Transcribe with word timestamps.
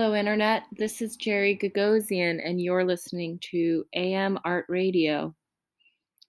Hello, 0.00 0.14
Internet. 0.14 0.62
This 0.78 1.02
is 1.02 1.14
Jerry 1.14 1.54
Gogosian, 1.54 2.40
and 2.42 2.58
you're 2.58 2.86
listening 2.86 3.38
to 3.50 3.84
AM 3.92 4.38
Art 4.46 4.64
Radio. 4.66 5.34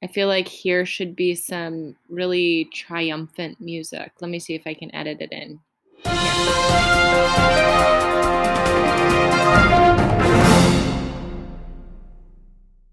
I 0.03 0.07
feel 0.07 0.27
like 0.27 0.45
here 0.45 0.85
should 0.85 1.15
be 1.15 1.35
some 1.35 1.95
really 2.09 2.65
triumphant 2.73 3.61
music. 3.61 4.11
Let 4.19 4.29
me 4.29 4.39
see 4.39 4.55
if 4.55 4.63
I 4.67 4.73
can 4.73 4.93
edit 4.93 5.21
it 5.21 5.31
in. 5.31 5.61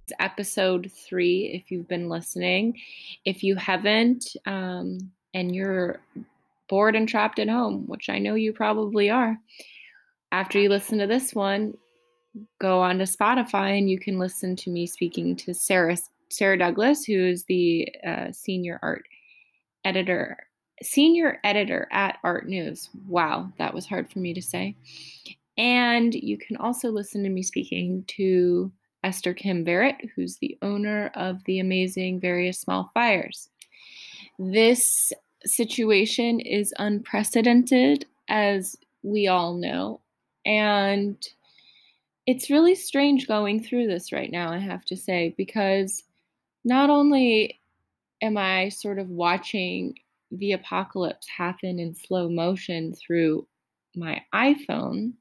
It's 0.05 0.13
episode 0.21 0.93
three, 0.93 1.61
if 1.61 1.73
you've 1.73 1.89
been 1.89 2.09
listening. 2.09 2.79
If 3.25 3.43
you 3.43 3.57
haven't, 3.57 4.37
um, 4.47 5.11
and 5.35 5.53
you're 5.53 5.99
bored 6.69 6.95
and 6.95 7.09
trapped 7.09 7.41
at 7.41 7.49
home, 7.49 7.89
which 7.89 8.09
I 8.09 8.21
know 8.21 8.37
you 8.37 8.53
probably 8.53 9.11
are, 9.11 9.41
after 10.33 10.59
you 10.59 10.69
listen 10.69 10.99
to 10.99 11.07
this 11.07 11.35
one, 11.35 11.75
go 12.61 12.81
on 12.81 12.99
to 12.99 13.05
Spotify 13.05 13.79
and 13.79 13.91
you 13.91 13.99
can 13.99 14.19
listen 14.19 14.57
to 14.57 14.71
me 14.71 14.87
speaking 14.87 15.37
to 15.37 15.55
Sarah 15.55 15.97
Sarah 16.31 16.59
Douglas, 16.59 17.05
who 17.05 17.25
is 17.25 17.45
the 17.45 17.89
uh, 18.07 18.31
senior 18.33 18.79
art 18.83 19.05
editor, 19.85 20.37
senior 20.83 21.41
editor 21.43 21.89
at 21.91 22.19
ARTnews. 22.25 22.91
Wow, 23.07 23.51
that 23.59 23.73
was 23.73 23.87
hard 23.87 24.11
for 24.11 24.19
me 24.19 24.35
to 24.35 24.43
say. 24.43 24.77
And 25.57 26.15
you 26.15 26.37
can 26.37 26.57
also 26.59 26.91
listen 26.91 27.23
to 27.25 27.31
me 27.31 27.43
speaking 27.43 28.05
to 28.09 28.71
Esther 29.05 29.33
Kim 29.33 29.65
Varet, 29.65 29.97
who's 30.15 30.37
the 30.37 30.59
owner 30.61 31.11
of 31.15 31.43
the 31.45 31.61
amazing 31.61 32.21
Various 32.21 32.61
Small 32.61 32.91
Fires. 32.95 33.49
This 34.39 35.13
situation 35.45 36.41
is 36.41 36.75
unprecedented, 36.79 38.07
as 38.29 38.77
we 39.03 39.29
all 39.29 39.55
know, 39.55 40.01
and 40.49 41.29
it's 42.27 42.51
really 42.51 42.75
strange 42.75 43.29
going 43.29 43.63
through 43.63 43.87
this 43.87 44.13
right 44.13 44.33
now, 44.33 44.51
I 44.51 44.59
have 44.59 44.85
to 44.87 44.97
say, 44.97 45.35
because 45.37 46.03
not 46.65 46.89
only 46.89 47.61
am 48.23 48.39
I 48.39 48.71
sort 48.71 48.99
of 48.99 49.11
watching 49.11 49.95
the 50.31 50.53
apocalypse 50.53 51.29
happen 51.29 51.79
in 51.79 51.95
slow 51.95 52.31
motion 52.31 52.95
through 52.95 53.47
my 53.95 54.23
iPhone, 54.35 55.13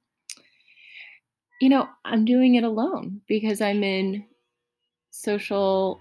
you 1.59 1.69
know, 1.69 1.89
I'm 2.05 2.23
doing 2.23 2.55
it 2.55 2.63
alone 2.63 3.19
because 3.27 3.59
I'm 3.59 3.83
in 3.83 4.25
social, 5.11 5.99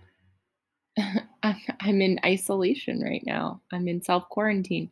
I'm 1.42 2.00
in 2.00 2.20
isolation 2.24 3.00
right 3.02 3.22
now. 3.26 3.60
I'm 3.72 3.88
in 3.88 4.02
self 4.02 4.28
quarantine. 4.28 4.88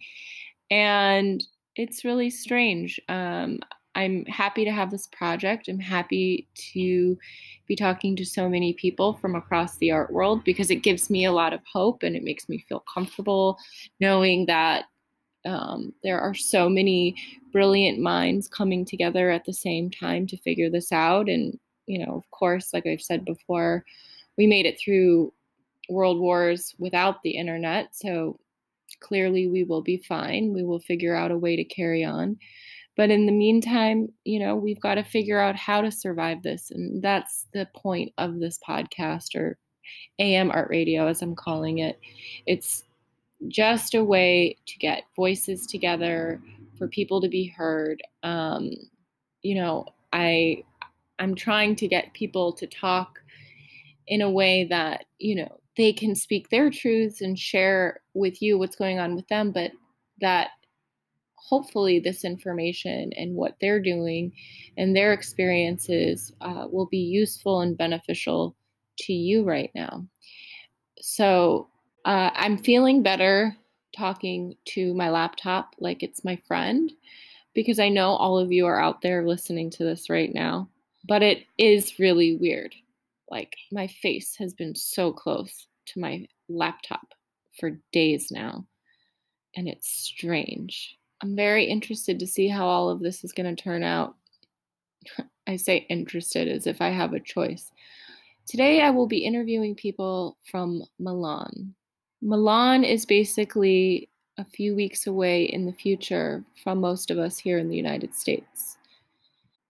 And 0.72 1.44
it's 1.76 2.04
really 2.04 2.30
strange. 2.30 2.98
Um, 3.08 3.60
I'm 3.94 4.24
happy 4.26 4.64
to 4.64 4.72
have 4.72 4.90
this 4.90 5.06
project. 5.08 5.68
I'm 5.68 5.78
happy 5.78 6.48
to 6.72 7.18
be 7.66 7.76
talking 7.76 8.16
to 8.16 8.24
so 8.24 8.48
many 8.48 8.72
people 8.72 9.14
from 9.14 9.34
across 9.34 9.76
the 9.78 9.90
art 9.90 10.12
world 10.12 10.44
because 10.44 10.70
it 10.70 10.82
gives 10.82 11.10
me 11.10 11.24
a 11.24 11.32
lot 11.32 11.52
of 11.52 11.60
hope 11.70 12.02
and 12.02 12.16
it 12.16 12.24
makes 12.24 12.48
me 12.48 12.64
feel 12.68 12.84
comfortable 12.92 13.58
knowing 14.00 14.46
that 14.46 14.84
um, 15.46 15.92
there 16.02 16.20
are 16.20 16.34
so 16.34 16.68
many 16.68 17.14
brilliant 17.52 17.98
minds 18.00 18.48
coming 18.48 18.84
together 18.84 19.30
at 19.30 19.44
the 19.44 19.52
same 19.52 19.90
time 19.90 20.26
to 20.26 20.36
figure 20.38 20.70
this 20.70 20.90
out. 20.90 21.28
And, 21.28 21.58
you 21.86 22.04
know, 22.04 22.14
of 22.16 22.28
course, 22.30 22.72
like 22.72 22.86
I've 22.86 23.02
said 23.02 23.24
before, 23.24 23.84
we 24.36 24.46
made 24.46 24.66
it 24.66 24.80
through 24.80 25.32
world 25.88 26.18
wars 26.18 26.74
without 26.78 27.22
the 27.22 27.30
internet. 27.30 27.94
So 27.94 28.40
clearly 29.00 29.46
we 29.48 29.64
will 29.64 29.82
be 29.82 29.98
fine. 29.98 30.52
We 30.54 30.64
will 30.64 30.80
figure 30.80 31.14
out 31.14 31.30
a 31.30 31.38
way 31.38 31.56
to 31.56 31.64
carry 31.64 32.04
on. 32.04 32.38
But 32.96 33.10
in 33.10 33.26
the 33.26 33.32
meantime, 33.32 34.08
you 34.24 34.38
know, 34.38 34.54
we've 34.54 34.80
got 34.80 34.94
to 34.94 35.02
figure 35.02 35.40
out 35.40 35.56
how 35.56 35.80
to 35.80 35.90
survive 35.90 36.42
this. 36.42 36.70
And 36.70 37.02
that's 37.02 37.46
the 37.52 37.68
point 37.74 38.12
of 38.18 38.38
this 38.38 38.58
podcast 38.66 39.34
or 39.34 39.58
AM 40.18 40.50
Art 40.50 40.68
Radio, 40.70 41.08
as 41.08 41.20
I'm 41.20 41.34
calling 41.34 41.78
it. 41.78 41.98
It's 42.46 42.84
just 43.48 43.94
a 43.94 44.04
way 44.04 44.56
to 44.66 44.78
get 44.78 45.04
voices 45.16 45.66
together 45.66 46.40
for 46.78 46.88
people 46.88 47.20
to 47.20 47.28
be 47.28 47.46
heard. 47.46 48.02
Um, 48.22 48.70
you 49.42 49.56
know, 49.56 49.86
I 50.12 50.62
I'm 51.18 51.34
trying 51.34 51.76
to 51.76 51.88
get 51.88 52.12
people 52.12 52.52
to 52.54 52.66
talk 52.66 53.20
in 54.06 54.20
a 54.20 54.30
way 54.30 54.64
that, 54.64 55.04
you 55.18 55.34
know, 55.36 55.60
they 55.76 55.92
can 55.92 56.14
speak 56.14 56.48
their 56.48 56.70
truths 56.70 57.20
and 57.20 57.38
share 57.38 58.00
with 58.14 58.40
you 58.42 58.58
what's 58.58 58.76
going 58.76 58.98
on 58.98 59.14
with 59.14 59.26
them, 59.28 59.50
but 59.50 59.72
that 60.20 60.50
hopefully 61.44 61.98
this 62.00 62.24
information 62.24 63.12
and 63.16 63.34
what 63.34 63.54
they're 63.60 63.80
doing 63.80 64.32
and 64.78 64.96
their 64.96 65.12
experiences 65.12 66.32
uh, 66.40 66.66
will 66.70 66.86
be 66.86 66.98
useful 66.98 67.60
and 67.60 67.76
beneficial 67.76 68.56
to 68.96 69.12
you 69.12 69.44
right 69.44 69.70
now. 69.74 70.06
So 71.00 71.68
uh, 72.06 72.30
I'm 72.34 72.56
feeling 72.56 73.02
better 73.02 73.54
talking 73.94 74.54
to 74.64 74.94
my 74.94 75.10
laptop 75.10 75.74
like 75.78 76.02
it's 76.02 76.24
my 76.24 76.36
friend 76.48 76.90
because 77.54 77.78
I 77.78 77.90
know 77.90 78.10
all 78.10 78.38
of 78.38 78.50
you 78.50 78.66
are 78.66 78.80
out 78.80 79.02
there 79.02 79.26
listening 79.26 79.70
to 79.70 79.84
this 79.84 80.08
right 80.08 80.32
now. 80.32 80.68
But 81.06 81.22
it 81.22 81.44
is 81.58 81.98
really 81.98 82.36
weird. 82.36 82.74
Like 83.30 83.54
my 83.70 83.86
face 83.86 84.34
has 84.38 84.54
been 84.54 84.74
so 84.74 85.12
close 85.12 85.66
to 85.88 86.00
my 86.00 86.26
laptop 86.48 87.14
for 87.60 87.78
days 87.92 88.30
now. 88.30 88.66
And 89.54 89.68
it's 89.68 89.88
strange. 89.88 90.96
I'm 91.24 91.34
very 91.34 91.64
interested 91.64 92.18
to 92.18 92.26
see 92.26 92.48
how 92.48 92.66
all 92.66 92.90
of 92.90 93.00
this 93.00 93.24
is 93.24 93.32
going 93.32 93.56
to 93.56 93.62
turn 93.62 93.82
out. 93.82 94.14
I 95.46 95.56
say 95.56 95.86
interested 95.88 96.48
as 96.48 96.66
if 96.66 96.82
I 96.82 96.90
have 96.90 97.14
a 97.14 97.20
choice. 97.20 97.72
Today, 98.46 98.82
I 98.82 98.90
will 98.90 99.06
be 99.06 99.24
interviewing 99.24 99.74
people 99.74 100.36
from 100.50 100.82
Milan. 100.98 101.74
Milan 102.20 102.84
is 102.84 103.06
basically 103.06 104.10
a 104.36 104.44
few 104.44 104.76
weeks 104.76 105.06
away 105.06 105.44
in 105.44 105.64
the 105.64 105.72
future 105.72 106.44
from 106.62 106.78
most 106.78 107.10
of 107.10 107.16
us 107.16 107.38
here 107.38 107.56
in 107.56 107.70
the 107.70 107.76
United 107.76 108.14
States. 108.14 108.76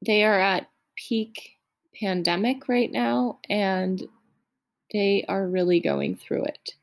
They 0.04 0.25
are 0.25 0.41
at 0.41 0.69
peak 0.97 1.53
pandemic 2.00 2.69
right 2.69 2.91
now, 2.91 3.38
and 3.48 4.03
they 4.93 5.25
are 5.28 5.47
really 5.47 5.78
going 5.78 6.16
through 6.16 6.47
it. 6.47 6.75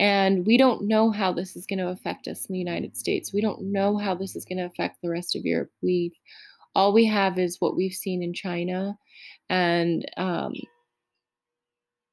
And 0.00 0.46
we 0.46 0.56
don't 0.56 0.88
know 0.88 1.10
how 1.10 1.30
this 1.30 1.56
is 1.56 1.66
going 1.66 1.78
to 1.78 1.88
affect 1.88 2.26
us 2.26 2.46
in 2.46 2.54
the 2.54 2.58
United 2.58 2.96
States. 2.96 3.34
We 3.34 3.42
don't 3.42 3.70
know 3.70 3.98
how 3.98 4.14
this 4.14 4.34
is 4.34 4.46
going 4.46 4.56
to 4.56 4.64
affect 4.64 5.02
the 5.02 5.10
rest 5.10 5.36
of 5.36 5.44
Europe. 5.44 5.70
We 5.82 6.14
all 6.74 6.94
we 6.94 7.04
have 7.04 7.38
is 7.38 7.60
what 7.60 7.76
we've 7.76 7.92
seen 7.92 8.22
in 8.22 8.32
China, 8.32 8.96
and 9.50 10.10
um, 10.16 10.54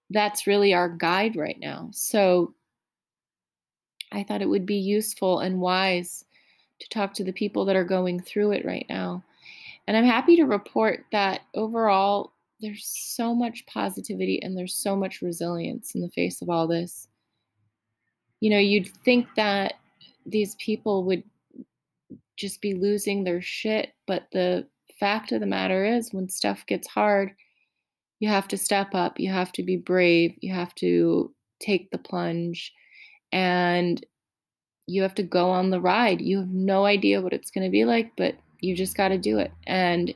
that's 0.09 0.47
really 0.47 0.73
our 0.73 0.89
guide 0.89 1.37
right 1.37 1.57
now. 1.61 1.89
So 1.93 2.53
I 4.11 4.23
thought 4.23 4.41
it 4.41 4.49
would 4.49 4.65
be 4.65 4.75
useful 4.75 5.39
and 5.39 5.61
wise 5.61 6.25
to 6.81 6.89
talk 6.89 7.13
to 7.13 7.23
the 7.23 7.31
people 7.31 7.63
that 7.65 7.75
are 7.77 7.85
going 7.85 8.19
through 8.19 8.51
it 8.51 8.65
right 8.65 8.85
now. 8.89 9.23
And 9.87 9.95
I'm 9.95 10.05
happy 10.05 10.35
to 10.35 10.43
report 10.43 11.05
that 11.13 11.41
overall, 11.55 12.33
there's 12.59 12.85
so 12.85 13.33
much 13.33 13.65
positivity 13.67 14.41
and 14.41 14.57
there's 14.57 14.75
so 14.75 14.95
much 14.95 15.21
resilience 15.21 15.95
in 15.95 16.01
the 16.01 16.09
face 16.09 16.41
of 16.41 16.49
all 16.49 16.67
this 16.67 17.07
you 18.39 18.49
know, 18.49 18.59
you'd 18.59 18.87
think 18.87 19.27
that 19.35 19.73
these 20.25 20.55
people 20.55 21.03
would 21.05 21.23
just 22.35 22.61
be 22.61 22.73
losing 22.73 23.23
their 23.23 23.41
shit, 23.41 23.93
but 24.05 24.27
the 24.31 24.67
fact 24.99 25.31
of 25.31 25.39
the 25.39 25.45
matter 25.45 25.85
is, 25.85 26.13
when 26.13 26.29
stuff 26.29 26.65
gets 26.65 26.87
hard, 26.87 27.31
you 28.19 28.29
have 28.29 28.47
to 28.47 28.57
step 28.57 28.93
up, 28.93 29.19
you 29.19 29.31
have 29.31 29.51
to 29.53 29.63
be 29.63 29.77
brave, 29.77 30.35
you 30.41 30.53
have 30.53 30.73
to 30.75 31.33
take 31.59 31.89
the 31.91 31.97
plunge, 31.97 32.73
and 33.31 34.05
you 34.87 35.01
have 35.01 35.15
to 35.15 35.23
go 35.23 35.49
on 35.49 35.69
the 35.69 35.81
ride. 35.81 36.21
You 36.21 36.39
have 36.39 36.49
no 36.49 36.85
idea 36.85 37.21
what 37.21 37.33
it's 37.33 37.51
going 37.51 37.65
to 37.65 37.71
be 37.71 37.85
like, 37.85 38.11
but 38.15 38.35
you 38.61 38.75
just 38.75 38.95
got 38.95 39.09
to 39.09 39.17
do 39.17 39.37
it. 39.37 39.51
And 39.65 40.13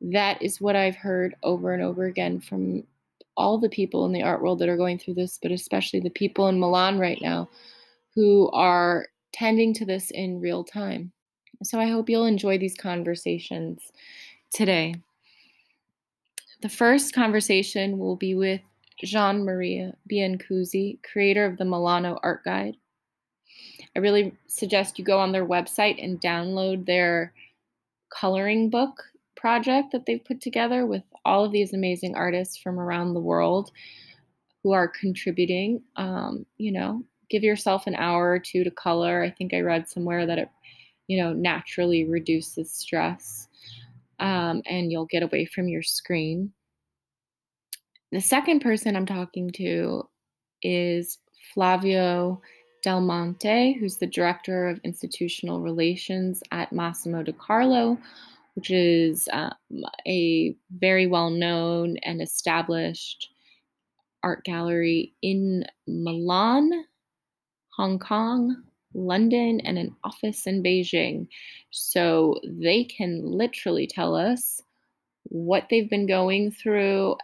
that 0.00 0.42
is 0.42 0.60
what 0.60 0.76
I've 0.76 0.96
heard 0.96 1.34
over 1.42 1.72
and 1.72 1.82
over 1.82 2.04
again 2.04 2.40
from 2.40 2.84
all 3.36 3.58
the 3.58 3.68
people 3.68 4.04
in 4.04 4.12
the 4.12 4.22
art 4.22 4.42
world 4.42 4.58
that 4.58 4.68
are 4.68 4.76
going 4.76 4.98
through 4.98 5.14
this, 5.14 5.38
but 5.40 5.50
especially 5.50 6.00
the 6.00 6.10
people 6.10 6.48
in 6.48 6.60
Milan 6.60 6.98
right 6.98 7.18
now 7.20 7.48
who 8.14 8.50
are 8.50 9.06
tending 9.32 9.72
to 9.74 9.86
this 9.86 10.10
in 10.10 10.40
real 10.40 10.62
time. 10.64 11.12
So 11.62 11.80
I 11.80 11.88
hope 11.88 12.10
you'll 12.10 12.26
enjoy 12.26 12.58
these 12.58 12.76
conversations 12.76 13.92
today. 14.52 14.94
The 16.60 16.68
first 16.68 17.14
conversation 17.14 17.98
will 17.98 18.16
be 18.16 18.34
with 18.34 18.60
Gianmaria 19.04 19.94
Biancuzzi, 20.10 21.02
creator 21.02 21.44
of 21.44 21.56
the 21.56 21.64
Milano 21.64 22.18
Art 22.22 22.44
Guide. 22.44 22.76
I 23.96 23.98
really 23.98 24.34
suggest 24.46 24.98
you 24.98 25.04
go 25.04 25.18
on 25.18 25.32
their 25.32 25.46
website 25.46 26.02
and 26.02 26.20
download 26.20 26.86
their 26.86 27.32
coloring 28.10 28.70
book 28.70 29.02
project 29.34 29.92
that 29.92 30.06
they've 30.06 30.24
put 30.24 30.40
together 30.40 30.86
with 30.86 31.02
all 31.24 31.44
of 31.44 31.52
these 31.52 31.72
amazing 31.74 32.14
artists 32.14 32.56
from 32.56 32.78
around 32.80 33.14
the 33.14 33.20
world 33.20 33.70
who 34.62 34.72
are 34.72 34.88
contributing. 34.88 35.82
Um, 35.96 36.46
you 36.58 36.72
know, 36.72 37.02
give 37.30 37.42
yourself 37.42 37.86
an 37.86 37.94
hour 37.96 38.30
or 38.30 38.38
two 38.38 38.64
to 38.64 38.70
color. 38.70 39.22
I 39.22 39.30
think 39.30 39.54
I 39.54 39.60
read 39.60 39.88
somewhere 39.88 40.26
that 40.26 40.38
it, 40.38 40.48
you 41.08 41.22
know, 41.22 41.32
naturally 41.32 42.04
reduces 42.04 42.70
stress. 42.70 43.48
um, 44.22 44.62
and 44.66 44.90
you'll 44.90 45.06
get 45.06 45.24
away 45.24 45.44
from 45.44 45.68
your 45.68 45.82
screen. 45.82 46.52
The 48.12 48.20
second 48.20 48.60
person 48.60 48.94
I'm 48.96 49.06
talking 49.06 49.50
to 49.52 50.08
is 50.62 51.18
Flavio 51.52 52.40
Delmonte, 52.86 53.78
who's 53.78 53.96
the 53.96 54.06
Director 54.06 54.68
of 54.68 54.80
Institutional 54.84 55.60
Relations 55.60 56.42
at 56.52 56.72
Massimo 56.72 57.22
De 57.24 57.32
Carlo, 57.32 57.98
which 58.54 58.70
is 58.70 59.28
um, 59.32 59.52
a 60.06 60.54
very 60.70 61.06
well 61.06 61.30
known 61.30 61.96
and 61.98 62.20
established 62.20 63.28
art 64.22 64.44
gallery 64.44 65.14
in 65.22 65.64
Milan, 65.86 66.84
Hong 67.76 67.98
Kong, 67.98 68.62
London, 68.94 69.60
and 69.60 69.78
an 69.78 69.96
office 70.04 70.46
in 70.46 70.62
Beijing. 70.62 71.26
So 71.70 72.38
they 72.44 72.84
can 72.84 73.22
literally 73.24 73.86
tell 73.86 74.14
us 74.14 74.60
what 75.24 75.68
they've 75.70 75.88
been 75.88 76.06
going 76.06 76.50
through 76.50 77.16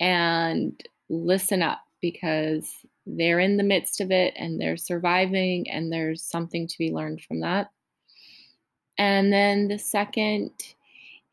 and 0.00 0.80
listen 1.10 1.62
up 1.62 1.80
because 2.00 2.72
they're 3.06 3.40
in 3.40 3.58
the 3.58 3.62
midst 3.62 4.00
of 4.00 4.10
it 4.10 4.32
and 4.36 4.60
they're 4.60 4.76
surviving, 4.76 5.68
and 5.70 5.92
there's 5.92 6.22
something 6.22 6.66
to 6.66 6.78
be 6.78 6.90
learned 6.90 7.20
from 7.22 7.40
that. 7.40 7.70
And 9.00 9.32
then 9.32 9.68
the 9.68 9.78
second 9.78 10.50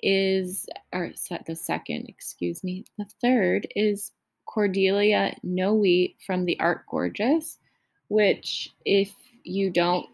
is, 0.02 0.70
or 0.94 1.12
the 1.46 1.56
second, 1.56 2.06
excuse 2.08 2.64
me, 2.64 2.86
the 2.98 3.06
third 3.22 3.68
is 3.76 4.14
Cordelia 4.46 5.36
Noe 5.44 6.08
from 6.26 6.46
the 6.46 6.58
Art 6.62 6.86
Gorgeous, 6.90 7.60
which, 8.08 8.74
if 8.86 9.14
you 9.44 9.70
don't 9.70 10.08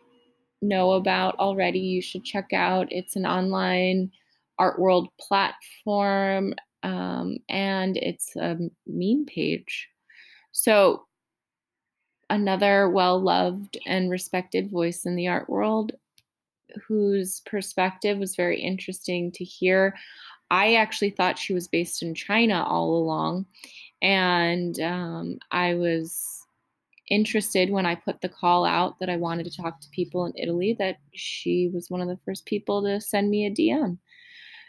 know 0.63 0.93
about 0.93 1.35
already, 1.37 1.77
you 1.77 2.01
should 2.01 2.25
check 2.25 2.53
out. 2.53 2.87
It's 2.89 3.15
an 3.15 3.27
online 3.27 4.11
art 4.57 4.79
world 4.79 5.09
platform 5.19 6.55
um, 6.81 7.37
and 7.49 7.97
it's 7.97 8.35
a 8.35 8.57
meme 8.87 9.25
page. 9.27 9.89
So, 10.53 11.05
another 12.31 12.89
well 12.89 13.21
loved 13.21 13.77
and 13.85 14.09
respected 14.09 14.71
voice 14.71 15.05
in 15.05 15.15
the 15.15 15.27
art 15.27 15.47
world 15.47 15.91
whose 16.87 17.41
perspective 17.45 18.17
was 18.17 18.35
very 18.35 18.59
interesting 18.59 19.31
to 19.33 19.43
hear. 19.43 19.95
I 20.51 20.75
actually 20.75 21.11
thought 21.11 21.39
she 21.39 21.53
was 21.53 21.67
based 21.67 22.03
in 22.03 22.13
China 22.13 22.63
all 22.63 22.95
along, 22.95 23.45
and 24.01 24.79
um, 24.79 25.39
I 25.51 25.73
was 25.73 26.43
interested 27.09 27.69
when 27.69 27.85
I 27.85 27.95
put 27.95 28.21
the 28.21 28.29
call 28.29 28.65
out 28.65 28.99
that 28.99 29.09
I 29.09 29.17
wanted 29.17 29.45
to 29.45 29.55
talk 29.55 29.81
to 29.81 29.89
people 29.89 30.25
in 30.25 30.33
Italy 30.35 30.75
that 30.79 30.97
she 31.13 31.69
was 31.73 31.89
one 31.89 32.01
of 32.01 32.07
the 32.07 32.19
first 32.25 32.45
people 32.45 32.83
to 32.83 33.01
send 33.01 33.29
me 33.29 33.45
a 33.45 33.51
DM. 33.51 33.97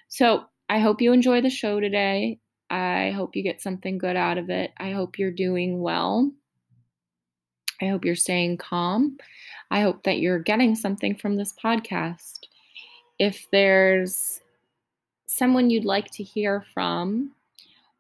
So 0.08 0.44
I 0.69 0.79
hope 0.79 1.00
you 1.00 1.12
enjoy 1.12 1.40
the 1.40 1.50
show 1.50 1.81
today. 1.81 2.38
I 2.70 3.12
hope 3.14 3.37
you 3.37 3.43
get 3.43 3.61
something 3.61 3.99
good 3.99 4.17
out 4.17 4.38
of 4.38 4.50
it. 4.50 4.73
I 4.79 4.90
hope 4.93 5.19
you're 5.19 5.31
doing 5.31 5.81
well. 5.81 6.32
I 7.81 7.87
hope 7.87 8.05
you're 8.05 8.15
staying 8.15 8.59
calm. 8.59 9.19
I 9.71 9.81
hope 9.81 10.03
that 10.05 10.19
you're 10.19 10.38
getting 10.38 10.75
something 10.75 11.15
from 11.17 11.37
this 11.37 11.53
podcast. 11.53 12.41
If 13.19 13.47
there's 13.50 14.41
someone 15.26 15.71
you'd 15.71 15.85
like 15.85 16.11
to 16.12 16.23
hear 16.23 16.65
from, 16.73 17.32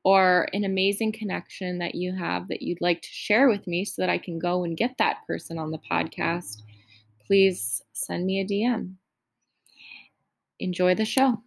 or 0.04 0.46
an 0.52 0.64
amazing 0.64 1.12
connection 1.12 1.78
that 1.78 1.94
you 1.94 2.14
have 2.14 2.46
that 2.48 2.62
you'd 2.62 2.80
like 2.80 3.00
to 3.00 3.08
share 3.10 3.48
with 3.48 3.66
me 3.66 3.84
so 3.84 4.02
that 4.02 4.10
I 4.10 4.18
can 4.18 4.38
go 4.38 4.64
and 4.64 4.76
get 4.76 4.96
that 4.98 5.26
person 5.26 5.58
on 5.58 5.70
the 5.70 5.80
podcast, 5.90 6.62
please 7.26 7.82
send 7.94 8.26
me 8.26 8.40
a 8.40 8.44
DM. 8.44 8.94
Enjoy 10.60 10.94
the 10.94 11.06
show. 11.06 11.42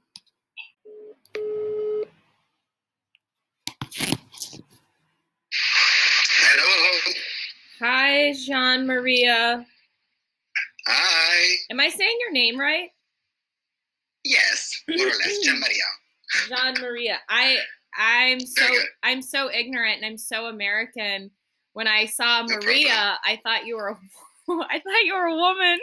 Hello. 6.50 7.14
Gianmaria. 8.32 9.66
Hi. 10.88 11.56
Am 11.70 11.80
I 11.80 11.90
saying 11.90 12.18
your 12.22 12.32
name 12.32 12.60
right? 12.60 12.90
Yes, 14.24 14.82
more 14.90 15.06
or 15.06 15.10
less, 15.10 15.40
Gianmaria. 15.48 15.88
Jean 16.48 16.82
Maria. 16.82 17.20
I 17.30 17.58
I'm 17.98 18.40
so 18.40 18.66
I'm 19.04 19.22
so 19.22 19.52
ignorant 19.52 19.98
and 19.98 20.06
I'm 20.06 20.18
so 20.18 20.46
American. 20.48 21.32
When 21.74 21.88
I 21.88 22.06
saw 22.06 22.44
Maria, 22.44 22.88
problem. 22.90 23.18
I 23.26 23.40
thought 23.44 23.66
you 23.66 23.78
were 23.78 23.90
a, 23.90 23.98
I 24.50 24.80
thought 24.80 25.04
you 25.04 25.14
were 25.14 25.26
a 25.26 25.36
woman. 25.36 25.80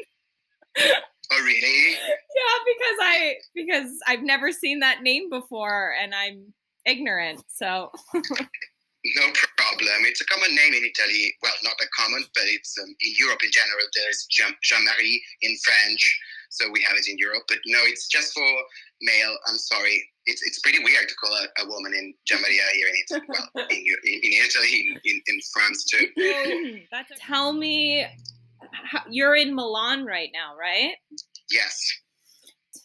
Oh 1.33 1.43
really? 1.45 1.93
yeah, 1.93 2.57
because 2.67 2.99
I 3.01 3.35
because 3.55 3.99
I've 4.07 4.23
never 4.23 4.53
seen 4.53 4.81
that 4.81 5.03
name 5.03 5.31
before 5.31 5.95
and 6.01 6.15
I'm 6.15 6.53
ignorant. 6.85 7.43
So 7.49 7.91
No 9.05 9.29
problem. 9.59 10.09
It's 10.09 10.23
a 10.23 10.27
common 10.27 10.55
name 10.55 10.73
in 10.73 10.85
Italy. 10.85 11.35
Well, 11.43 11.53
not 11.63 11.77
a 11.83 11.87
common, 11.95 12.25
but 12.35 12.45
it's 12.47 12.75
um, 12.81 12.89
in 12.89 13.13
Europe 13.19 13.41
in 13.45 13.51
general. 13.53 13.85
There's 13.95 14.27
Jean 14.31 14.55
Marie 14.85 15.23
in 15.43 15.57
French, 15.63 16.21
so 16.49 16.71
we 16.73 16.81
have 16.89 16.97
it 16.97 17.07
in 17.09 17.19
Europe. 17.19 17.45
But 17.47 17.59
no, 17.67 17.81
it's 17.85 18.09
just 18.09 18.33
for 18.33 18.49
male. 19.03 19.37
I'm 19.47 19.59
sorry. 19.59 20.03
It's 20.25 20.41
it's 20.47 20.59
pretty 20.61 20.83
weird 20.83 21.07
to 21.09 21.15
call 21.17 21.33
a, 21.33 21.65
a 21.65 21.69
woman 21.69 21.93
in 21.93 22.15
Gianmaria 22.25 22.65
here 22.73 22.89
in 22.89 22.95
Italy. 23.05 23.27
well, 23.29 23.67
in, 23.71 23.77
in, 23.77 24.21
in 24.25 24.33
Italy, 24.41 24.89
in, 24.89 25.01
in, 25.05 25.23
in, 25.27 25.41
France 25.53 25.85
too. 25.85 26.81
Tell 27.19 27.53
me, 27.53 28.07
you're 29.11 29.37
in 29.37 29.55
Milan 29.55 30.07
right 30.07 30.31
now, 30.33 30.57
right? 30.59 30.95
Yes. 31.51 31.79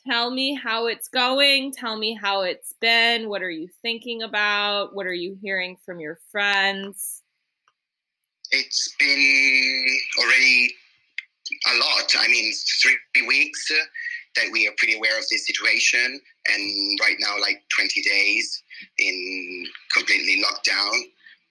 Tell 0.07 0.31
me 0.31 0.55
how 0.55 0.87
it's 0.87 1.07
going. 1.07 1.71
Tell 1.71 1.97
me 1.97 2.17
how 2.19 2.41
it's 2.41 2.73
been. 2.79 3.29
What 3.29 3.41
are 3.41 3.49
you 3.49 3.67
thinking 3.81 4.23
about? 4.23 4.95
What 4.95 5.05
are 5.05 5.13
you 5.13 5.37
hearing 5.41 5.77
from 5.85 5.99
your 5.99 6.19
friends? 6.31 7.21
It's 8.51 8.95
been 8.97 9.99
already 10.19 10.73
a 11.67 11.77
lot. 11.77 12.15
I 12.17 12.27
mean, 12.27 12.51
three 12.81 13.27
weeks 13.27 13.71
that 14.35 14.45
we 14.51 14.67
are 14.67 14.73
pretty 14.77 14.95
aware 14.95 15.17
of 15.17 15.25
this 15.29 15.45
situation, 15.45 16.19
and 16.47 16.99
right 17.01 17.17
now, 17.19 17.39
like 17.39 17.61
20 17.77 18.01
days 18.01 18.63
in 18.97 19.65
completely 19.93 20.41
lockdown, 20.41 20.93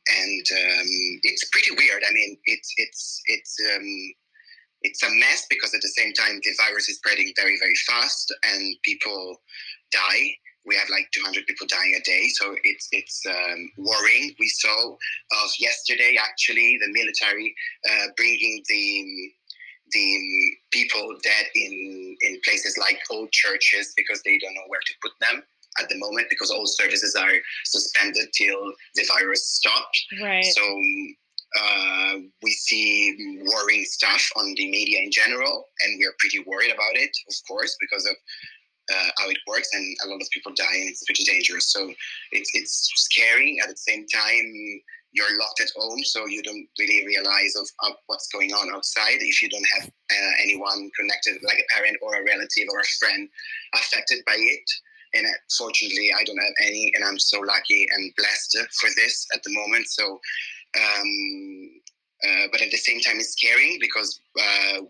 and 0.08 0.46
um, 0.52 1.20
it's 1.22 1.44
pretty 1.50 1.72
weird. 1.72 2.02
I 2.08 2.12
mean, 2.12 2.36
it's 2.46 2.72
it's 2.78 3.22
it's 3.26 3.56
um, 3.74 4.14
it's 4.88 5.02
a 5.02 5.10
mess 5.20 5.46
because 5.50 5.74
at 5.74 5.82
the 5.82 5.88
same 5.88 6.12
time 6.12 6.40
the 6.42 6.52
virus 6.56 6.88
is 6.88 6.96
spreading 6.96 7.32
very 7.36 7.58
very 7.58 7.76
fast 7.86 8.34
and 8.44 8.76
people 8.82 9.40
die. 9.92 10.24
We 10.64 10.76
have 10.76 10.88
like 10.90 11.08
200 11.12 11.46
people 11.46 11.66
dying 11.66 11.94
a 11.96 12.02
day. 12.02 12.28
So 12.34 12.54
it's 12.64 12.88
it's 12.92 13.22
um, 13.26 13.70
worrying. 13.78 14.34
We 14.38 14.48
saw 14.48 14.92
of 14.92 15.50
yesterday 15.58 16.16
actually 16.20 16.78
the 16.80 16.92
military 16.92 17.54
uh, 17.90 18.06
bringing 18.16 18.62
the 18.68 19.32
the 19.92 20.52
people 20.70 21.16
dead 21.22 21.46
in 21.54 22.16
in 22.20 22.40
places 22.44 22.76
like 22.78 22.98
old 23.10 23.30
churches 23.32 23.92
because 23.96 24.20
they 24.24 24.38
don't 24.38 24.54
know 24.54 24.68
where 24.68 24.84
to 24.84 24.94
put 25.00 25.12
them 25.20 25.42
at 25.80 25.88
the 25.88 25.98
moment 25.98 26.26
because 26.30 26.50
all 26.50 26.66
services 26.66 27.14
are 27.14 27.32
suspended 27.64 28.28
till 28.34 28.72
the 28.94 29.04
virus 29.16 29.46
stops. 29.48 30.06
Right. 30.20 30.44
So 30.44 30.62
uh, 31.56 32.14
we 32.42 32.50
see 32.50 33.40
worrying 33.54 33.84
stuff 33.84 34.28
on 34.36 34.54
the 34.56 34.70
media 34.70 35.00
in 35.00 35.10
general, 35.10 35.64
and 35.84 35.98
we 35.98 36.04
are 36.04 36.14
pretty 36.18 36.40
worried 36.46 36.72
about 36.72 36.94
it, 36.94 37.16
of 37.28 37.34
course, 37.46 37.76
because 37.80 38.04
of 38.06 38.16
uh, 38.92 39.10
how 39.18 39.28
it 39.28 39.38
works, 39.46 39.68
and 39.72 39.96
a 40.04 40.08
lot 40.08 40.20
of 40.20 40.28
people 40.30 40.52
die, 40.56 40.76
and 40.80 40.88
it's 40.88 41.04
pretty 41.04 41.24
dangerous. 41.24 41.72
So 41.72 41.92
it's 42.32 42.50
it's 42.54 42.90
scary. 42.96 43.58
At 43.62 43.70
the 43.70 43.76
same 43.76 44.06
time, 44.06 44.80
you're 45.12 45.38
locked 45.38 45.60
at 45.60 45.70
home, 45.76 46.02
so 46.04 46.26
you 46.26 46.42
don't 46.42 46.66
really 46.78 47.06
realize 47.06 47.54
of, 47.56 47.68
of 47.88 47.96
what's 48.06 48.28
going 48.28 48.52
on 48.52 48.74
outside 48.74 49.18
if 49.20 49.42
you 49.42 49.48
don't 49.48 49.66
have 49.76 49.88
uh, 49.88 50.32
anyone 50.42 50.90
connected, 50.98 51.42
like 51.44 51.58
a 51.58 51.74
parent 51.74 51.96
or 52.02 52.14
a 52.14 52.24
relative 52.24 52.68
or 52.70 52.80
a 52.80 52.92
friend, 52.98 53.28
affected 53.74 54.22
by 54.26 54.36
it. 54.36 54.70
And 55.14 55.24
uh, 55.24 55.30
fortunately, 55.56 56.10
I 56.12 56.24
don't 56.24 56.38
have 56.38 56.52
any, 56.62 56.92
and 56.94 57.04
I'm 57.04 57.18
so 57.18 57.40
lucky 57.40 57.86
and 57.90 58.12
blessed 58.16 58.58
for 58.80 58.90
this 58.96 59.26
at 59.34 59.42
the 59.42 59.52
moment. 59.54 59.88
So 59.88 60.20
um, 60.78 61.80
uh, 62.24 62.46
but 62.50 62.60
at 62.60 62.70
the 62.70 62.76
same 62.76 63.00
time, 63.00 63.16
it's 63.16 63.32
scary 63.32 63.78
because 63.80 64.20
uh, 64.40 64.80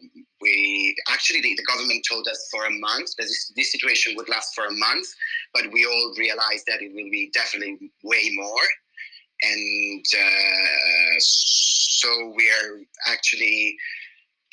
we 0.41 0.97
actually 1.11 1.43
the, 1.43 1.55
the, 1.57 1.65
government 1.65 2.05
told 2.09 2.27
us 2.27 2.49
for 2.51 2.65
a 2.65 2.71
month 2.71 3.11
that 3.19 3.25
this, 3.25 3.53
this, 3.55 3.71
situation 3.71 4.15
would 4.17 4.29
last 4.31 4.55
for 4.55 4.65
a 4.65 4.73
month, 4.73 5.07
but 5.53 5.71
we 5.71 5.85
all 5.85 6.15
realized 6.17 6.65
that 6.67 6.81
it 6.81 6.91
will 6.95 7.11
be 7.11 7.31
definitely 7.35 7.91
way 8.03 8.31
more, 8.35 8.67
and 9.43 10.05
uh, 10.15 11.17
so 11.19 12.33
we 12.35 12.49
are 12.49 12.81
actually 13.09 13.77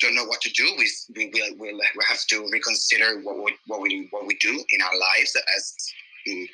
don't 0.00 0.14
know 0.14 0.26
what 0.26 0.42
to 0.42 0.50
do. 0.50 0.70
We 0.76 0.90
we 1.16 1.26
will 1.32 1.56
we'll, 1.58 1.78
we'll 1.78 2.06
have 2.06 2.26
to 2.28 2.46
reconsider 2.52 3.20
what 3.22 3.42
we, 3.42 3.56
what 3.68 3.80
we 3.80 4.06
what 4.10 4.26
we 4.26 4.36
do 4.36 4.52
in 4.70 4.82
our 4.82 4.98
lives 4.98 5.34
as 5.56 5.74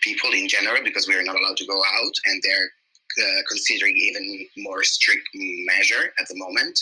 people 0.03 0.31
in 0.33 0.49
general 0.49 0.83
because 0.85 1.09
we 1.09 1.17
are 1.17 1.23
not 1.23 1.35
allowed 1.35 1.57
to 1.57 1.67
go 1.67 1.79
out 1.79 2.13
and 2.27 2.43
they're 2.45 2.71
uh, 3.19 3.43
considering 3.49 3.97
even 3.97 4.47
more 4.59 4.83
strict 4.83 5.27
measure 5.35 6.13
at 6.19 6.29
the 6.29 6.37
moment. 6.37 6.79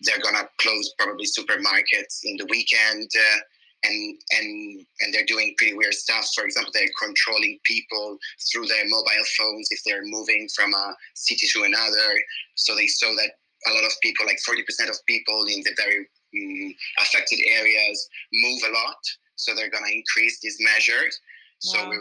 They're 0.00 0.20
gonna 0.22 0.48
close 0.58 0.94
probably 0.98 1.26
supermarkets 1.26 2.20
in 2.24 2.36
the 2.36 2.46
weekend, 2.50 3.08
uh, 3.16 3.38
and 3.84 4.18
and 4.32 4.86
and 5.00 5.14
they're 5.14 5.26
doing 5.26 5.54
pretty 5.56 5.74
weird 5.74 5.94
stuff. 5.94 6.28
For 6.34 6.44
example, 6.44 6.72
they're 6.74 6.88
controlling 7.00 7.58
people 7.64 8.18
through 8.50 8.66
their 8.66 8.84
mobile 8.88 9.26
phones 9.38 9.68
if 9.70 9.80
they're 9.84 10.04
moving 10.04 10.48
from 10.54 10.74
a 10.74 10.94
city 11.14 11.46
to 11.52 11.62
another. 11.64 12.20
So 12.56 12.74
they 12.74 12.86
saw 12.86 13.14
that 13.14 13.32
a 13.66 13.72
lot 13.72 13.84
of 13.84 13.92
people, 14.02 14.26
like 14.26 14.38
40% 14.46 14.90
of 14.90 14.96
people 15.06 15.44
in 15.46 15.62
the 15.64 15.72
very 15.76 16.06
um, 16.36 16.74
affected 17.00 17.38
areas, 17.48 18.08
move 18.32 18.60
a 18.68 18.72
lot. 18.72 18.98
So 19.36 19.54
they're 19.54 19.70
going 19.70 19.84
to 19.84 19.96
increase 19.96 20.40
these 20.40 20.56
measures. 20.60 21.18
Wow. 21.66 21.72
So 21.72 21.88
we 21.88 21.96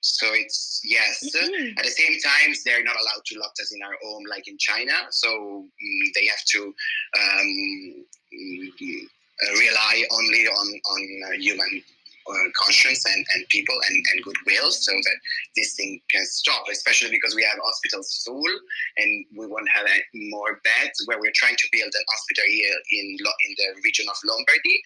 so 0.00 0.26
it's 0.32 0.80
yes. 0.84 1.22
Mm-hmm. 1.34 1.78
At 1.78 1.84
the 1.84 1.90
same 1.90 2.18
time, 2.20 2.54
they're 2.64 2.84
not 2.84 2.96
allowed 2.96 3.24
to 3.26 3.38
lock 3.38 3.52
us 3.60 3.72
in 3.74 3.82
our 3.82 3.96
home 4.02 4.24
like 4.30 4.48
in 4.48 4.56
China. 4.58 4.92
So 5.10 5.28
um, 5.28 5.70
they 6.14 6.26
have 6.26 6.44
to 6.52 6.60
um, 6.62 8.04
uh, 8.32 9.52
rely 9.58 10.04
only 10.12 10.46
on 10.46 10.66
on 10.66 11.22
uh, 11.28 11.32
human 11.38 11.82
uh, 12.28 12.50
conscience 12.54 13.04
and, 13.06 13.24
and 13.34 13.48
people 13.48 13.74
and, 13.88 14.04
and 14.12 14.24
goodwill 14.24 14.70
so 14.70 14.92
that 14.92 15.18
this 15.54 15.74
thing 15.74 16.00
can 16.10 16.24
stop, 16.26 16.64
especially 16.70 17.10
because 17.10 17.34
we 17.34 17.42
have 17.42 17.58
hospitals 17.62 18.22
full 18.26 18.50
and 18.98 19.24
we 19.36 19.46
won't 19.46 19.68
have 19.72 19.86
more 20.14 20.60
beds 20.64 21.02
where 21.06 21.20
we're 21.20 21.34
trying 21.34 21.56
to 21.56 21.68
build 21.70 21.92
an 21.94 22.04
hospital 22.10 22.44
here 22.48 22.74
in, 22.92 23.16
in 23.16 23.54
the 23.56 23.80
region 23.84 24.06
of 24.10 24.16
Lombardy. 24.24 24.82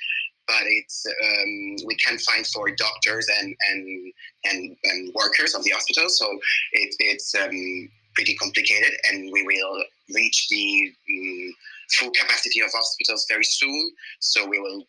But 0.50 0.64
it's 0.66 1.06
um, 1.06 1.86
we 1.86 1.94
can't 2.04 2.20
find 2.20 2.44
for 2.44 2.74
doctors 2.74 3.26
and, 3.38 3.54
and 3.70 4.12
and 4.48 4.76
and 4.82 5.14
workers 5.14 5.54
of 5.54 5.62
the 5.62 5.70
hospital, 5.70 6.08
so 6.08 6.26
it, 6.72 6.90
it's 6.98 7.34
um, 7.36 7.88
pretty 8.16 8.34
complicated, 8.34 8.92
and 9.06 9.30
we 9.32 9.42
will 9.46 9.84
reach 10.12 10.48
the 10.50 10.66
um, 11.10 11.54
full 11.94 12.10
capacity 12.10 12.60
of 12.66 12.70
hospitals 12.74 13.26
very 13.28 13.44
soon. 13.44 13.92
So 14.18 14.48
we 14.48 14.58
will 14.58 14.82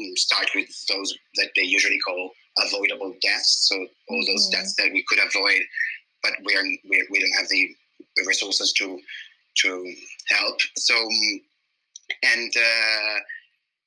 mm, 0.00 0.18
start 0.18 0.48
with 0.52 0.68
those 0.88 1.16
that 1.36 1.50
they 1.54 1.62
usually 1.62 2.00
call 2.00 2.30
avoidable 2.58 3.14
deaths. 3.22 3.68
So 3.68 3.76
all 3.76 4.24
those 4.26 4.48
mm-hmm. 4.48 4.56
deaths 4.56 4.74
that 4.78 4.90
we 4.92 5.04
could 5.06 5.20
avoid, 5.20 5.62
but 6.24 6.32
we're, 6.42 6.64
we're 6.90 7.06
we 7.10 7.20
don't 7.20 7.38
have 7.38 7.48
the 7.48 7.62
resources 8.26 8.72
to 8.78 8.98
to 9.62 9.94
help. 10.28 10.58
So 10.76 10.94
mm, 10.94 11.36
and 12.34 12.52
uh, 12.56 13.16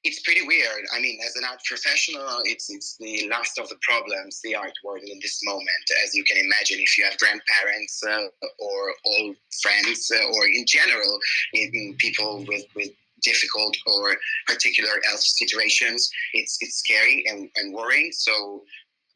it's 0.08 0.22
pretty 0.22 0.46
weird. 0.48 0.84
I 0.96 1.00
mean, 1.00 1.20
as 1.28 1.36
an 1.36 1.44
art 1.44 1.60
professional, 1.66 2.40
it's 2.46 2.70
it's 2.70 2.96
the 2.98 3.28
last 3.30 3.60
of 3.60 3.68
the 3.70 3.80
problems, 3.82 4.40
the 4.44 4.56
art 4.56 4.78
world 4.84 5.04
in 5.04 5.20
this 5.22 5.40
moment. 5.44 5.86
As 6.04 6.16
you 6.16 6.24
can 6.24 6.38
imagine, 6.38 6.80
if 6.80 6.98
you 6.98 7.04
have 7.04 7.18
grandparents 7.18 8.02
uh, 8.08 8.28
or 8.60 8.80
old 9.06 9.36
friends, 9.62 10.10
uh, 10.16 10.26
or 10.36 10.48
in 10.48 10.66
general, 10.66 11.20
in 11.54 11.96
people 12.00 12.46
with 12.48 12.66
with 12.76 12.92
difficult 13.22 13.76
or 13.86 14.16
particular 14.48 14.94
health 15.08 15.26
situations, 15.42 16.10
it's 16.34 16.58
it's 16.62 16.78
scary 16.78 17.26
and, 17.28 17.50
and 17.58 17.74
worrying. 17.74 18.12
So, 18.14 18.64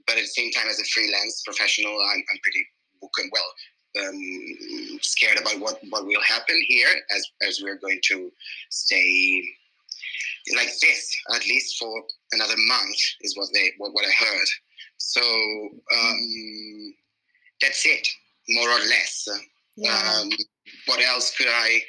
but 0.07 0.17
at 0.17 0.24
the 0.27 0.36
same 0.39 0.51
time, 0.51 0.67
as 0.69 0.79
a 0.79 0.86
freelance 0.86 1.41
professional, 1.45 1.95
I'm, 2.12 2.24
I'm 2.31 2.39
pretty 2.43 2.65
well 3.31 3.50
um, 4.00 4.19
scared 5.01 5.39
about 5.39 5.60
what, 5.60 5.79
what 5.89 6.05
will 6.05 6.21
happen 6.21 6.63
here 6.67 6.88
as, 7.15 7.27
as 7.48 7.62
we're 7.63 7.77
going 7.77 8.00
to 8.03 8.31
stay 8.69 9.43
like 10.55 10.69
this 10.81 11.15
at 11.33 11.45
least 11.48 11.77
for 11.77 12.03
another 12.31 12.55
month 12.67 12.98
is 13.21 13.36
what 13.38 13.48
they 13.53 13.71
what, 13.77 13.93
what 13.93 14.05
I 14.05 14.25
heard. 14.25 14.48
So 14.98 15.21
um, 15.21 16.93
that's 17.62 17.86
it, 17.86 18.07
more 18.50 18.69
or 18.69 18.79
less. 18.79 19.27
Yeah. 19.75 20.19
Um, 20.19 20.29
what 20.86 21.01
else 21.01 21.36
could 21.36 21.48
I 21.48 21.79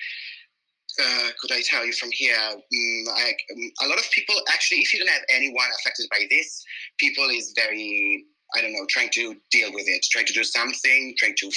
uh, 1.03 1.29
could 1.41 1.53
I 1.53 1.63
tell 1.63 1.87
you 1.87 1.93
from 1.93 2.11
here? 2.13 2.37
Mm, 2.37 3.09
I, 3.09 3.31
um, 3.53 3.73
a 3.85 3.89
lot 3.89 3.99
of 3.99 4.11
people 4.11 4.35
actually, 4.53 4.79
if 4.79 4.93
you 4.93 5.01
don't 5.01 5.09
have 5.09 5.25
anyone 5.31 5.67
affected 5.81 6.07
by 6.11 6.27
this, 6.31 6.63
people 6.99 7.25
is 7.31 7.53
very 7.57 8.27
I 8.55 8.61
don't 8.61 8.73
know, 8.73 8.85
trying 8.91 9.09
to 9.15 9.35
deal 9.51 9.73
with 9.73 9.89
it, 9.89 10.05
trying 10.11 10.27
to 10.27 10.33
do 10.33 10.45
something, 10.45 11.15
trying 11.17 11.35
to 11.39 11.51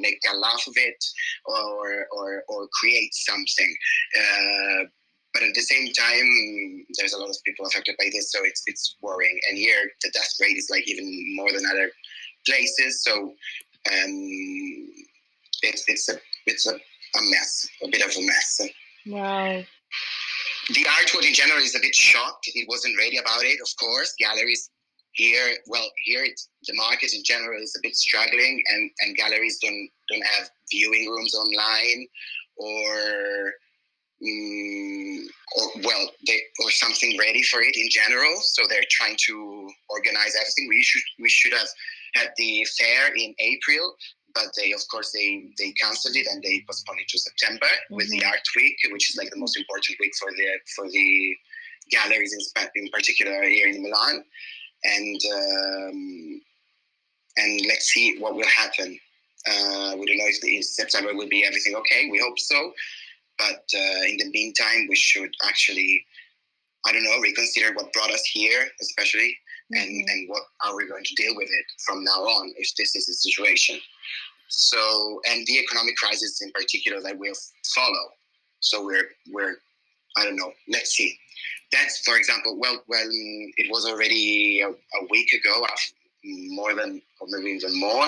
make 0.00 0.18
a 0.32 0.36
laugh 0.36 0.64
of 0.66 0.74
it, 0.76 1.04
or 1.44 2.06
or 2.12 2.44
or 2.48 2.68
create 2.80 3.12
something. 3.12 3.76
Uh, 4.18 4.84
but 5.32 5.42
at 5.42 5.54
the 5.54 5.60
same 5.60 5.92
time, 5.92 6.86
there's 6.98 7.12
a 7.12 7.18
lot 7.18 7.30
of 7.30 7.36
people 7.44 7.66
affected 7.66 7.96
by 7.98 8.08
this, 8.12 8.32
so 8.32 8.40
it's 8.44 8.62
it's 8.66 8.96
worrying. 9.02 9.38
And 9.48 9.58
here, 9.58 9.90
the 10.02 10.10
death 10.10 10.32
rate 10.40 10.56
is 10.56 10.68
like 10.70 10.88
even 10.88 11.36
more 11.36 11.52
than 11.52 11.64
other 11.66 11.90
places. 12.46 13.02
So 13.04 13.34
um, 13.92 14.88
it's 15.62 15.84
it's 15.88 16.08
a 16.08 16.14
it's 16.46 16.66
a, 16.66 16.74
a 16.74 17.22
mess, 17.30 17.68
a 17.82 17.88
bit 17.88 18.04
of 18.04 18.16
a 18.16 18.26
mess. 18.26 18.60
Wow. 19.06 19.62
The 20.74 20.86
art 20.98 21.12
world 21.14 21.26
in 21.26 21.34
general 21.34 21.58
is 21.58 21.74
a 21.74 21.80
bit 21.80 21.94
shocked. 21.94 22.48
It 22.54 22.68
wasn't 22.68 22.96
ready 22.98 23.16
about 23.16 23.42
it, 23.42 23.58
of 23.60 23.68
course. 23.76 24.14
Galleries 24.18 24.70
here, 25.12 25.56
well, 25.66 25.88
here 26.04 26.22
it's, 26.22 26.48
the 26.66 26.74
market 26.76 27.12
in 27.12 27.22
general 27.24 27.60
is 27.60 27.74
a 27.76 27.80
bit 27.82 27.96
struggling, 27.96 28.62
and, 28.68 28.90
and 29.00 29.16
galleries 29.16 29.58
don't 29.62 29.88
don't 30.08 30.24
have 30.24 30.50
viewing 30.70 31.08
rooms 31.08 31.34
online 31.34 32.06
or 32.56 33.52
Mm, 34.22 35.24
or 35.56 35.80
well, 35.82 36.10
they 36.26 36.38
or 36.62 36.70
something 36.70 37.16
ready 37.18 37.42
for 37.42 37.62
it 37.62 37.74
in 37.74 37.88
general. 37.88 38.40
So 38.42 38.62
they're 38.68 38.84
trying 38.90 39.16
to 39.26 39.70
organize 39.88 40.34
everything. 40.38 40.68
We 40.68 40.82
should 40.82 41.02
we 41.18 41.28
should 41.30 41.54
have 41.54 41.68
had 42.14 42.28
the 42.36 42.66
fair 42.78 43.14
in 43.16 43.34
April, 43.38 43.94
but 44.34 44.48
they 44.58 44.72
of 44.72 44.80
course 44.90 45.10
they 45.12 45.48
they 45.58 45.72
canceled 45.72 46.16
it 46.16 46.26
and 46.30 46.42
they 46.42 46.62
postponed 46.68 47.00
it 47.00 47.08
to 47.08 47.18
September 47.18 47.66
mm-hmm. 47.66 47.96
with 47.96 48.10
the 48.10 48.18
mm-hmm. 48.18 48.28
art 48.28 48.46
week, 48.56 48.76
which 48.92 49.08
is 49.10 49.16
like 49.16 49.30
the 49.30 49.38
most 49.38 49.56
important 49.56 49.96
week 49.98 50.12
for 50.20 50.30
the 50.32 50.48
for 50.76 50.90
the 50.90 51.36
galleries 51.90 52.34
in, 52.34 52.68
in 52.74 52.90
particular 52.90 53.42
here 53.44 53.68
in 53.68 53.82
Milan. 53.82 54.24
And 54.84 55.20
um, 55.34 56.40
and 57.36 57.60
let's 57.66 57.86
see 57.86 58.18
what 58.18 58.34
will 58.34 58.48
happen. 58.48 58.98
Uh, 59.48 59.96
we 59.96 60.04
don't 60.04 60.18
know 60.18 60.28
if 60.28 60.44
in 60.44 60.62
September 60.62 61.14
will 61.14 61.28
be 61.28 61.44
everything 61.46 61.74
okay. 61.74 62.08
We 62.10 62.18
hope 62.18 62.38
so. 62.38 62.72
But 63.40 63.64
uh, 63.74 64.02
in 64.10 64.16
the 64.18 64.30
meantime, 64.30 64.86
we 64.88 64.96
should 64.96 65.30
actually, 65.48 66.04
I 66.86 66.92
don't 66.92 67.04
know, 67.04 67.18
reconsider 67.20 67.72
what 67.74 67.92
brought 67.94 68.12
us 68.12 68.24
here, 68.32 68.62
especially, 68.82 69.30
mm-hmm. 69.72 69.80
and, 69.80 70.08
and 70.10 70.28
what 70.28 70.42
are 70.64 70.76
we 70.76 70.88
going 70.88 71.04
to 71.04 71.14
deal 71.14 71.34
with 71.34 71.48
it 71.48 71.66
from 71.86 72.04
now 72.04 72.20
on 72.20 72.52
if 72.56 72.68
this 72.76 72.94
is 72.94 73.06
the 73.06 73.14
situation. 73.14 73.80
So, 74.48 75.20
and 75.30 75.46
the 75.46 75.58
economic 75.58 75.96
crisis 75.96 76.42
in 76.42 76.50
particular 76.52 77.00
that 77.02 77.18
will 77.18 77.38
follow. 77.74 78.06
So 78.60 78.84
we're, 78.84 79.08
we're, 79.32 79.56
I 80.16 80.24
don't 80.24 80.36
know, 80.36 80.52
let's 80.68 80.90
see. 80.90 81.16
That's, 81.72 82.02
for 82.04 82.16
example, 82.16 82.58
well, 82.58 82.82
when 82.88 83.08
it 83.56 83.70
was 83.70 83.86
already 83.86 84.60
a, 84.60 84.68
a 84.68 85.06
week 85.08 85.32
ago, 85.32 85.64
more 86.24 86.74
than, 86.74 87.02
or 87.20 87.26
maybe 87.30 87.56
even 87.56 87.78
more, 87.78 88.06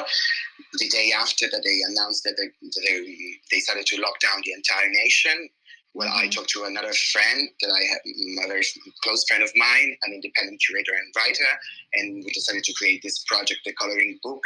the 0.79 0.89
day 0.89 1.13
after 1.17 1.47
that 1.51 1.63
they 1.65 1.81
announced 1.89 2.25
that 2.25 2.35
they, 2.37 2.47
that 2.47 2.83
they, 2.87 3.17
they 3.51 3.59
started 3.61 3.87
to 3.87 4.01
lock 4.01 4.19
down 4.21 4.41
the 4.45 4.53
entire 4.53 4.89
nation, 4.91 5.49
well, 5.95 6.09
mm-hmm. 6.09 6.27
I 6.27 6.29
talked 6.29 6.51
to 6.51 6.65
another 6.65 6.93
friend 7.13 7.49
that 7.61 7.71
I 7.71 7.83
have, 7.93 8.01
a 8.45 8.49
very 8.49 8.65
close 9.03 9.25
friend 9.29 9.43
of 9.43 9.51
mine, 9.57 9.97
an 10.03 10.15
independent 10.15 10.61
curator 10.67 10.93
and 10.93 11.13
writer, 11.17 11.51
and 11.95 12.25
we 12.25 12.31
decided 12.33 12.65
to 12.65 12.73
create 12.75 13.03
this 13.03 13.25
project, 13.25 13.61
the 13.65 13.73
coloring 13.75 14.19
book, 14.23 14.43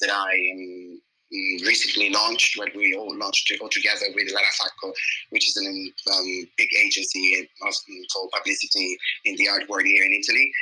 that 0.00 0.10
I 0.10 0.30
um, 0.52 1.00
recently 1.64 2.10
launched, 2.10 2.58
what 2.58 2.74
we 2.74 2.94
all 2.94 3.16
launched 3.16 3.52
all 3.62 3.68
together 3.70 4.06
with 4.14 4.32
Lara 4.32 4.46
Facco, 4.60 4.92
which 5.30 5.48
is 5.48 5.56
an 5.56 5.92
um, 6.12 6.48
big 6.56 6.68
agency 6.78 7.48
of, 7.62 7.74
for 8.12 8.28
publicity 8.34 8.96
in 9.24 9.36
the 9.36 9.48
art 9.48 9.68
world 9.68 9.86
here 9.86 10.04
in 10.04 10.12
Italy. 10.12 10.52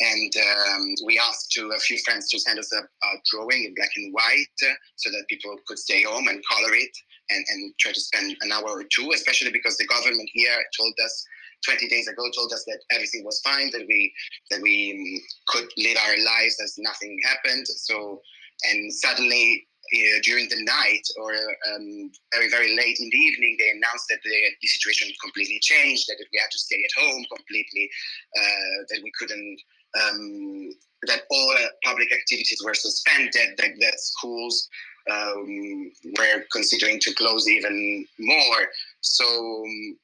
And 0.00 0.32
um, 0.36 0.94
we 1.06 1.18
asked 1.18 1.50
to 1.52 1.72
a 1.74 1.78
few 1.80 1.98
friends 1.98 2.28
to 2.30 2.38
send 2.38 2.58
us 2.58 2.72
a, 2.72 2.78
a 2.78 3.10
drawing 3.30 3.64
in 3.64 3.74
black 3.74 3.90
and 3.96 4.14
white 4.14 4.58
uh, 4.62 4.74
so 4.96 5.10
that 5.10 5.24
people 5.28 5.56
could 5.66 5.78
stay 5.78 6.02
home 6.02 6.28
and 6.28 6.42
color 6.46 6.72
it 6.74 6.96
and, 7.30 7.44
and 7.50 7.74
try 7.78 7.92
to 7.92 8.00
spend 8.00 8.36
an 8.42 8.52
hour 8.52 8.68
or 8.68 8.84
two, 8.84 9.10
especially 9.14 9.50
because 9.50 9.76
the 9.76 9.86
government 9.86 10.30
here 10.32 10.56
told 10.78 10.94
us 11.04 11.26
20 11.64 11.88
days 11.88 12.08
ago 12.08 12.22
told 12.34 12.52
us 12.52 12.64
that 12.66 12.78
everything 12.90 13.24
was 13.24 13.40
fine, 13.40 13.70
that 13.72 13.84
we 13.88 14.12
that 14.50 14.60
we 14.62 14.92
um, 14.94 15.20
could 15.48 15.68
live 15.76 15.96
our 16.06 16.16
lives 16.24 16.56
as 16.62 16.74
nothing 16.78 17.18
happened. 17.24 17.66
So, 17.66 18.20
and 18.64 18.92
suddenly 18.92 19.66
uh, 19.94 20.20
during 20.22 20.48
the 20.48 20.62
night 20.62 21.02
or 21.18 21.32
um, 21.34 22.10
very 22.32 22.48
very 22.48 22.76
late 22.76 22.98
in 23.00 23.10
the 23.10 23.18
evening, 23.18 23.56
they 23.58 23.70
announced 23.70 24.06
that 24.10 24.20
the, 24.22 24.30
the 24.62 24.68
situation 24.68 25.08
completely 25.20 25.58
changed, 25.60 26.06
that 26.08 26.22
we 26.32 26.38
had 26.38 26.50
to 26.50 26.58
stay 26.58 26.78
at 26.78 27.02
home 27.02 27.24
completely, 27.34 27.90
uh, 28.38 28.76
that 28.90 29.00
we 29.02 29.10
couldn't 29.18 29.58
um, 29.96 30.70
that 31.06 31.22
all 31.30 31.54
public 31.84 32.12
activities 32.12 32.60
were 32.64 32.74
suspended, 32.74 33.56
that, 33.56 33.70
that 33.80 34.00
schools 34.00 34.68
um, 35.10 35.90
were 36.18 36.44
considering 36.52 36.98
to 37.00 37.14
close 37.14 37.48
even 37.48 38.06
more. 38.18 38.68
So 39.00 39.24
um, 39.64 39.96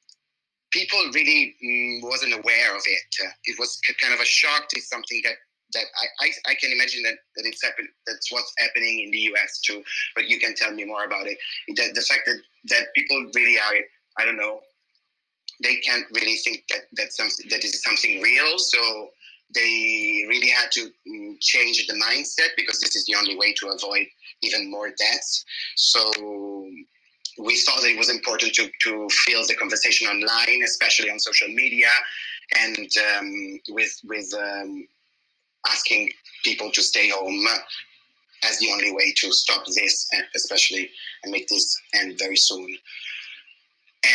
people 0.71 0.99
really 1.13 1.55
um, 1.63 2.09
wasn't 2.09 2.33
aware 2.33 2.75
of 2.75 2.81
it. 2.85 3.25
Uh, 3.25 3.31
it 3.45 3.59
was 3.59 3.79
kind 4.01 4.13
of 4.13 4.19
a 4.19 4.25
shock 4.25 4.67
to 4.69 4.81
something 4.81 5.21
that 5.23 5.35
that 5.73 5.85
I, 5.99 6.25
I, 6.25 6.51
I, 6.51 6.55
can 6.55 6.71
imagine 6.71 7.03
that, 7.03 7.15
that 7.35 7.45
it's 7.45 7.61
happen, 7.61 7.87
that's 8.07 8.31
what's 8.31 8.53
happening 8.59 9.03
in 9.03 9.11
the 9.11 9.17
US 9.33 9.59
too, 9.59 9.83
but 10.15 10.29
you 10.29 10.39
can 10.39 10.55
tell 10.55 10.71
me 10.71 10.85
more 10.85 11.03
about 11.03 11.27
it. 11.27 11.37
The, 11.67 11.91
the 11.93 12.01
fact 12.01 12.21
that, 12.27 12.37
that 12.69 12.93
people 12.95 13.29
really 13.33 13.57
are, 13.57 13.75
I 14.17 14.25
don't 14.25 14.37
know, 14.37 14.61
they 15.63 15.77
can't 15.77 16.05
really 16.13 16.37
think 16.37 16.63
that, 16.69 16.81
that, 16.93 17.13
something, 17.13 17.47
that 17.49 17.63
is 17.65 17.81
something 17.83 18.21
real. 18.21 18.57
So 18.57 19.09
they 19.53 20.25
really 20.27 20.49
had 20.49 20.71
to 20.71 20.89
mm, 21.07 21.39
change 21.39 21.85
the 21.87 21.93
mindset 21.93 22.49
because 22.57 22.79
this 22.79 22.95
is 22.95 23.05
the 23.05 23.15
only 23.15 23.37
way 23.37 23.53
to 23.53 23.67
avoid 23.67 24.07
even 24.41 24.69
more 24.69 24.89
deaths. 24.89 25.45
So 25.75 26.11
we 27.37 27.57
thought 27.61 27.81
that 27.81 27.91
it 27.91 27.97
was 27.97 28.09
important 28.09 28.53
to, 28.55 28.69
to 28.83 29.07
fill 29.09 29.45
the 29.45 29.55
conversation 29.55 30.07
online, 30.07 30.63
especially 30.63 31.09
on 31.09 31.19
social 31.19 31.47
media, 31.49 31.89
and 32.57 32.89
um, 33.17 33.59
with 33.69 33.99
with 34.05 34.33
um, 34.33 34.87
asking 35.67 36.11
people 36.43 36.71
to 36.71 36.81
stay 36.81 37.09
home 37.09 37.45
as 38.43 38.59
the 38.59 38.71
only 38.71 38.93
way 38.93 39.13
to 39.17 39.31
stop 39.31 39.65
this, 39.65 40.07
especially 40.35 40.89
and 41.23 41.31
make 41.31 41.47
this 41.47 41.77
end 41.95 42.17
very 42.19 42.37
soon. 42.37 42.77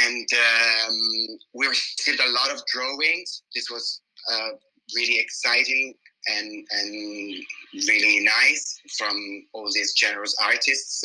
And 0.06 0.28
um, 0.32 1.38
we 1.52 1.66
received 1.66 2.20
a 2.20 2.30
lot 2.30 2.50
of 2.52 2.64
drawings. 2.72 3.42
This 3.54 3.68
was 3.70 4.00
uh, 4.32 4.50
really 4.96 5.18
exciting 5.18 5.94
and 6.26 6.66
and 6.70 7.44
really 7.88 8.24
nice 8.24 8.80
from 8.98 9.16
all 9.52 9.70
these 9.74 9.92
generous 9.94 10.34
artists. 10.42 11.04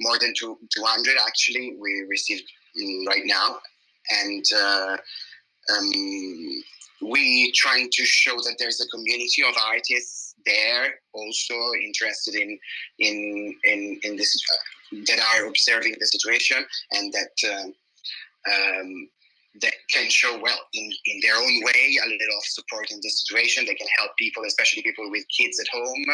More 0.00 0.18
than 0.18 0.32
two, 0.38 0.58
200 0.74 1.16
actually 1.26 1.76
we 1.80 2.04
received 2.08 2.44
mm, 2.80 3.06
right 3.06 3.24
now, 3.24 3.58
and 4.10 4.44
uh, 4.54 4.96
um, 5.74 5.90
we 7.02 7.52
trying 7.54 7.88
to 7.92 8.04
show 8.04 8.36
that 8.36 8.56
there's 8.58 8.80
a 8.80 8.88
community 8.88 9.42
of 9.42 9.54
artists 9.66 10.34
there 10.44 10.94
also 11.12 11.54
interested 11.82 12.34
in 12.34 12.58
in 12.98 13.54
in, 13.64 14.00
in 14.04 14.16
this 14.16 14.34
uh, 14.52 14.96
that 15.06 15.20
are 15.34 15.46
observing 15.46 15.94
the 15.98 16.06
situation 16.06 16.64
and 16.92 17.12
that. 17.12 17.50
Uh, 17.50 17.70
um, 18.48 19.08
that 19.62 19.74
can 19.92 20.08
show 20.10 20.38
well 20.40 20.58
in, 20.74 20.90
in 21.06 21.20
their 21.22 21.36
own 21.36 21.64
way 21.64 21.98
a 22.02 22.06
little 22.06 22.38
of 22.38 22.44
support 22.44 22.90
in 22.90 22.98
this 23.02 23.20
situation. 23.20 23.64
They 23.66 23.74
can 23.74 23.88
help 23.98 24.12
people, 24.18 24.44
especially 24.46 24.82
people 24.82 25.10
with 25.10 25.24
kids 25.36 25.60
at 25.60 25.68
home, 25.68 26.04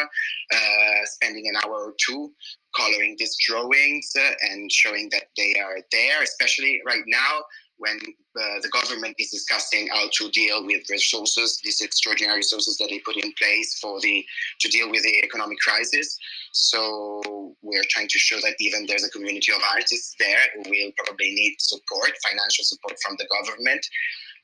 uh, 0.53 1.05
spending 1.05 1.47
an 1.47 1.55
hour 1.63 1.73
or 1.73 1.93
two 2.05 2.31
coloring 2.75 3.15
these 3.19 3.35
drawings 3.47 4.11
and 4.41 4.71
showing 4.71 5.09
that 5.11 5.25
they 5.37 5.55
are 5.59 5.77
there, 5.91 6.23
especially 6.23 6.81
right 6.85 7.03
now 7.07 7.43
when 7.77 7.97
uh, 8.39 8.59
the 8.61 8.69
government 8.69 9.15
is 9.19 9.29
discussing 9.29 9.87
how 9.87 10.05
to 10.11 10.29
deal 10.31 10.65
with 10.65 10.89
resources, 10.89 11.59
these 11.63 11.81
extraordinary 11.81 12.37
resources 12.37 12.77
that 12.77 12.87
they 12.89 12.99
put 12.99 13.17
in 13.17 13.33
place 13.37 13.77
for 13.79 13.99
the 14.01 14.25
to 14.59 14.69
deal 14.69 14.89
with 14.89 15.03
the 15.03 15.23
economic 15.23 15.57
crisis. 15.59 16.17
So 16.51 17.55
we're 17.61 17.83
trying 17.89 18.07
to 18.09 18.19
show 18.19 18.39
that 18.41 18.55
even 18.59 18.85
there's 18.87 19.03
a 19.03 19.09
community 19.09 19.51
of 19.51 19.61
artists 19.73 20.15
there 20.19 20.39
who 20.55 20.69
will 20.69 20.91
probably 20.97 21.31
need 21.33 21.55
support, 21.59 22.11
financial 22.29 22.63
support 22.63 22.95
from 23.05 23.17
the 23.17 23.27
government. 23.31 23.85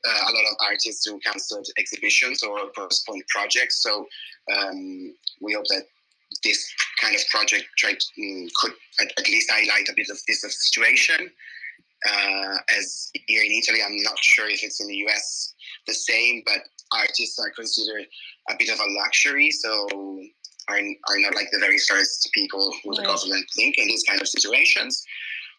Uh, 0.08 0.12
a 0.12 0.32
lot 0.32 0.46
of 0.52 0.56
artists 0.66 1.06
who 1.06 1.20
canceled 1.20 1.68
exhibitions 1.78 2.42
or 2.42 2.58
postponed 2.76 3.24
projects. 3.28 3.84
So 3.84 4.08
um, 4.56 5.14
we 5.42 5.54
hope 5.54 5.66
that 5.68 5.84
this 6.44 6.74
kind 7.02 7.16
of 7.16 7.22
project 7.30 7.66
tried, 7.78 7.98
um, 8.18 8.48
could 8.56 8.72
at, 9.02 9.08
at, 9.18 9.28
least 9.28 9.52
highlight 9.52 9.90
a 9.90 9.94
bit 9.96 10.10
of 10.10 10.18
this 10.28 10.42
situation 10.42 11.30
uh, 12.08 12.56
as 12.78 13.12
here 13.28 13.44
in 13.44 13.52
Italy, 13.52 13.80
I'm 13.86 14.02
not 14.04 14.20
sure 14.20 14.50
if 14.50 14.64
it's 14.64 14.80
in 14.82 14.88
the 14.88 14.98
US 15.08 15.54
the 15.88 15.94
same, 15.94 16.44
but 16.46 16.60
artists 16.94 17.40
are 17.40 17.52
considered 17.52 18.06
a 18.50 18.56
bit 18.58 18.70
of 18.70 18.80
a 18.80 18.92
luxury, 18.98 19.52
so 19.52 19.88
are, 20.70 20.78
are 20.78 21.20
not 21.20 21.36
like 21.36 21.50
the 21.52 21.60
very 21.60 21.80
first 21.80 22.30
people 22.34 22.74
who 22.84 22.92
right. 22.92 22.98
the 22.98 23.04
government 23.04 23.46
think 23.56 23.78
in 23.78 23.88
these 23.88 24.04
kind 24.04 24.22
of 24.22 24.28
situations. 24.28 25.04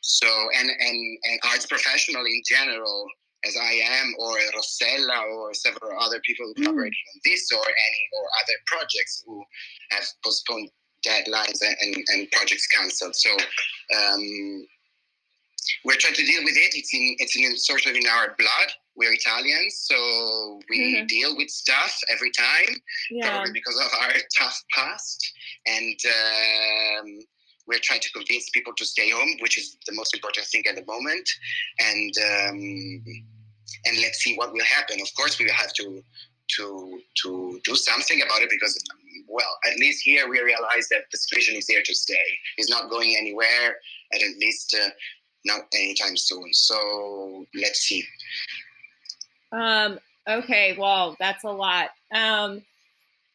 So, 0.02 0.26
and, 0.58 0.70
and, 0.70 1.18
and 1.24 1.40
arts 1.50 1.66
professional 1.66 2.24
in 2.24 2.42
general, 2.46 3.06
as 3.44 3.56
I 3.56 3.72
am, 3.72 4.14
or 4.18 4.36
Rossella, 4.56 5.30
or 5.32 5.52
several 5.54 6.00
other 6.00 6.20
people 6.24 6.46
who 6.46 6.54
collaborated 6.54 6.92
mm. 6.92 7.14
on 7.14 7.20
this, 7.24 7.50
or 7.52 7.60
any 7.60 8.02
or 8.16 8.24
other 8.42 8.54
projects 8.66 9.22
who 9.26 9.44
have 9.90 10.04
postponed 10.24 10.70
deadlines 11.06 11.60
and, 11.62 11.76
and, 11.82 12.04
and 12.08 12.30
projects 12.30 12.66
cancelled. 12.68 13.16
So, 13.16 13.30
um, 13.96 14.66
we're 15.84 15.96
trying 15.96 16.14
to 16.14 16.24
deal 16.24 16.42
with 16.44 16.56
it. 16.56 16.74
It's 16.74 16.92
in 16.94 17.16
it's 17.18 17.36
in 17.36 17.56
sort 17.56 17.86
of 17.86 17.94
in 17.94 18.06
our 18.06 18.34
blood. 18.38 18.70
We're 18.96 19.12
Italians, 19.12 19.80
so 19.82 20.60
we 20.68 20.96
mm-hmm. 20.96 21.06
deal 21.06 21.36
with 21.36 21.48
stuff 21.48 21.98
every 22.10 22.30
time, 22.32 22.76
yeah. 23.10 23.30
probably 23.30 23.52
because 23.52 23.80
of 23.80 23.90
our 24.02 24.12
tough 24.38 24.62
past. 24.74 25.32
And 25.66 25.98
um, 26.04 27.18
we're 27.66 27.78
trying 27.82 28.00
to 28.00 28.12
convince 28.12 28.50
people 28.50 28.74
to 28.76 28.84
stay 28.84 29.10
home, 29.10 29.30
which 29.40 29.56
is 29.56 29.78
the 29.86 29.94
most 29.94 30.12
important 30.12 30.46
thing 30.48 30.64
at 30.68 30.76
the 30.76 30.84
moment. 30.84 31.28
And 31.78 32.12
um, 32.18 33.04
and 33.86 33.96
let's 34.02 34.18
see 34.18 34.34
what 34.36 34.52
will 34.52 34.64
happen. 34.64 35.00
Of 35.00 35.08
course, 35.16 35.38
we 35.38 35.46
will 35.46 35.52
have 35.52 35.72
to 35.74 36.02
to 36.56 37.00
to 37.22 37.60
do 37.64 37.76
something 37.76 38.20
about 38.22 38.42
it 38.42 38.50
because 38.50 38.78
well, 39.28 39.56
at 39.70 39.78
least 39.78 40.02
here 40.02 40.28
we 40.28 40.40
realize 40.40 40.88
that 40.90 41.04
the 41.12 41.18
situation 41.18 41.54
is 41.54 41.68
here 41.68 41.82
to 41.84 41.94
stay. 41.94 42.38
It's 42.58 42.68
not 42.68 42.90
going 42.90 43.14
anywhere, 43.16 43.76
and 44.10 44.22
at 44.22 44.36
least 44.38 44.76
uh, 44.78 44.90
not 45.44 45.62
anytime 45.74 46.16
soon. 46.16 46.52
So 46.52 47.46
let's 47.54 47.80
see. 47.80 48.04
Um, 49.52 49.98
okay, 50.28 50.76
well, 50.78 51.16
that's 51.18 51.44
a 51.44 51.50
lot. 51.50 51.90
Um, 52.14 52.62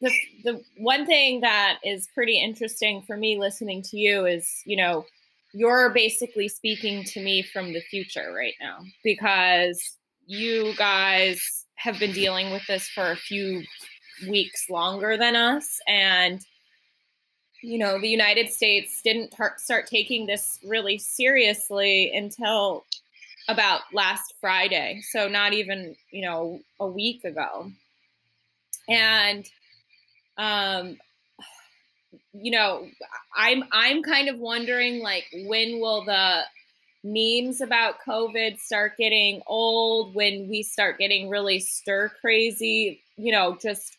the, 0.01 0.11
the 0.43 0.61
one 0.77 1.05
thing 1.05 1.41
that 1.41 1.79
is 1.83 2.07
pretty 2.13 2.39
interesting 2.39 3.01
for 3.01 3.17
me 3.17 3.37
listening 3.39 3.81
to 3.83 3.97
you 3.97 4.25
is, 4.25 4.61
you 4.65 4.77
know, 4.77 5.05
you're 5.53 5.89
basically 5.89 6.49
speaking 6.49 7.03
to 7.05 7.23
me 7.23 7.41
from 7.41 7.71
the 7.71 7.81
future 7.81 8.33
right 8.35 8.55
now 8.59 8.79
because 9.03 9.97
you 10.27 10.73
guys 10.75 11.65
have 11.75 11.97
been 11.97 12.11
dealing 12.11 12.51
with 12.51 12.65
this 12.67 12.87
for 12.89 13.11
a 13.11 13.15
few 13.15 13.63
weeks 14.27 14.69
longer 14.69 15.17
than 15.17 15.35
us. 15.35 15.79
And 15.87 16.41
you 17.65 17.79
know, 17.79 17.99
the 17.99 18.07
United 18.07 18.51
States 18.51 19.01
didn't 19.01 19.31
tar- 19.31 19.55
start 19.57 19.87
taking 19.87 20.27
this 20.27 20.59
really 20.63 20.99
seriously 20.99 22.11
until 22.15 22.85
about 23.47 23.81
last 23.91 24.35
Friday. 24.39 25.01
So 25.09 25.27
not 25.27 25.53
even, 25.53 25.95
you 26.11 26.21
know, 26.21 26.59
a 26.79 26.85
week 26.85 27.23
ago. 27.23 27.71
And 28.87 29.49
um 30.37 30.97
you 32.33 32.51
know, 32.51 32.87
I'm 33.35 33.63
I'm 33.71 34.03
kind 34.03 34.29
of 34.29 34.37
wondering 34.37 34.99
like 34.99 35.25
when 35.45 35.79
will 35.79 36.05
the 36.05 36.41
memes 37.03 37.61
about 37.61 37.95
COVID 38.05 38.59
start 38.59 38.97
getting 38.97 39.41
old, 39.47 40.13
when 40.13 40.47
we 40.49 40.61
start 40.61 40.99
getting 40.99 41.29
really 41.29 41.59
stir 41.59 42.11
crazy, 42.21 43.01
you 43.17 43.31
know, 43.31 43.57
just 43.61 43.97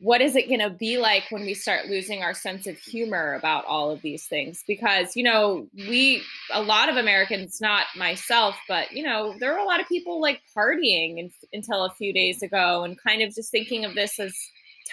what 0.00 0.20
is 0.20 0.36
it 0.36 0.48
going 0.48 0.60
to 0.60 0.70
be 0.70 0.96
like 0.98 1.24
when 1.30 1.42
we 1.42 1.54
start 1.54 1.86
losing 1.86 2.22
our 2.22 2.34
sense 2.34 2.66
of 2.66 2.78
humor 2.78 3.34
about 3.34 3.64
all 3.64 3.90
of 3.90 4.00
these 4.00 4.26
things? 4.26 4.62
Because 4.66 5.16
you 5.16 5.24
know 5.24 5.66
we 5.74 6.22
a 6.52 6.62
lot 6.62 6.88
of 6.88 6.96
americans 6.96 7.60
not 7.60 7.86
myself 7.96 8.56
but 8.68 8.92
you 8.92 9.02
know 9.02 9.34
there 9.40 9.52
were 9.52 9.58
a 9.58 9.64
lot 9.64 9.80
of 9.80 9.88
people 9.88 10.20
like 10.20 10.40
partying 10.56 11.18
in, 11.18 11.30
until 11.52 11.84
a 11.84 11.90
few 11.90 12.12
days 12.12 12.42
ago 12.42 12.84
and 12.84 12.96
kind 13.02 13.22
of 13.22 13.34
just 13.34 13.50
thinking 13.50 13.84
of 13.84 13.94
this 13.94 14.18
as 14.18 14.34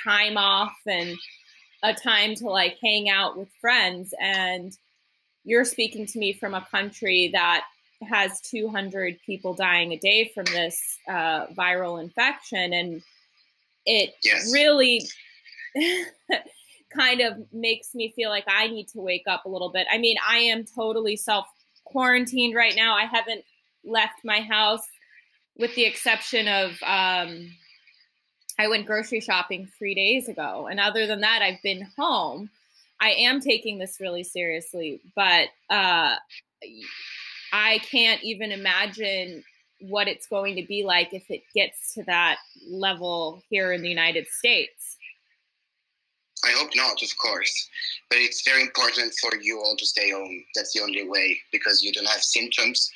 time 0.04 0.38
off 0.38 0.74
and 0.86 1.18
a 1.84 1.94
time 1.94 2.36
to 2.36 2.46
like 2.46 2.78
hang 2.82 3.10
out 3.10 3.38
with 3.38 3.50
friends. 3.62 4.14
And 4.20 4.76
you're 5.44 5.66
speaking 5.66 6.06
to 6.08 6.20
me 6.20 6.34
from 6.34 6.54
a 6.54 6.66
country 6.72 7.30
that 7.34 7.64
has 8.08 8.42
200 8.42 9.20
people 9.26 9.54
dying 9.54 9.92
a 9.92 9.98
day 9.98 10.32
from 10.34 10.46
this 10.46 11.00
uh, 11.08 11.48
viral 11.48 12.02
infection. 12.02 12.74
And 12.74 13.02
it 13.86 14.16
yes. 14.24 14.52
really 14.54 15.06
kind 16.96 17.22
of 17.22 17.38
makes 17.52 17.94
me 17.94 18.14
feel 18.16 18.30
like 18.30 18.46
I 18.48 18.68
need 18.68 18.88
to 18.90 19.00
wake 19.00 19.26
up 19.28 19.46
a 19.46 19.50
little 19.50 19.72
bit. 19.72 19.88
I 19.92 19.98
mean, 19.98 20.18
I 20.28 20.38
am 20.38 20.66
totally 20.66 21.16
self 21.16 21.46
quarantined 21.86 22.56
right 22.56 22.76
now. 22.76 22.96
I 22.96 23.06
haven't 23.06 23.44
left 23.84 24.24
my 24.24 24.42
house 24.42 24.82
with 25.58 25.74
the 25.76 25.86
exception 25.86 26.48
of 26.48 26.72
um, 26.84 27.52
I 28.58 28.68
went 28.68 28.86
grocery 28.86 29.22
shopping 29.22 29.70
three 29.78 29.96
days 29.96 30.28
ago. 30.28 30.68
And 30.70 30.80
other 30.80 31.08
than 31.08 31.22
that, 31.22 31.42
I've 31.42 31.62
been 31.62 31.88
home. 31.98 32.50
I 33.00 33.12
am 33.12 33.42
taking 33.42 33.78
this 33.78 33.98
really 34.00 34.24
seriously, 34.24 35.02
but 35.16 35.50
uh, 35.70 36.16
I 37.52 37.80
can't 37.80 38.24
even 38.24 38.52
imagine 38.52 39.44
what 39.90 40.08
it's 40.08 40.28
going 40.28 40.56
to 40.56 40.66
be 40.66 40.84
like 40.84 41.14
if 41.14 41.30
it 41.30 41.44
gets 41.54 41.94
to 41.94 42.04
that 42.04 42.38
level 42.70 43.42
here 43.50 43.72
in 43.72 43.82
the 43.82 43.90
United 43.90 44.28
States. 44.28 44.98
I 46.44 46.52
hope 46.52 46.70
not, 46.76 47.02
of 47.02 47.18
course. 47.18 47.70
But 48.10 48.20
it's 48.20 48.48
very 48.48 48.62
important 48.62 49.14
for 49.20 49.36
you 49.42 49.60
all 49.60 49.76
to 49.78 49.86
stay 49.86 50.12
home. 50.12 50.44
That's 50.54 50.74
the 50.74 50.82
only 50.82 51.08
way 51.08 51.38
because 51.52 51.82
you 51.82 51.92
don't 51.92 52.08
have 52.08 52.22
symptoms 52.22 52.92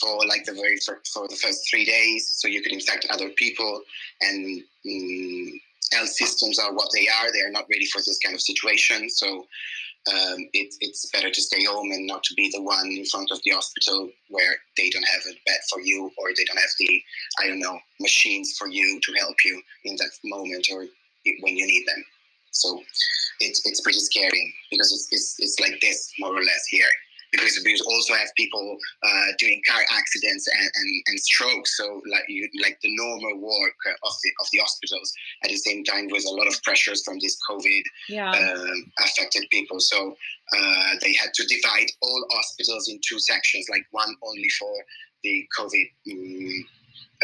for 0.00 0.26
like 0.26 0.44
the 0.44 0.52
very 0.52 0.78
for 1.12 1.28
the 1.28 1.36
first 1.36 1.68
three 1.70 1.84
days, 1.84 2.28
so 2.36 2.48
you 2.48 2.60
could 2.62 2.72
infect 2.72 3.06
other 3.10 3.30
people. 3.30 3.82
And 4.20 4.62
um, 4.86 5.60
health 5.92 6.08
systems 6.08 6.58
are 6.58 6.74
what 6.74 6.90
they 6.92 7.08
are. 7.08 7.32
They 7.32 7.40
are 7.40 7.50
not 7.50 7.66
ready 7.70 7.86
for 7.86 7.98
this 7.98 8.18
kind 8.18 8.34
of 8.34 8.40
situation. 8.40 9.08
So 9.08 9.46
um, 10.06 10.48
it, 10.52 10.74
it's 10.80 11.10
better 11.10 11.30
to 11.30 11.42
stay 11.42 11.64
home 11.64 11.90
and 11.92 12.06
not 12.06 12.22
to 12.24 12.34
be 12.34 12.50
the 12.54 12.62
one 12.62 12.86
in 12.86 13.04
front 13.04 13.30
of 13.30 13.40
the 13.44 13.50
hospital 13.50 14.08
where 14.28 14.56
they 14.76 14.88
don't 14.90 15.06
have 15.06 15.22
a 15.28 15.34
bed 15.46 15.60
for 15.70 15.80
you 15.80 16.10
or 16.16 16.28
they 16.36 16.44
don't 16.44 16.58
have 16.58 16.70
the 16.78 17.02
I 17.40 17.48
don't 17.48 17.60
know 17.60 17.78
machines 18.00 18.56
for 18.58 18.68
you 18.68 19.00
to 19.00 19.12
help 19.14 19.36
you 19.44 19.60
in 19.84 19.96
that 19.96 20.10
moment 20.24 20.66
or 20.72 20.86
when 21.40 21.56
you 21.56 21.66
need 21.66 21.86
them. 21.86 22.04
So 22.52 22.80
it's 23.40 23.66
it's 23.66 23.80
pretty 23.80 24.00
scary 24.00 24.54
because 24.70 24.92
it's, 24.92 25.08
it's, 25.10 25.36
it's 25.38 25.60
like 25.60 25.80
this 25.80 26.12
more 26.18 26.34
or 26.34 26.42
less 26.42 26.66
here 26.70 26.88
because 27.32 27.60
we 27.64 27.78
also 27.86 28.14
have 28.14 28.28
people 28.36 28.76
uh, 29.02 29.26
doing 29.38 29.60
car 29.68 29.82
accidents 29.92 30.46
and, 30.48 30.70
and, 30.74 31.02
and 31.06 31.20
strokes. 31.20 31.76
So 31.76 32.00
like 32.10 32.24
you, 32.28 32.48
like 32.62 32.78
the 32.82 32.94
normal 32.96 33.38
work 33.40 33.76
of 33.86 34.12
the 34.22 34.30
of 34.40 34.46
the 34.52 34.58
hospitals. 34.58 35.12
At 35.44 35.50
the 35.50 35.56
same 35.56 35.84
time, 35.84 36.08
with 36.10 36.24
a 36.26 36.30
lot 36.30 36.46
of 36.46 36.62
pressures 36.62 37.02
from 37.04 37.18
this 37.20 37.36
COVID 37.48 37.82
yeah. 38.08 38.30
um, 38.30 38.92
affected 38.98 39.46
people. 39.50 39.80
So 39.80 40.16
uh, 40.56 40.90
they 41.00 41.14
had 41.14 41.32
to 41.34 41.46
divide 41.46 41.90
all 42.02 42.26
hospitals 42.32 42.88
in 42.88 43.00
two 43.06 43.18
sections, 43.18 43.66
like 43.70 43.86
one 43.90 44.14
only 44.22 44.48
for 44.58 44.72
the 45.22 45.46
COVID. 45.58 45.86
Um, 46.12 46.66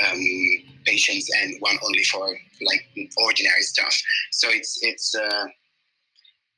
um, 0.02 0.20
patients 0.84 1.30
and 1.40 1.54
one 1.60 1.76
only 1.84 2.02
for 2.04 2.26
like 2.62 2.86
ordinary 3.16 3.62
stuff. 3.62 3.96
So 4.32 4.48
it's 4.50 4.78
it's 4.82 5.14
uh, 5.14 5.46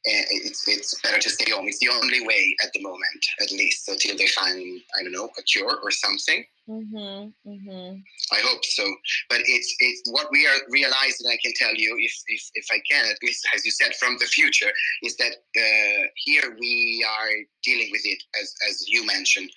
it's, 0.07 0.67
it's 0.69 1.01
better 1.01 1.19
to 1.19 1.31
stay 1.31 1.51
home. 1.51 1.67
It's 1.67 1.81
the 1.81 1.89
only 1.89 2.25
way 2.25 2.57
at 2.63 2.73
the 2.73 2.83
moment, 2.83 3.27
at 3.41 3.51
least, 3.51 3.89
until 3.89 4.17
they 4.17 4.29
find, 4.29 4.81
I 4.99 5.03
don't 5.03 5.13
know, 5.13 5.29
a 5.39 5.43
cure 5.43 5.79
or 5.83 5.91
something. 5.91 6.45
Mm-hmm, 6.69 7.49
mm-hmm. 7.49 7.97
I 8.33 8.41
hope 8.41 8.65
so. 8.65 8.85
But 9.29 9.41
it's 9.47 9.75
it's 9.79 10.11
what 10.11 10.29
we 10.33 10.47
are 10.47 10.59
realizing. 10.69 11.27
I 11.31 11.39
can 11.43 11.53
tell 11.55 11.75
you, 11.75 11.97
if, 12.01 12.13
if, 12.27 12.43
if 12.55 12.67
I 12.73 12.79
can, 12.91 13.05
at 13.07 13.19
least 13.23 13.47
as 13.55 13.65
you 13.65 13.71
said, 13.71 13.95
from 13.95 14.17
the 14.19 14.27
future, 14.27 14.71
is 15.03 15.17
that 15.17 15.33
uh, 15.57 16.07
here 16.17 16.57
we 16.59 17.07
are 17.09 17.31
dealing 17.63 17.89
with 17.93 18.03
it 18.05 18.21
as 18.41 18.53
as 18.69 18.85
you 18.89 19.07
mentioned, 19.07 19.51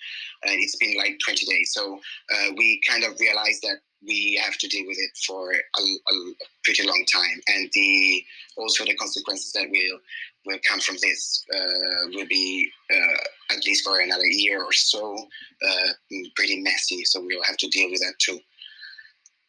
and 0.44 0.60
it's 0.60 0.76
been 0.76 0.96
like 0.96 1.18
20 1.24 1.46
days. 1.46 1.72
So 1.72 1.98
uh, 2.32 2.52
we 2.56 2.80
kind 2.88 3.02
of 3.02 3.18
realize 3.18 3.60
that 3.62 3.78
we 4.06 4.40
have 4.42 4.56
to 4.58 4.68
deal 4.68 4.86
with 4.86 4.98
it 4.98 5.10
for 5.26 5.52
a, 5.52 5.56
a, 5.80 6.32
pretty 6.64 6.86
long 6.86 7.04
time, 7.12 7.40
and 7.48 7.70
the 7.72 8.24
also 8.56 8.84
the 8.84 8.94
consequences 8.96 9.52
that 9.52 9.68
will 9.70 9.98
will 10.46 10.58
come 10.68 10.80
from 10.80 10.96
this 11.02 11.44
uh, 11.54 12.08
will 12.12 12.26
be 12.26 12.70
uh, 12.92 13.54
at 13.54 13.64
least 13.66 13.84
for 13.84 14.00
another 14.00 14.26
year 14.26 14.62
or 14.62 14.72
so 14.72 15.16
uh, 15.16 15.88
pretty 16.34 16.60
messy. 16.60 17.04
So 17.04 17.20
we'll 17.20 17.42
have 17.44 17.56
to 17.58 17.68
deal 17.68 17.90
with 17.90 18.00
that 18.00 18.14
too. 18.18 18.38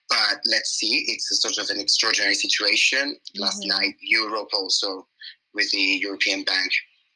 But 0.10 0.42
let's 0.46 0.72
see, 0.72 1.06
it's 1.08 1.32
a 1.32 1.36
sort 1.36 1.58
of 1.58 1.74
an 1.74 1.82
extraordinary 1.82 2.36
situation. 2.36 3.16
Mm-hmm. 3.16 3.42
Last 3.42 3.66
night, 3.66 3.96
Europe 4.02 4.50
also, 4.54 5.08
with 5.54 5.72
the 5.72 5.78
European 5.78 6.44
Bank, 6.44 6.72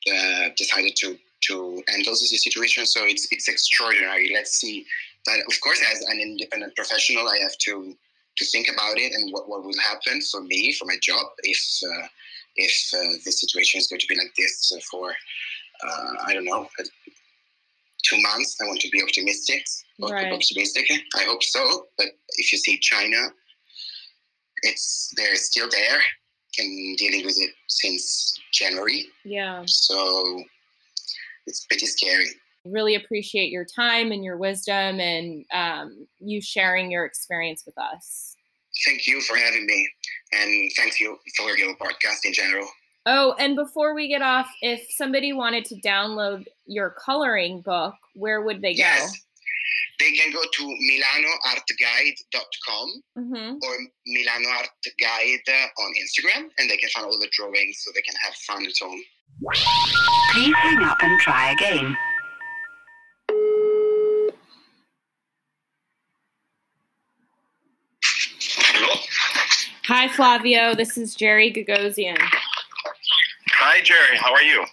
uh, 0.09 0.49
decided 0.55 0.95
to 0.97 1.17
to 1.47 1.83
handle 1.89 2.13
this 2.13 2.43
situation. 2.43 2.85
So 2.85 3.05
it's 3.05 3.27
it's 3.31 3.49
extraordinary. 3.49 4.31
Let's 4.33 4.55
see. 4.55 4.85
But 5.25 5.39
of 5.39 5.59
course, 5.59 5.81
as 5.91 6.01
an 6.01 6.19
independent 6.19 6.75
professional, 6.75 7.27
I 7.27 7.37
have 7.39 7.57
to 7.65 7.95
to 8.37 8.45
think 8.45 8.67
about 8.73 8.97
it 8.97 9.13
and 9.13 9.31
what, 9.31 9.47
what 9.47 9.63
will 9.63 9.79
happen 9.81 10.21
for 10.21 10.41
me 10.41 10.73
for 10.73 10.85
my 10.85 10.97
job 11.01 11.25
if 11.43 11.79
uh, 11.83 12.07
if 12.55 12.93
uh, 12.93 13.17
the 13.25 13.31
situation 13.31 13.79
is 13.79 13.87
going 13.87 13.99
to 13.99 14.07
be 14.07 14.15
like 14.15 14.33
this 14.37 14.71
for 14.89 15.11
uh, 15.11 16.13
I 16.25 16.33
don't 16.33 16.45
know 16.45 16.67
two 18.03 18.21
months. 18.21 18.55
I 18.61 18.65
want 18.65 18.79
to 18.81 18.89
be 18.89 19.01
optimistic. 19.01 19.65
Right. 19.99 20.31
Optimistic. 20.31 20.89
I 21.15 21.23
hope 21.23 21.43
so. 21.43 21.87
But 21.97 22.07
if 22.37 22.51
you 22.51 22.57
see 22.57 22.77
China, 22.79 23.17
it's 24.61 25.11
they're 25.17 25.35
still 25.35 25.69
there 25.69 25.99
and 26.59 26.97
dealing 26.97 27.25
with 27.25 27.35
it 27.37 27.51
since 27.67 28.37
January. 28.53 29.05
Yeah. 29.23 29.63
So 29.67 30.43
it's 31.47 31.65
pretty 31.65 31.85
scary. 31.85 32.27
Really 32.65 32.95
appreciate 32.95 33.51
your 33.51 33.65
time 33.65 34.11
and 34.11 34.23
your 34.23 34.37
wisdom 34.37 34.99
and 34.99 35.45
um, 35.53 36.07
you 36.19 36.41
sharing 36.41 36.89
your 36.89 37.05
experience 37.05 37.63
with 37.65 37.77
us. 37.77 38.34
Thank 38.85 39.07
you 39.07 39.21
for 39.21 39.37
having 39.37 39.65
me, 39.65 39.89
and 40.33 40.69
thank 40.75 40.99
you 40.99 41.17
for 41.37 41.57
your 41.57 41.73
podcast 41.77 42.25
in 42.25 42.33
general. 42.33 42.67
Oh, 43.05 43.35
and 43.37 43.55
before 43.55 43.93
we 43.93 44.07
get 44.07 44.23
off, 44.23 44.47
if 44.61 44.87
somebody 44.89 45.31
wanted 45.31 45.63
to 45.65 45.75
download 45.75 46.47
your 46.65 46.89
coloring 46.89 47.61
book, 47.61 47.93
where 48.15 48.41
would 48.41 48.61
they 48.61 48.73
go? 48.73 48.79
Yes. 48.79 49.21
They 49.99 50.11
can 50.11 50.33
go 50.33 50.41
to 50.41 50.63
milanoartguide.com 50.63 53.03
mm-hmm. 53.17 53.57
or 53.61 53.77
milanoartguide 54.09 55.47
on 55.79 55.93
Instagram, 55.93 56.49
and 56.57 56.69
they 56.69 56.77
can 56.77 56.89
find 56.89 57.05
all 57.05 57.19
the 57.19 57.29
drawings 57.31 57.81
so 57.81 57.91
they 57.93 58.01
can 58.01 58.15
have 58.15 58.33
fun 58.35 58.65
at 58.65 58.77
home. 58.81 59.03
Please 60.33 60.55
hang 60.55 60.83
up 60.83 60.97
and 61.01 61.19
try 61.21 61.51
again. 61.51 61.95
Hello? 68.57 68.95
Hi, 69.87 70.07
Flavio. 70.07 70.73
This 70.73 70.97
is 70.97 71.13
Jerry 71.13 71.53
Gogosian. 71.53 72.17
Hi, 73.53 73.81
Jerry. 73.83 74.17
How 74.17 74.33
are 74.33 74.41
you? 74.41 74.65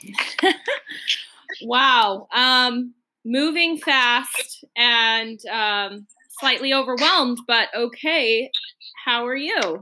wow. 1.69 2.29
Um, 2.33 2.95
moving 3.23 3.77
fast 3.77 4.65
and 4.75 5.39
um, 5.53 6.07
slightly 6.41 6.73
overwhelmed, 6.73 7.41
but 7.47 7.69
okay. 7.77 8.51
How 9.05 9.27
are 9.27 9.37
you? 9.37 9.81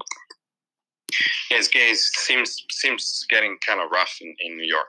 Yes, 1.48 1.68
guys, 1.68 2.10
seems 2.16 2.64
seems 2.72 3.24
getting 3.30 3.56
kind 3.64 3.80
of 3.80 3.88
rough 3.92 4.16
in, 4.20 4.34
in 4.40 4.56
New 4.56 4.66
York. 4.66 4.86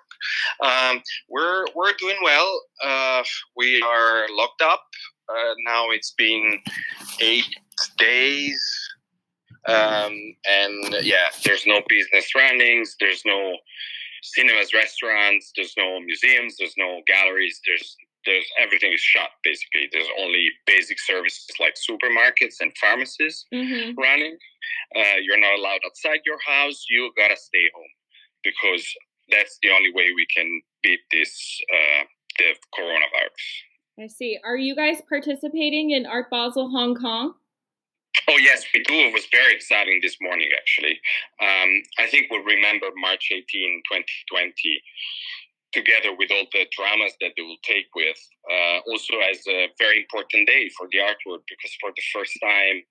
Um, 0.63 1.03
we're 1.29 1.65
we're 1.75 1.93
doing 1.99 2.17
well. 2.23 2.63
Uh, 2.83 3.21
we 3.55 3.79
are 3.81 4.25
locked 4.35 4.63
up 4.63 4.81
uh, 5.29 5.53
now. 5.67 5.91
It's 5.91 6.15
been 6.17 6.59
eight 7.19 7.45
days, 7.97 8.80
um, 9.67 10.13
and 10.49 10.95
yeah, 11.01 11.29
there's 11.45 11.65
no 11.67 11.81
business 11.87 12.33
runnings. 12.35 12.95
There's 12.99 13.23
no 13.25 13.57
cinemas, 14.23 14.73
restaurants. 14.73 15.51
There's 15.55 15.73
no 15.77 15.99
museums. 15.99 16.55
There's 16.57 16.75
no 16.77 17.01
galleries. 17.07 17.59
There's 17.65 17.95
there's 18.25 18.45
everything 18.59 18.93
is 18.93 19.01
shut 19.01 19.29
basically. 19.43 19.89
There's 19.91 20.09
only 20.19 20.47
basic 20.65 20.99
services 20.99 21.47
like 21.59 21.75
supermarkets 21.75 22.55
and 22.59 22.71
pharmacies 22.79 23.45
mm-hmm. 23.53 23.99
running. 23.99 24.37
Uh, 24.95 25.17
you're 25.21 25.39
not 25.39 25.57
allowed 25.57 25.79
outside 25.85 26.19
your 26.25 26.37
house. 26.47 26.85
You 26.89 27.11
gotta 27.17 27.37
stay 27.37 27.65
home 27.73 27.93
because 28.43 28.85
that's 29.31 29.57
the 29.63 29.69
only 29.69 29.91
way 29.93 30.11
we 30.15 30.25
can 30.35 30.61
beat 30.83 30.99
this 31.11 31.61
uh, 31.73 32.03
the 32.37 32.55
coronavirus. 32.77 34.03
I 34.03 34.07
see. 34.07 34.39
Are 34.43 34.57
you 34.57 34.75
guys 34.75 35.01
participating 35.07 35.91
in 35.91 36.05
Art 36.05 36.29
Basel 36.31 36.69
Hong 36.69 36.95
Kong? 36.95 37.33
Oh 38.27 38.37
yes, 38.37 38.65
we 38.73 38.83
do. 38.83 38.93
It 38.93 39.13
was 39.13 39.27
very 39.31 39.53
exciting 39.55 39.99
this 40.01 40.17
morning, 40.21 40.49
actually. 40.57 40.99
Um, 41.39 41.69
I 41.99 42.07
think 42.07 42.27
we'll 42.29 42.43
remember 42.43 42.87
March 42.95 43.29
18, 43.31 43.43
2020, 43.87 44.53
together 45.71 46.15
with 46.17 46.31
all 46.31 46.45
the 46.51 46.67
dramas 46.75 47.13
that 47.21 47.31
they 47.35 47.43
will 47.43 47.61
take 47.63 47.87
with, 47.95 48.19
uh, 48.51 48.79
also 48.87 49.15
as 49.31 49.39
a 49.47 49.67
very 49.79 49.99
important 49.99 50.47
day 50.47 50.69
for 50.77 50.87
the 50.91 50.99
art 50.99 51.17
world 51.25 51.41
because 51.47 51.71
for 51.79 51.91
the 51.95 52.03
first 52.13 52.37
time, 52.43 52.83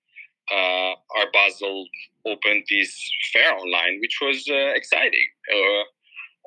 uh, 0.51 0.93
Art 1.15 1.31
Basel 1.33 1.85
opened 2.25 2.63
this 2.69 2.91
fair 3.31 3.53
online, 3.53 3.99
which 4.01 4.17
was 4.21 4.45
uh, 4.49 4.73
exciting. 4.75 5.27
Uh, 5.53 5.83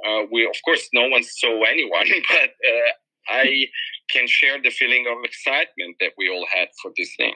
uh, 0.08 0.22
we, 0.30 0.44
of 0.44 0.56
course, 0.64 0.88
no 0.92 1.08
one 1.08 1.22
saw 1.22 1.62
anyone, 1.62 2.06
but 2.28 2.50
uh, 2.50 2.90
I 3.28 3.66
can 4.10 4.26
share 4.26 4.60
the 4.60 4.70
feeling 4.70 5.06
of 5.08 5.24
excitement 5.24 5.96
that 6.00 6.12
we 6.18 6.28
all 6.28 6.46
had 6.52 6.68
for 6.82 6.92
this 6.96 7.14
thing. 7.16 7.34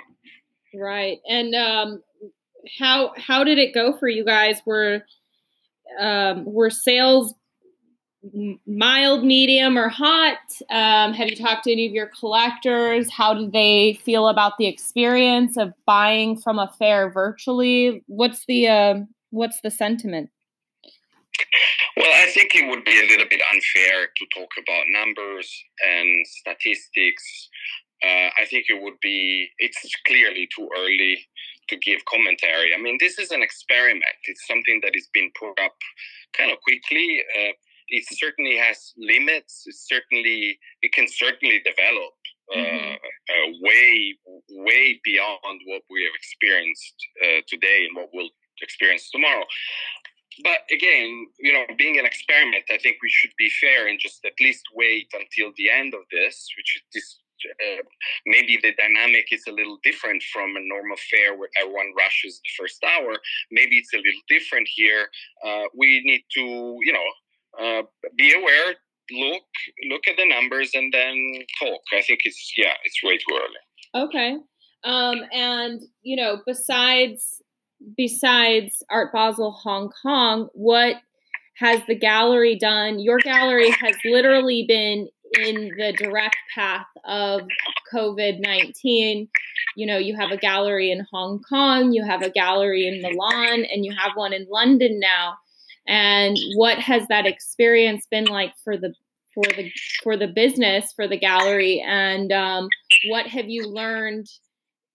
Right. 0.75 1.19
And 1.29 1.55
um, 1.55 2.03
how 2.79 3.13
how 3.17 3.45
did 3.45 3.59
it 3.59 3.75
go 3.75 3.97
for 3.97 4.09
you 4.09 4.25
guys? 4.25 4.61
Were 4.67 5.03
um, 5.99 6.45
were 6.45 6.71
sales 6.71 7.35
mild, 8.67 9.25
medium, 9.25 9.79
or 9.79 9.89
hot? 9.89 10.39
Um, 10.71 11.13
have 11.15 11.29
you 11.29 11.37
talked 11.37 11.65
to 11.65 11.73
any 11.73 11.87
of 11.87 11.93
your 11.93 12.11
collectors? 12.19 13.11
How 13.11 13.35
did 13.35 13.53
they 13.53 13.99
feel 14.05 14.29
about 14.29 14.59
the 14.59 14.67
experience 14.67 15.57
of 15.57 15.73
buying 15.87 16.37
from 16.37 16.59
a 16.59 16.73
fair 16.79 17.11
virtually? 17.11 18.03
What's 18.07 18.45
the 18.47 18.69
uh, 18.69 18.95
what's 19.31 19.61
the 19.63 19.71
sentiment? 19.71 20.31
Well, 21.97 22.13
I 22.13 22.31
think 22.31 22.55
it 22.55 22.69
would 22.69 22.85
be 22.85 22.99
a 22.99 23.09
little 23.09 23.27
bit 23.29 23.41
unfair 23.53 24.07
to 24.07 24.27
talk 24.35 24.51
about 24.59 24.85
numbers 24.89 25.65
and 25.85 26.27
statistics 26.27 27.49
uh, 28.05 28.31
I 28.41 28.47
think 28.49 28.67
it 28.69 28.81
would 28.83 28.99
be, 29.03 29.49
it's 29.59 29.79
clearly 30.07 30.49
too 30.55 30.69
early 30.79 31.19
to 31.69 31.77
give 31.77 32.05
commentary. 32.05 32.75
I 32.75 32.81
mean, 32.81 32.97
this 33.01 33.19
is 33.19 33.31
an 33.31 33.43
experiment. 33.43 34.19
It's 34.25 34.47
something 34.47 34.81
that 34.83 34.95
is 34.95 35.09
being 35.13 35.31
put 35.39 35.59
up 35.61 35.75
kind 36.37 36.51
of 36.53 36.59
quickly. 36.61 37.23
Uh, 37.37 37.53
it 37.89 38.05
certainly 38.13 38.57
has 38.57 38.93
limits. 38.97 39.65
It 39.67 39.75
certainly, 39.75 40.59
it 40.83 40.93
can 40.93 41.07
certainly 41.09 41.61
develop 41.65 42.15
uh, 42.55 42.59
mm-hmm. 42.59 42.95
uh, 42.95 43.49
way, 43.61 44.15
way 44.51 45.01
beyond 45.05 45.61
what 45.67 45.83
we 45.91 46.05
have 46.05 46.15
experienced 46.15 46.97
uh, 47.23 47.41
today 47.49 47.87
and 47.89 47.97
what 47.97 48.09
we'll 48.13 48.31
experience 48.63 49.11
tomorrow. 49.11 49.45
but 50.43 50.61
again, 50.73 51.27
you 51.39 51.53
know, 51.53 51.65
being 51.77 51.99
an 51.99 52.07
experiment, 52.07 52.65
I 52.71 52.79
think 52.79 52.97
we 53.03 53.11
should 53.11 53.33
be 53.39 53.51
fair 53.61 53.89
and 53.89 53.99
just 54.01 54.25
at 54.25 54.33
least 54.41 54.63
wait 54.75 55.09
until 55.13 55.53
the 55.57 55.71
end 55.71 55.95
of 55.95 56.01
this, 56.11 56.49
which 56.57 56.83
is 56.95 57.21
uh, 57.47 57.83
maybe 58.27 58.59
the 58.63 58.73
dynamic 58.75 59.27
is 59.33 59.43
a 59.49 59.53
little 59.53 59.79
different 59.83 60.23
from 60.33 60.57
a 60.57 60.61
normal 60.61 60.97
fair 61.11 61.37
where 61.37 61.49
everyone 61.61 61.93
rushes 61.97 62.41
the 62.43 62.51
first 62.59 62.83
hour. 62.85 63.17
Maybe 63.51 63.79
it's 63.79 63.93
a 63.95 63.99
little 63.99 64.25
different 64.29 64.69
here. 64.75 65.09
Uh, 65.45 65.65
we 65.77 66.03
need 66.05 66.25
to, 66.35 66.77
you 66.83 66.93
know, 66.93 67.09
uh, 67.61 67.83
be 68.17 68.33
aware, 68.35 68.75
look, 69.11 69.43
look 69.91 70.03
at 70.09 70.17
the 70.17 70.29
numbers, 70.29 70.71
and 70.75 70.93
then 70.93 71.33
talk. 71.61 71.81
I 71.93 72.03
think 72.03 72.21
it's 72.25 72.53
yeah, 72.57 72.75
it's 72.85 73.03
way 73.03 73.17
too 73.17 73.35
early. 73.35 74.07
Okay. 74.07 74.37
Um, 74.85 75.25
and 75.33 75.81
you 76.03 76.17
know, 76.17 76.41
besides 76.47 77.43
besides 77.97 78.83
Art 78.91 79.13
Basel 79.13 79.53
Hong 79.53 79.91
Kong, 80.03 80.49
what 80.53 80.97
has 81.57 81.81
the 81.89 81.95
gallery 81.95 82.57
done? 82.57 83.01
Your 83.01 83.19
gallery 83.19 83.71
has 83.71 83.97
literally 84.05 84.65
been 84.69 85.09
in 85.39 85.71
the 85.77 85.93
direct 85.97 86.37
path 86.55 86.87
of 87.05 87.43
COVID 87.93 88.41
19. 88.41 89.29
You 89.77 89.87
know, 89.87 89.99
you 89.99 90.17
have 90.17 90.31
a 90.31 90.37
gallery 90.37 90.91
in 90.91 91.07
Hong 91.13 91.41
Kong, 91.49 91.93
you 91.93 92.05
have 92.05 92.23
a 92.23 92.31
gallery 92.31 92.87
in 92.87 93.03
Milan, 93.03 93.65
and 93.65 93.85
you 93.85 93.95
have 93.97 94.13
one 94.15 94.33
in 94.33 94.47
London 94.51 94.99
now. 95.01 95.37
And 95.87 96.37
what 96.57 96.79
has 96.79 97.07
that 97.09 97.27
experience 97.27 98.07
been 98.11 98.27
like 98.27 98.53
for 98.63 98.77
the 98.77 98.93
for 99.35 99.45
the 99.57 99.71
for 100.03 100.17
the 100.17 100.27
business 100.27 100.93
for 100.95 101.07
the 101.07 101.19
gallery 101.19 101.85
and 101.87 102.33
um, 102.33 102.69
what 103.09 103.27
have 103.27 103.49
you 103.49 103.67
learned 103.69 104.27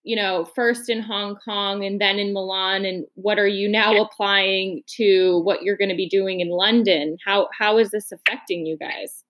you 0.03 0.15
know 0.15 0.43
first 0.55 0.89
in 0.89 1.01
hong 1.01 1.37
kong 1.45 1.85
and 1.85 2.01
then 2.01 2.19
in 2.19 2.33
milan 2.33 2.83
and 2.83 3.05
what 3.15 3.39
are 3.39 3.47
you 3.47 3.69
now 3.69 4.01
applying 4.01 4.81
to 4.87 5.39
what 5.43 5.63
you're 5.63 5.77
going 5.77 5.89
to 5.89 5.95
be 5.95 6.09
doing 6.09 6.41
in 6.41 6.49
london 6.49 7.15
how 7.25 7.47
how 7.57 7.77
is 7.77 7.91
this 7.91 8.11
affecting 8.11 8.65
you 8.65 8.77
guys 8.77 9.23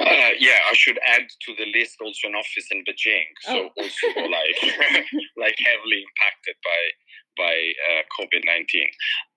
uh, 0.00 0.30
yeah, 0.38 0.58
I 0.70 0.74
should 0.74 0.98
add 1.06 1.26
to 1.46 1.54
the 1.56 1.66
list 1.78 1.96
also 2.00 2.28
an 2.28 2.34
office 2.34 2.68
in 2.70 2.84
Beijing, 2.84 3.28
so 3.42 3.68
oh. 3.68 3.82
also 3.82 4.06
like 4.16 4.58
like 5.36 5.56
heavily 5.58 6.04
impacted 6.04 6.56
by 6.64 6.80
by 7.36 7.54
uh, 7.90 8.02
COVID 8.18 8.44
nineteen. 8.44 8.88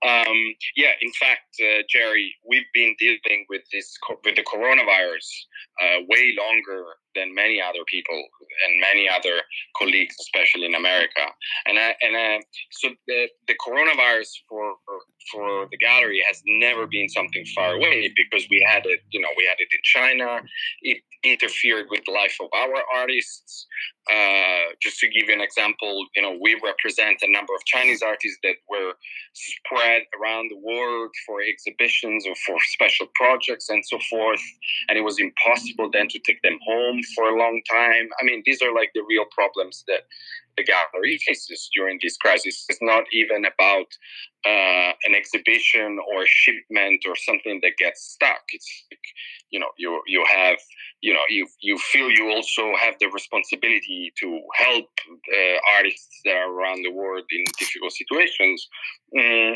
Um, 0.03 0.37
yeah, 0.75 0.93
in 1.01 1.11
fact, 1.19 1.55
uh, 1.61 1.83
Jerry, 1.89 2.33
we've 2.47 2.71
been 2.73 2.95
dealing 2.99 3.45
with 3.49 3.61
this 3.71 3.97
with 4.25 4.35
the 4.35 4.43
coronavirus 4.43 5.29
uh, 5.81 5.99
way 6.09 6.35
longer 6.37 6.85
than 7.15 7.33
many 7.33 7.61
other 7.61 7.83
people 7.87 8.15
and 8.15 8.81
many 8.81 9.07
other 9.09 9.41
colleagues, 9.77 10.15
especially 10.19 10.65
in 10.65 10.75
America. 10.75 11.25
And 11.65 11.79
I, 11.79 11.95
and 12.01 12.15
I, 12.15 12.39
so 12.71 12.89
the 13.07 13.27
the 13.47 13.55
coronavirus 13.65 14.29
for 14.47 14.75
for 15.31 15.67
the 15.71 15.77
gallery 15.77 16.23
has 16.27 16.41
never 16.45 16.87
been 16.87 17.09
something 17.09 17.45
far 17.55 17.75
away 17.75 18.11
because 18.15 18.47
we 18.49 18.65
had 18.67 18.85
it, 18.85 18.99
you 19.11 19.21
know, 19.21 19.29
we 19.37 19.45
had 19.45 19.57
it 19.59 19.67
in 19.71 19.81
China. 19.83 20.41
It 20.81 21.01
interfered 21.23 21.85
with 21.89 22.01
the 22.05 22.11
life 22.11 22.35
of 22.41 22.47
our 22.53 22.83
artists. 22.95 23.67
Uh, 24.11 24.73
just 24.81 24.99
to 24.99 25.07
give 25.07 25.29
you 25.29 25.33
an 25.33 25.41
example, 25.41 26.05
you 26.15 26.21
know, 26.21 26.35
we 26.41 26.59
represent 26.63 27.17
a 27.21 27.31
number 27.31 27.53
of 27.53 27.63
Chinese 27.65 28.01
artists 28.01 28.39
that 28.43 28.55
were 28.67 28.93
spread 29.33 30.01
around 30.19 30.49
the 30.49 30.57
world 30.57 31.11
for 31.25 31.41
exhibitions 31.41 32.25
or 32.27 32.33
for 32.47 32.57
special 32.73 33.05
projects 33.13 33.69
and 33.69 33.83
so 33.85 33.99
forth. 34.09 34.41
And 34.89 34.97
it 34.97 35.01
was 35.01 35.19
impossible 35.19 35.89
then 35.93 36.07
to 36.09 36.19
take 36.19 36.41
them 36.41 36.57
home 36.65 37.00
for 37.15 37.29
a 37.29 37.37
long 37.37 37.61
time. 37.69 38.09
I 38.19 38.23
mean, 38.23 38.43
these 38.45 38.61
are 38.61 38.73
like 38.73 38.91
the 38.93 39.03
real 39.07 39.25
problems 39.31 39.83
that 39.87 40.01
the 40.57 40.63
gallery 40.63 41.17
faces 41.25 41.69
during 41.73 41.99
this 42.01 42.17
crisis. 42.17 42.65
It's 42.69 42.81
not 42.81 43.05
even 43.13 43.45
about 43.45 43.87
uh, 44.45 44.93
an 45.03 45.15
exhibition 45.15 45.99
or 46.13 46.25
shipment 46.25 47.03
or 47.07 47.15
something 47.15 47.59
that 47.63 47.77
gets 47.77 48.03
stuck. 48.13 48.41
It's 48.49 48.85
like, 48.91 48.99
you 49.51 49.59
know, 49.59 49.69
you 49.77 50.01
you 50.07 50.25
have, 50.25 50.57
you 51.01 51.13
know, 51.13 51.25
you 51.29 51.47
you 51.61 51.77
feel 51.77 52.09
you 52.09 52.29
also 52.29 52.73
have 52.79 52.95
the 52.99 53.07
responsibility 53.07 54.13
to 54.19 54.41
help 54.55 54.89
uh, 55.07 55.57
artists 55.77 56.21
that 56.25 56.35
are 56.35 56.51
around 56.51 56.83
the 56.83 56.91
world 56.91 57.23
in 57.31 57.43
difficult 57.59 57.93
situations. 57.93 58.67
Mm. 59.17 59.55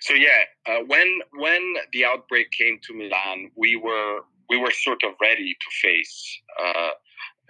So 0.00 0.14
yeah, 0.14 0.42
uh, 0.66 0.80
when 0.86 1.20
when 1.38 1.74
the 1.92 2.04
outbreak 2.04 2.50
came 2.50 2.78
to 2.84 2.94
Milan, 2.94 3.50
we 3.56 3.76
were 3.76 4.20
we 4.48 4.58
were 4.58 4.70
sort 4.70 5.02
of 5.04 5.12
ready 5.20 5.54
to 5.54 5.88
face 5.88 6.40
uh, 6.64 6.90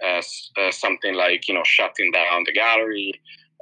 uh, 0.03 0.71
something 0.71 1.13
like 1.15 1.47
you 1.47 1.53
know 1.53 1.63
shutting 1.63 2.11
down 2.11 2.43
the 2.45 2.53
gallery, 2.53 3.13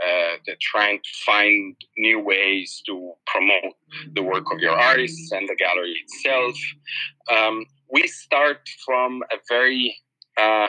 uh, 0.03 0.53
trying 0.59 0.97
to 0.97 1.09
find 1.25 1.75
new 1.97 2.19
ways 2.19 2.81
to 2.85 3.13
promote 3.27 3.73
the 4.13 4.23
work 4.23 4.45
of 4.51 4.59
your 4.59 4.77
artists 4.77 5.31
and 5.31 5.47
the 5.47 5.55
gallery 5.55 5.95
itself. 6.03 6.55
Um, 7.31 7.65
we 7.91 8.07
start 8.07 8.67
from 8.85 9.21
a 9.31 9.37
very, 9.49 9.95
uh 10.39 10.67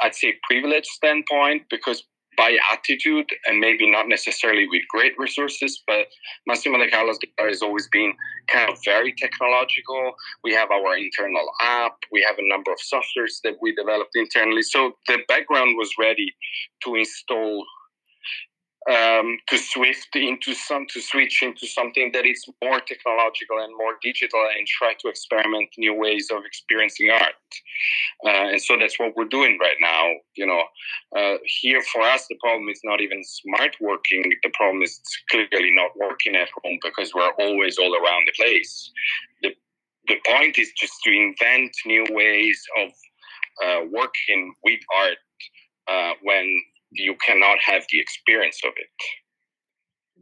I'd 0.00 0.14
say, 0.14 0.34
privileged 0.48 0.86
standpoint 0.86 1.62
because 1.70 2.04
by 2.36 2.56
attitude 2.72 3.28
and 3.46 3.60
maybe 3.60 3.90
not 3.90 4.08
necessarily 4.08 4.66
with 4.68 4.82
great 4.88 5.12
resources, 5.18 5.82
but 5.86 6.06
Massimo 6.46 6.78
De 6.78 6.90
Carlos 6.90 7.18
has 7.38 7.62
always 7.62 7.88
been 7.88 8.12
kind 8.48 8.70
of 8.70 8.78
very 8.84 9.14
technological. 9.18 10.12
We 10.42 10.52
have 10.54 10.70
our 10.70 10.96
internal 10.96 11.46
app, 11.60 11.96
we 12.10 12.24
have 12.26 12.38
a 12.38 12.48
number 12.48 12.72
of 12.72 12.78
softwares 12.78 13.40
that 13.44 13.54
we 13.60 13.74
developed 13.74 14.12
internally. 14.14 14.62
So 14.62 14.92
the 15.08 15.18
background 15.28 15.76
was 15.76 15.90
ready 15.98 16.34
to 16.84 16.94
install 16.94 17.64
um, 18.90 19.38
to 19.48 19.58
swift 19.58 20.14
into 20.16 20.54
some 20.54 20.86
to 20.88 21.00
switch 21.00 21.42
into 21.42 21.66
something 21.66 22.10
that 22.12 22.26
is 22.26 22.44
more 22.62 22.80
technological 22.80 23.58
and 23.58 23.76
more 23.76 23.94
digital 24.02 24.40
and 24.56 24.66
try 24.66 24.92
to 25.00 25.08
experiment 25.08 25.68
new 25.78 25.94
ways 25.94 26.30
of 26.30 26.44
experiencing 26.44 27.10
art. 27.10 27.34
Uh, 28.24 28.50
and 28.50 28.60
so 28.60 28.76
that's 28.78 28.98
what 28.98 29.14
we're 29.16 29.24
doing 29.24 29.58
right 29.60 29.76
now 29.80 30.10
you 30.34 30.46
know. 30.46 30.62
Uh, 31.16 31.36
here 31.44 31.82
for 31.92 32.02
us 32.02 32.26
the 32.28 32.36
problem 32.40 32.68
is 32.68 32.80
not 32.84 33.00
even 33.00 33.22
smart 33.24 33.76
working. 33.80 34.22
The 34.42 34.50
problem 34.54 34.82
is 34.82 35.00
clearly 35.30 35.72
not 35.74 35.90
working 35.96 36.34
at 36.36 36.48
home 36.62 36.78
because 36.82 37.12
we're 37.14 37.32
always 37.38 37.78
all 37.78 37.94
around 37.94 38.26
the 38.26 38.32
place. 38.36 38.90
The, 39.42 39.50
the 40.08 40.16
point 40.26 40.58
is 40.58 40.72
just 40.76 40.94
to 41.04 41.10
invent 41.12 41.72
new 41.86 42.06
ways 42.10 42.62
of 42.78 42.90
uh, 43.64 43.80
working 43.90 44.54
with 44.64 44.80
art 44.96 45.18
uh, 45.88 46.14
when 46.22 46.62
you 46.94 47.16
cannot 47.26 47.58
have 47.64 47.84
the 47.90 48.00
experience 48.00 48.60
of 48.64 48.72
it. 48.76 48.88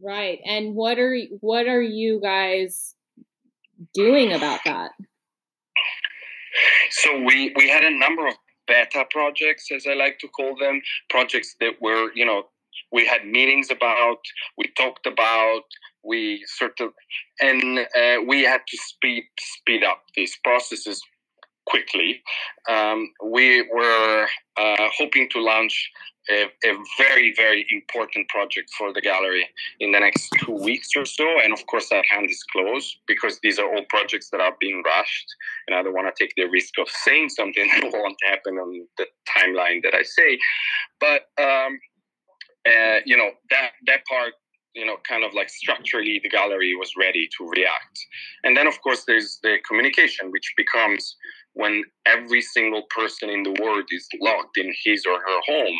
Right. 0.02 0.40
And 0.46 0.74
what 0.74 0.98
are 0.98 1.16
what 1.40 1.66
are 1.66 1.82
you 1.82 2.20
guys 2.20 2.94
doing 3.94 4.32
about 4.32 4.60
that? 4.64 4.92
So 6.90 7.22
we 7.22 7.52
we 7.56 7.68
had 7.68 7.84
a 7.84 7.96
number 7.96 8.26
of 8.26 8.34
beta 8.66 9.04
projects 9.10 9.68
as 9.74 9.84
i 9.88 9.94
like 9.94 10.16
to 10.20 10.28
call 10.28 10.54
them 10.56 10.80
projects 11.08 11.56
that 11.58 11.72
were 11.80 12.10
you 12.14 12.24
know 12.24 12.44
we 12.92 13.04
had 13.04 13.26
meetings 13.26 13.68
about 13.68 14.18
we 14.58 14.64
talked 14.76 15.06
about 15.06 15.62
we 16.04 16.44
sort 16.46 16.78
of 16.80 16.90
and 17.40 17.80
uh, 17.80 18.16
we 18.26 18.42
had 18.42 18.60
to 18.68 18.76
speed 18.76 19.24
speed 19.38 19.82
up 19.82 20.02
these 20.14 20.36
processes 20.44 21.00
quickly. 21.66 22.22
Um, 22.68 23.08
we 23.24 23.62
were 23.72 24.26
uh, 24.56 24.88
hoping 24.98 25.28
to 25.30 25.40
launch 25.40 25.90
a, 26.30 26.44
a, 26.64 26.76
very, 26.96 27.34
very 27.36 27.66
important 27.70 28.28
project 28.28 28.70
for 28.78 28.92
the 28.92 29.00
gallery 29.00 29.48
in 29.80 29.92
the 29.92 30.00
next 30.00 30.30
two 30.38 30.52
weeks 30.52 30.90
or 30.96 31.04
so. 31.04 31.26
And 31.42 31.52
of 31.52 31.66
course, 31.66 31.90
I 31.92 32.02
can't 32.02 32.28
disclose 32.28 32.98
because 33.06 33.38
these 33.42 33.58
are 33.58 33.66
all 33.66 33.84
projects 33.88 34.30
that 34.30 34.40
are 34.40 34.56
being 34.60 34.82
rushed, 34.84 35.26
and 35.66 35.76
I 35.76 35.82
don't 35.82 35.94
want 35.94 36.14
to 36.14 36.24
take 36.24 36.34
the 36.36 36.44
risk 36.44 36.74
of 36.78 36.88
saying 36.88 37.30
something 37.30 37.68
that 37.80 37.92
won't 37.92 38.16
happen 38.24 38.56
on 38.56 38.86
the 38.98 39.06
timeline 39.36 39.82
that 39.82 39.94
I 39.94 40.02
say. 40.02 40.38
But 41.00 41.22
um, 41.42 41.78
uh, 42.66 43.00
you 43.04 43.16
know 43.16 43.30
that 43.50 43.70
that 43.86 44.04
part 44.06 44.34
you 44.74 44.86
know, 44.86 44.96
kind 45.08 45.24
of 45.24 45.34
like 45.34 45.48
structurally, 45.50 46.20
the 46.22 46.28
gallery 46.28 46.76
was 46.76 46.92
ready 46.96 47.28
to 47.36 47.48
react. 47.48 47.98
And 48.44 48.56
then, 48.56 48.68
of 48.68 48.80
course, 48.82 49.02
there's 49.04 49.40
the 49.42 49.56
communication, 49.66 50.30
which 50.30 50.54
becomes 50.56 51.16
when 51.54 51.82
every 52.06 52.40
single 52.40 52.82
person 52.94 53.30
in 53.30 53.42
the 53.42 53.56
world 53.60 53.86
is 53.90 54.06
locked 54.20 54.56
in 54.56 54.72
his 54.84 55.04
or 55.06 55.18
her 55.18 55.40
home 55.48 55.76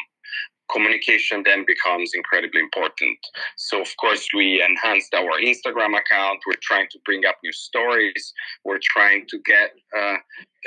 communication 0.73 1.43
then 1.45 1.65
becomes 1.67 2.13
incredibly 2.15 2.61
important. 2.61 3.19
So, 3.57 3.81
of 3.81 3.89
course, 3.99 4.27
we 4.35 4.63
enhanced 4.63 5.15
our 5.15 5.33
Instagram 5.41 5.99
account. 5.99 6.41
We're 6.47 6.61
trying 6.63 6.89
to 6.93 6.99
bring 7.05 7.25
up 7.27 7.37
new 7.43 7.53
stories. 7.53 8.33
We're 8.65 8.81
trying 8.83 9.27
to 9.29 9.39
get 9.45 9.71
uh, 9.97 10.17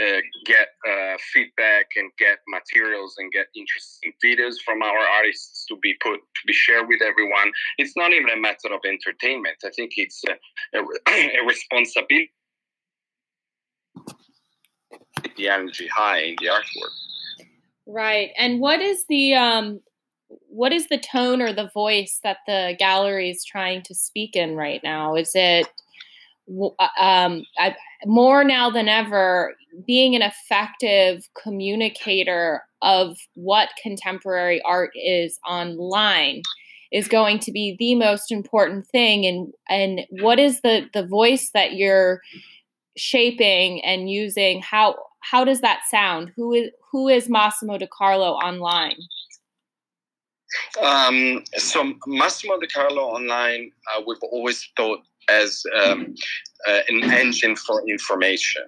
uh, 0.01 0.21
get 0.45 0.69
uh, 0.89 1.17
feedback 1.33 1.85
and 1.95 2.11
get 2.17 2.39
materials 2.47 3.15
and 3.19 3.31
get 3.31 3.45
interesting 3.55 4.11
videos 4.23 4.55
from 4.65 4.81
our 4.81 4.97
artists 4.97 5.65
to 5.67 5.77
be 5.81 5.95
put 6.01 6.15
to 6.15 6.41
be 6.47 6.53
shared 6.53 6.87
with 6.87 7.01
everyone. 7.01 7.51
It's 7.77 7.95
not 7.95 8.11
even 8.11 8.29
a 8.29 8.39
matter 8.39 8.73
of 8.73 8.79
entertainment. 8.85 9.57
I 9.63 9.69
think 9.75 9.91
it's 9.97 10.23
a, 10.27 10.79
a, 10.79 10.83
a 11.41 11.45
responsibility. 11.45 12.31
The 15.37 15.49
energy 15.49 15.87
high 15.87 16.19
in 16.19 16.35
the 16.39 16.47
artwork. 16.47 17.47
Right. 17.85 18.31
And 18.37 18.59
what 18.59 18.81
is 18.81 19.05
the 19.09 19.35
um 19.35 19.81
what 20.47 20.73
is 20.73 20.87
the 20.87 20.97
tone 20.97 21.41
or 21.41 21.53
the 21.53 21.69
voice 21.73 22.19
that 22.23 22.37
the 22.47 22.75
gallery 22.77 23.29
is 23.29 23.43
trying 23.43 23.81
to 23.83 23.95
speak 23.95 24.35
in 24.35 24.55
right 24.55 24.81
now? 24.83 25.15
Is 25.15 25.31
it 25.35 25.67
uh, 26.49 26.87
um, 26.99 27.43
I, 27.57 27.75
more 28.05 28.43
now 28.43 28.69
than 28.69 28.87
ever 28.87 29.55
being 29.87 30.15
an 30.15 30.21
effective 30.21 31.27
communicator 31.41 32.63
of 32.81 33.17
what 33.35 33.69
contemporary 33.81 34.61
art 34.63 34.91
is 34.95 35.39
online 35.47 36.41
is 36.91 37.07
going 37.07 37.39
to 37.39 37.51
be 37.51 37.75
the 37.79 37.95
most 37.95 38.31
important 38.31 38.85
thing. 38.87 39.25
And 39.25 39.53
and 39.69 40.01
what 40.21 40.37
is 40.37 40.61
the 40.61 40.89
the 40.93 41.05
voice 41.05 41.49
that 41.53 41.73
you're 41.73 42.21
shaping 42.97 43.83
and 43.83 44.09
using? 44.09 44.61
How 44.61 44.95
how 45.21 45.45
does 45.45 45.61
that 45.61 45.81
sound? 45.89 46.31
Who 46.35 46.53
is 46.53 46.69
who 46.91 47.07
is 47.07 47.29
massimo 47.29 47.77
de 47.77 47.87
carlo 47.87 48.33
online 48.33 48.97
um, 50.81 51.43
so 51.57 51.93
massimo 52.07 52.59
de 52.59 52.67
carlo 52.67 53.03
online 53.03 53.71
uh, 53.91 54.01
we've 54.05 54.23
always 54.31 54.69
thought 54.75 54.99
as 55.29 55.63
um, 55.81 56.13
uh, 56.67 56.79
an 56.89 57.03
engine 57.11 57.55
for 57.55 57.81
information. 57.87 58.63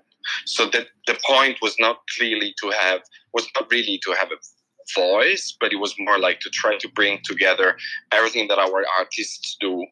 So 0.45 0.65
that 0.67 0.87
the 1.07 1.17
point 1.25 1.57
was 1.61 1.75
not 1.79 1.99
clearly 2.17 2.53
to 2.61 2.69
have 2.71 3.01
was 3.33 3.47
not 3.55 3.69
really 3.71 3.99
to 4.05 4.11
have 4.13 4.29
a 4.31 4.37
voice 4.95 5.55
but 5.59 5.73
it 5.73 5.77
was 5.77 5.95
more 5.97 6.19
like 6.19 6.39
to 6.39 6.49
try 6.51 6.77
to 6.77 6.87
bring 6.89 7.19
together 7.23 7.75
everything 8.11 8.47
that 8.47 8.59
our 8.59 8.85
artists 8.99 9.57
do 9.59 9.83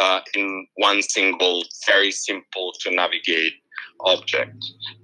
uh, 0.00 0.20
in 0.34 0.66
one 0.76 1.02
single 1.02 1.62
very 1.86 2.10
simple 2.10 2.72
to 2.80 2.90
navigate 2.90 3.52
object. 4.00 4.56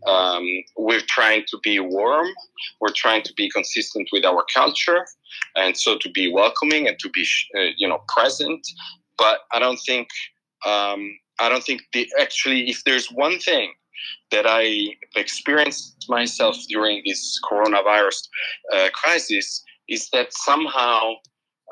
Um, 0.07 0.45
we're 0.77 1.07
trying 1.09 1.45
to 1.49 1.59
be 1.63 1.81
warm. 1.81 2.29
We're 2.81 2.95
trying 2.95 3.23
to 3.23 3.33
be 3.37 3.51
consistent 3.51 4.09
with 4.13 4.25
our 4.25 4.45
culture 4.53 5.07
and 5.57 5.77
so 5.77 5.97
to 5.99 6.11
be 6.11 6.31
welcoming 6.33 6.89
and 6.89 6.99
to 6.99 7.09
be 7.11 7.27
uh, 7.57 7.73
you 7.77 7.89
know 7.89 8.01
present. 8.09 8.67
But 9.19 9.41
i 9.53 9.59
don't 9.59 9.81
think 9.87 10.09
um, 10.67 11.11
i 11.39 11.49
don't 11.49 11.65
think 11.65 11.83
the 11.93 12.09
actually 12.21 12.69
if 12.71 12.83
there's 12.85 13.09
one 13.09 13.39
thing 13.39 13.73
that 14.31 14.47
I 14.47 14.97
experienced 15.17 16.07
myself 16.09 16.57
during 16.69 17.03
this 17.05 17.39
coronavirus 17.51 18.29
uh, 18.75 18.89
crisis 18.95 19.63
is 19.89 20.09
that 20.11 20.33
somehow, 20.33 21.15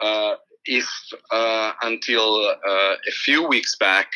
uh, 0.03 0.35
if 0.69 0.87
uh, 1.33 1.73
until 1.83 2.47
uh, 2.47 2.95
a 2.95 3.11
few 3.25 3.49
weeks 3.49 3.75
back, 3.77 4.11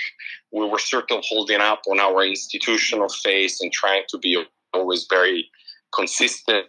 we 0.52 0.68
were 0.68 0.78
sort 0.78 1.10
of 1.10 1.24
holding 1.26 1.60
up 1.60 1.82
on 1.90 1.98
our 1.98 2.24
institutional 2.24 3.08
face 3.08 3.60
and 3.60 3.72
trying 3.72 4.02
to 4.10 4.18
be 4.18 4.40
always 4.74 5.06
very 5.08 5.50
consistent 5.94 6.66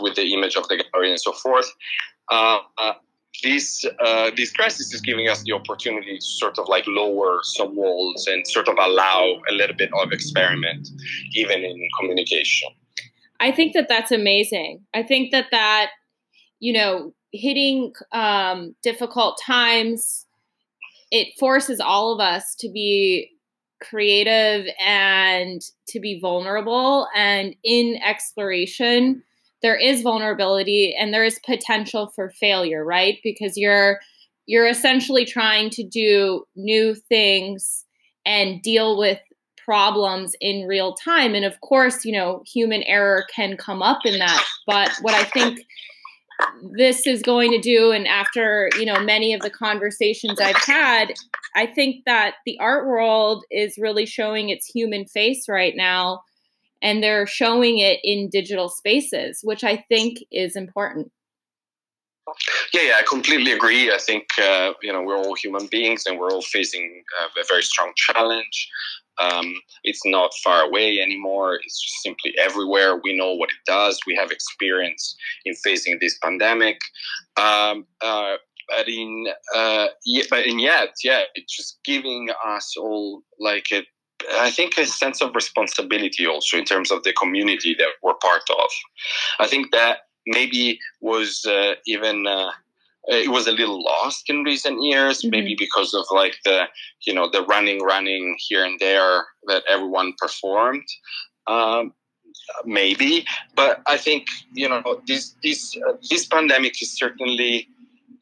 with 0.00 0.14
the 0.14 0.32
image 0.32 0.56
of 0.56 0.68
the 0.68 0.76
gallery 0.76 1.10
and 1.10 1.20
so 1.20 1.32
forth. 1.32 1.70
Uh, 2.30 2.60
uh, 2.78 2.92
this 3.42 3.84
uh, 4.04 4.30
this 4.36 4.52
crisis 4.52 4.94
is 4.94 5.00
giving 5.00 5.28
us 5.28 5.42
the 5.42 5.52
opportunity 5.52 6.18
to 6.18 6.24
sort 6.24 6.58
of 6.58 6.68
like 6.68 6.84
lower 6.86 7.40
some 7.42 7.74
walls 7.74 8.26
and 8.28 8.46
sort 8.46 8.68
of 8.68 8.76
allow 8.78 9.40
a 9.48 9.52
little 9.52 9.76
bit 9.76 9.90
of 10.00 10.12
experiment 10.12 10.88
even 11.34 11.64
in 11.64 11.88
communication 11.98 12.68
i 13.40 13.50
think 13.50 13.72
that 13.72 13.88
that's 13.88 14.12
amazing 14.12 14.80
i 14.92 15.02
think 15.02 15.32
that 15.32 15.46
that 15.50 15.88
you 16.60 16.74
know 16.74 17.14
hitting 17.32 17.92
um, 18.12 18.74
difficult 18.82 19.40
times 19.44 20.26
it 21.10 21.38
forces 21.38 21.78
all 21.78 22.14
of 22.14 22.20
us 22.20 22.54
to 22.56 22.70
be 22.70 23.30
creative 23.82 24.66
and 24.80 25.60
to 25.86 26.00
be 26.00 26.18
vulnerable. 26.18 27.06
And 27.14 27.54
in 27.62 28.00
exploration 28.02 29.22
there 29.62 29.76
is 29.76 30.02
vulnerability 30.02 30.94
and 30.98 31.14
there 31.14 31.24
is 31.24 31.38
potential 31.46 32.08
for 32.08 32.30
failure, 32.30 32.84
right? 32.84 33.18
Because 33.22 33.56
you're 33.56 34.00
you're 34.46 34.66
essentially 34.66 35.24
trying 35.24 35.70
to 35.70 35.84
do 35.84 36.44
new 36.56 36.96
things 36.96 37.84
and 38.26 38.60
deal 38.60 38.98
with 38.98 39.20
problems 39.64 40.34
in 40.40 40.66
real 40.66 40.94
time. 40.94 41.36
And 41.36 41.44
of 41.44 41.60
course, 41.60 42.04
you 42.04 42.10
know, 42.10 42.42
human 42.44 42.82
error 42.82 43.24
can 43.32 43.56
come 43.56 43.82
up 43.82 44.00
in 44.04 44.18
that, 44.18 44.44
but 44.66 44.90
what 45.00 45.14
I 45.14 45.22
think 45.22 45.60
this 46.76 47.06
is 47.06 47.22
going 47.22 47.50
to 47.50 47.60
do 47.60 47.92
and 47.92 48.06
after 48.06 48.68
you 48.78 48.84
know 48.84 49.00
many 49.00 49.34
of 49.34 49.40
the 49.40 49.50
conversations 49.50 50.38
i've 50.40 50.56
had 50.56 51.12
i 51.56 51.66
think 51.66 52.04
that 52.06 52.34
the 52.46 52.58
art 52.58 52.86
world 52.86 53.44
is 53.50 53.76
really 53.78 54.06
showing 54.06 54.48
its 54.48 54.66
human 54.66 55.04
face 55.06 55.48
right 55.48 55.74
now 55.76 56.20
and 56.82 57.02
they're 57.02 57.26
showing 57.26 57.78
it 57.78 58.00
in 58.02 58.28
digital 58.28 58.68
spaces, 58.68 59.40
which 59.42 59.62
I 59.64 59.84
think 59.88 60.18
is 60.30 60.56
important. 60.56 61.10
Yeah, 62.74 62.82
yeah, 62.82 62.94
I 62.98 63.02
completely 63.08 63.52
agree. 63.52 63.92
I 63.92 63.98
think 63.98 64.26
uh, 64.40 64.72
you 64.82 64.92
know 64.92 65.02
we're 65.02 65.16
all 65.16 65.34
human 65.34 65.66
beings, 65.66 66.04
and 66.06 66.18
we're 66.18 66.30
all 66.30 66.42
facing 66.42 67.02
uh, 67.20 67.40
a 67.40 67.44
very 67.48 67.62
strong 67.62 67.92
challenge. 67.96 68.68
Um, 69.20 69.54
it's 69.84 70.00
not 70.04 70.32
far 70.42 70.62
away 70.64 71.00
anymore. 71.00 71.56
It's 71.56 72.00
simply 72.02 72.34
everywhere. 72.38 72.96
We 73.02 73.16
know 73.16 73.32
what 73.34 73.50
it 73.50 73.64
does. 73.66 74.00
We 74.06 74.16
have 74.16 74.30
experience 74.30 75.16
in 75.44 75.54
facing 75.56 75.98
this 76.00 76.18
pandemic. 76.18 76.78
Um, 77.36 77.86
uh, 78.00 78.36
but 78.68 78.88
in 78.88 79.26
uh, 79.54 79.88
yeah, 80.06 80.24
but 80.30 80.46
in 80.46 80.58
yet, 80.58 80.94
yeah, 81.04 81.22
it's 81.34 81.54
just 81.54 81.78
giving 81.84 82.30
us 82.44 82.74
all 82.78 83.22
like 83.38 83.66
a 83.72 83.82
I 84.34 84.50
think 84.50 84.78
a 84.78 84.86
sense 84.86 85.20
of 85.20 85.34
responsibility 85.34 86.26
also 86.26 86.56
in 86.56 86.64
terms 86.64 86.90
of 86.90 87.02
the 87.02 87.12
community 87.12 87.74
that 87.78 87.88
we're 88.02 88.14
part 88.14 88.48
of. 88.50 88.70
I 89.40 89.48
think 89.48 89.72
that 89.72 89.98
maybe 90.26 90.78
was 91.00 91.44
uh, 91.44 91.74
even 91.86 92.26
uh, 92.26 92.52
it 93.04 93.30
was 93.30 93.46
a 93.46 93.52
little 93.52 93.82
lost 93.82 94.28
in 94.28 94.44
recent 94.44 94.82
years, 94.82 95.20
mm-hmm. 95.20 95.30
maybe 95.30 95.56
because 95.58 95.94
of 95.94 96.04
like 96.10 96.36
the 96.44 96.64
you 97.06 97.14
know 97.14 97.28
the 97.30 97.42
running, 97.44 97.82
running 97.82 98.36
here 98.38 98.64
and 98.64 98.78
there 98.80 99.24
that 99.46 99.64
everyone 99.68 100.14
performed. 100.18 100.86
Um, 101.46 101.92
maybe, 102.64 103.26
but 103.54 103.82
I 103.86 103.96
think 103.96 104.26
you 104.52 104.68
know 104.68 105.00
this 105.06 105.34
this 105.42 105.76
uh, 105.88 105.94
this 106.10 106.26
pandemic 106.26 106.80
is 106.80 106.96
certainly 106.96 107.68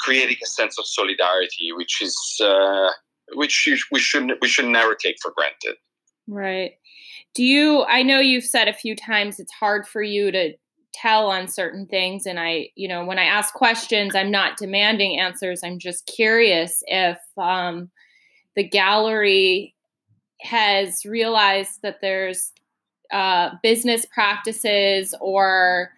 creating 0.01 0.37
a 0.43 0.47
sense 0.47 0.79
of 0.79 0.87
solidarity, 0.87 1.73
which 1.77 2.01
is 2.01 2.17
uh, 2.43 2.91
which 3.35 3.69
we 3.93 3.99
should 3.99 4.33
we 4.41 4.49
should 4.49 4.67
never 4.67 4.95
take 4.95 5.17
for 5.21 5.33
granted. 5.37 5.77
Right. 6.27 6.73
Do 7.35 7.45
you, 7.45 7.85
I 7.85 8.03
know 8.03 8.19
you've 8.19 8.45
said 8.45 8.67
a 8.67 8.73
few 8.73 8.97
times 8.97 9.39
it's 9.39 9.53
hard 9.53 9.87
for 9.87 10.03
you 10.03 10.33
to 10.33 10.53
tell 10.93 11.31
on 11.31 11.49
certain 11.49 11.87
things. 11.87 12.27
And 12.27 12.39
I, 12.39 12.69
you 12.75 12.89
know, 12.89 13.05
when 13.05 13.19
I 13.19 13.25
ask 13.25 13.55
questions, 13.55 14.15
I'm 14.15 14.31
not 14.31 14.57
demanding 14.57 15.19
answers. 15.19 15.63
I'm 15.63 15.79
just 15.79 16.07
curious 16.07 16.83
if 16.87 17.19
um, 17.37 17.91
the 18.57 18.69
gallery 18.69 19.75
has 20.41 21.05
realized 21.05 21.81
that 21.83 22.01
there's 22.01 22.53
uh, 23.13 23.51
business 23.63 24.07
practices 24.07 25.15
or 25.21 25.91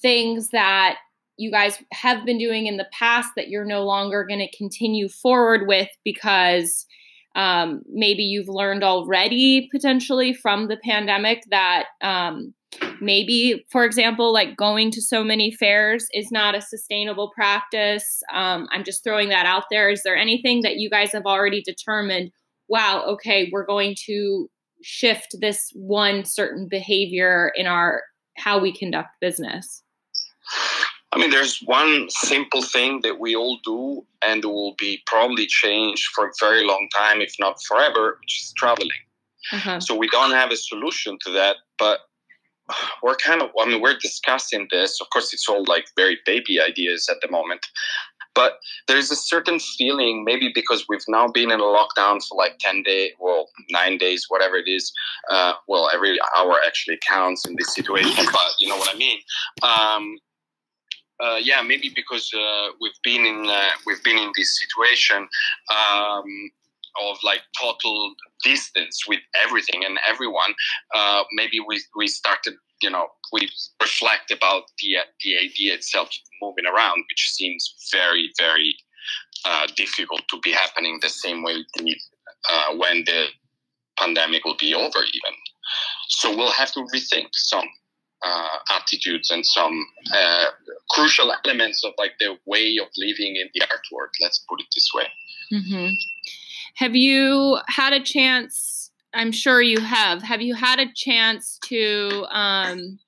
things 0.00 0.50
that 0.50 0.98
you 1.36 1.50
guys 1.50 1.82
have 1.92 2.24
been 2.24 2.38
doing 2.38 2.66
in 2.66 2.76
the 2.76 2.88
past 2.92 3.30
that 3.36 3.48
you're 3.48 3.64
no 3.64 3.84
longer 3.84 4.24
going 4.24 4.40
to 4.40 4.56
continue 4.56 5.08
forward 5.08 5.66
with 5.66 5.88
because 6.04 6.86
um, 7.34 7.82
maybe 7.88 8.22
you've 8.22 8.48
learned 8.48 8.84
already 8.84 9.68
potentially 9.72 10.34
from 10.34 10.68
the 10.68 10.76
pandemic 10.76 11.42
that 11.50 11.86
um, 12.02 12.52
maybe, 13.02 13.64
for 13.70 13.84
example, 13.84 14.32
like 14.32 14.56
going 14.56 14.90
to 14.92 15.02
so 15.02 15.22
many 15.24 15.50
fairs 15.50 16.06
is 16.14 16.30
not 16.30 16.54
a 16.54 16.62
sustainable 16.62 17.32
practice. 17.34 18.22
Um, 18.32 18.68
I'm 18.70 18.84
just 18.84 19.04
throwing 19.04 19.28
that 19.30 19.44
out 19.44 19.64
there. 19.70 19.90
Is 19.90 20.02
there 20.04 20.16
anything 20.16 20.62
that 20.62 20.76
you 20.76 20.88
guys 20.88 21.12
have 21.12 21.26
already 21.26 21.62
determined? 21.62 22.30
Wow, 22.68 23.04
okay, 23.08 23.50
we're 23.52 23.66
going 23.66 23.96
to 24.06 24.48
shift 24.82 25.36
this 25.40 25.70
one 25.74 26.24
certain 26.24 26.68
behavior 26.68 27.52
in 27.56 27.66
our 27.66 28.02
how 28.38 28.58
we 28.58 28.72
conduct 28.72 29.10
business. 29.20 29.82
I 31.12 31.18
mean, 31.18 31.30
there's 31.30 31.58
one 31.66 32.08
simple 32.08 32.62
thing 32.62 33.00
that 33.02 33.20
we 33.20 33.36
all 33.36 33.58
do 33.64 34.06
and 34.22 34.42
will 34.44 34.74
be 34.78 35.02
probably 35.06 35.46
changed 35.46 36.04
for 36.14 36.28
a 36.28 36.32
very 36.40 36.64
long 36.64 36.88
time, 36.96 37.20
if 37.20 37.34
not 37.38 37.62
forever, 37.64 38.16
which 38.20 38.42
is 38.42 38.54
traveling. 38.56 38.88
Uh-huh. 39.52 39.80
So 39.80 39.94
we 39.94 40.08
don't 40.08 40.30
have 40.30 40.50
a 40.50 40.56
solution 40.56 41.18
to 41.26 41.32
that, 41.32 41.56
but 41.78 42.00
we're 43.02 43.16
kind 43.16 43.42
of, 43.42 43.50
I 43.60 43.66
mean, 43.66 43.80
we're 43.80 43.98
discussing 43.98 44.68
this. 44.70 45.00
Of 45.00 45.08
course, 45.10 45.32
it's 45.32 45.48
all 45.48 45.64
like 45.66 45.86
very 45.96 46.18
baby 46.26 46.60
ideas 46.60 47.08
at 47.10 47.18
the 47.20 47.30
moment. 47.30 47.66
But 48.34 48.54
there's 48.88 49.10
a 49.10 49.16
certain 49.16 49.58
feeling, 49.58 50.24
maybe 50.24 50.50
because 50.54 50.86
we've 50.88 51.04
now 51.08 51.28
been 51.28 51.50
in 51.50 51.60
a 51.60 51.64
lockdown 51.64 52.26
for 52.26 52.36
like 52.36 52.58
10 52.60 52.82
days, 52.82 53.12
well, 53.20 53.48
nine 53.70 53.98
days, 53.98 54.24
whatever 54.28 54.56
it 54.56 54.68
is. 54.68 54.90
Uh, 55.30 55.52
well, 55.68 55.90
every 55.92 56.18
hour 56.36 56.56
actually 56.66 56.98
counts 57.06 57.46
in 57.46 57.56
this 57.58 57.74
situation, 57.74 58.24
but 58.32 58.54
you 58.58 58.68
know 58.68 58.76
what 58.76 58.94
I 58.94 58.98
mean. 58.98 59.18
Um, 59.62 60.18
uh, 61.22 61.36
yeah, 61.36 61.62
maybe 61.62 61.92
because 61.94 62.30
uh, 62.34 62.68
we've 62.80 62.92
been 63.04 63.24
in 63.26 63.46
uh, 63.48 63.70
we've 63.86 64.02
been 64.02 64.18
in 64.18 64.32
this 64.36 64.58
situation. 64.58 65.28
Um, 65.70 66.50
of 67.00 67.16
like 67.22 67.40
total 67.60 68.14
distance 68.44 69.06
with 69.08 69.20
everything 69.44 69.84
and 69.84 69.98
everyone, 70.08 70.54
uh, 70.94 71.24
maybe 71.32 71.58
we 71.60 71.82
we 71.96 72.08
started 72.08 72.54
you 72.82 72.90
know 72.90 73.06
we 73.32 73.48
reflect 73.80 74.30
about 74.30 74.64
the 74.80 74.96
the 75.22 75.38
idea 75.38 75.74
itself 75.74 76.10
moving 76.42 76.66
around, 76.66 77.04
which 77.08 77.30
seems 77.32 77.74
very 77.92 78.32
very 78.38 78.74
uh, 79.44 79.66
difficult 79.76 80.22
to 80.28 80.38
be 80.42 80.52
happening 80.52 80.98
the 81.00 81.08
same 81.08 81.42
way 81.42 81.64
uh, 82.50 82.76
when 82.76 83.04
the 83.04 83.26
pandemic 83.98 84.44
will 84.44 84.56
be 84.58 84.74
over 84.74 84.98
even. 84.98 85.34
So 86.08 86.36
we'll 86.36 86.52
have 86.52 86.72
to 86.72 86.80
rethink 86.94 87.28
some 87.32 87.66
uh, 88.22 88.58
attitudes 88.70 89.30
and 89.30 89.44
some 89.44 89.86
uh, 90.14 90.46
crucial 90.90 91.32
elements 91.44 91.84
of 91.84 91.92
like 91.98 92.12
the 92.20 92.36
way 92.46 92.78
of 92.80 92.88
living 92.96 93.36
in 93.36 93.48
the 93.54 93.62
art 93.62 93.82
world. 93.90 94.10
Let's 94.20 94.44
put 94.48 94.60
it 94.60 94.66
this 94.74 94.90
way. 94.94 95.06
Mm-hmm. 95.52 95.94
Have 96.74 96.96
you 96.96 97.58
had 97.68 97.92
a 97.92 98.02
chance? 98.02 98.90
I'm 99.14 99.32
sure 99.32 99.60
you 99.60 99.80
have. 99.80 100.22
Have 100.22 100.40
you 100.40 100.54
had 100.54 100.78
a 100.78 100.92
chance 100.94 101.58
to 101.66 102.24
um, 102.30 102.98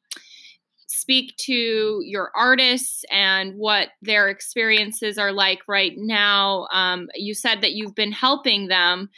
speak 0.86 1.34
to 1.38 2.00
your 2.04 2.30
artists 2.36 3.04
and 3.10 3.54
what 3.56 3.88
their 4.02 4.28
experiences 4.28 5.18
are 5.18 5.32
like 5.32 5.60
right 5.66 5.94
now? 5.96 6.66
Um, 6.72 7.08
you 7.14 7.34
said 7.34 7.62
that 7.62 7.72
you've 7.72 7.94
been 7.94 8.12
helping 8.12 8.68
them, 8.68 9.08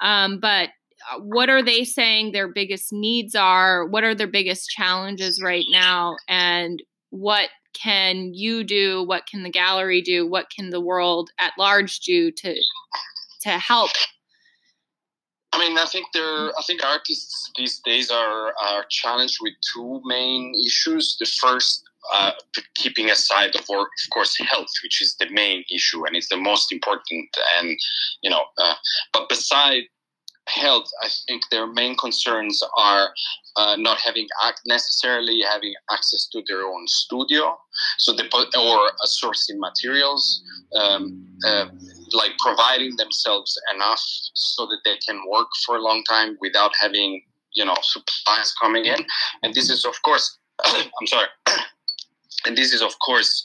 um, 0.00 0.38
but 0.38 0.70
uh, 1.10 1.20
what 1.20 1.48
are 1.48 1.62
they 1.62 1.84
saying 1.84 2.32
their 2.32 2.48
biggest 2.48 2.92
needs 2.92 3.34
are? 3.34 3.86
What 3.86 4.04
are 4.04 4.14
their 4.14 4.26
biggest 4.26 4.70
challenges 4.70 5.42
right 5.42 5.66
now? 5.70 6.16
And 6.28 6.82
what 7.10 7.48
can 7.74 8.32
you 8.34 8.64
do? 8.64 9.04
What 9.04 9.26
can 9.26 9.42
the 9.42 9.50
gallery 9.50 10.00
do? 10.00 10.26
What 10.26 10.46
can 10.50 10.70
the 10.70 10.80
world 10.80 11.30
at 11.38 11.52
large 11.58 12.00
do 12.00 12.30
to 12.30 12.54
to 13.42 13.50
help? 13.50 13.90
I 15.52 15.58
mean, 15.58 15.78
I 15.78 15.86
think 15.86 16.08
there. 16.12 16.50
I 16.58 16.62
think 16.66 16.84
artists 16.84 17.50
these 17.56 17.80
days 17.80 18.10
are 18.10 18.52
are 18.62 18.84
challenged 18.90 19.38
with 19.40 19.54
two 19.72 20.02
main 20.04 20.54
issues. 20.66 21.16
The 21.18 21.26
first, 21.40 21.82
uh, 22.12 22.32
keeping 22.74 23.10
aside 23.10 23.54
of, 23.54 23.62
of 23.62 24.10
course 24.12 24.36
health, 24.50 24.68
which 24.82 25.00
is 25.00 25.16
the 25.18 25.30
main 25.30 25.64
issue 25.72 26.04
and 26.04 26.14
it's 26.14 26.28
the 26.28 26.36
most 26.36 26.72
important. 26.72 27.28
And 27.58 27.78
you 28.22 28.28
know, 28.28 28.44
uh, 28.58 28.74
but 29.12 29.28
beside 29.30 29.84
health, 30.48 30.88
I 31.02 31.08
think 31.26 31.42
their 31.50 31.66
main 31.66 31.96
concerns 31.96 32.62
are 32.76 33.10
uh, 33.56 33.76
not 33.76 33.98
having 34.00 34.26
ac- 34.44 34.62
necessarily 34.66 35.40
having 35.42 35.74
access 35.90 36.28
to 36.32 36.42
their 36.46 36.62
own 36.62 36.86
studio, 36.86 37.58
so 37.98 38.12
the 38.12 38.24
or 38.58 38.90
sourcing 39.06 39.58
materials, 39.58 40.42
um, 40.74 41.26
uh, 41.46 41.66
like 42.12 42.32
providing 42.38 42.96
themselves 42.96 43.58
enough 43.74 44.02
so 44.34 44.66
that 44.66 44.78
they 44.84 44.96
can 45.06 45.20
work 45.30 45.48
for 45.64 45.76
a 45.76 45.80
long 45.80 46.02
time 46.04 46.36
without 46.40 46.72
having 46.80 47.22
you 47.54 47.64
know 47.64 47.76
supplies 47.82 48.54
coming 48.60 48.84
in, 48.84 49.04
and 49.42 49.54
this 49.54 49.70
is 49.70 49.84
of 49.84 50.00
course, 50.02 50.38
I'm 50.64 51.06
sorry, 51.06 51.28
and 52.46 52.56
this 52.56 52.72
is 52.72 52.82
of 52.82 52.98
course 53.00 53.42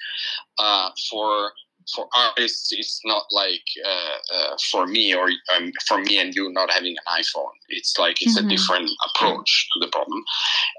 uh, 0.60 0.90
for 1.10 1.52
for 1.96 2.08
artists 2.16 2.70
it's 2.72 3.00
not 3.06 3.24
like 3.32 3.64
uh, 3.86 4.36
uh, 4.36 4.58
for 4.72 4.88
me 4.88 5.14
or 5.14 5.30
um, 5.56 5.72
for 5.88 6.00
me 6.00 6.20
and 6.20 6.36
you 6.36 6.52
not 6.52 6.72
having 6.72 6.96
an 6.98 7.22
iphone. 7.22 7.52
It's 7.70 7.98
like 7.98 8.22
it's 8.22 8.38
mm-hmm. 8.38 8.48
a 8.48 8.50
different 8.50 8.90
approach 9.08 9.70
to 9.74 9.80
the 9.80 9.92
problem. 9.92 10.24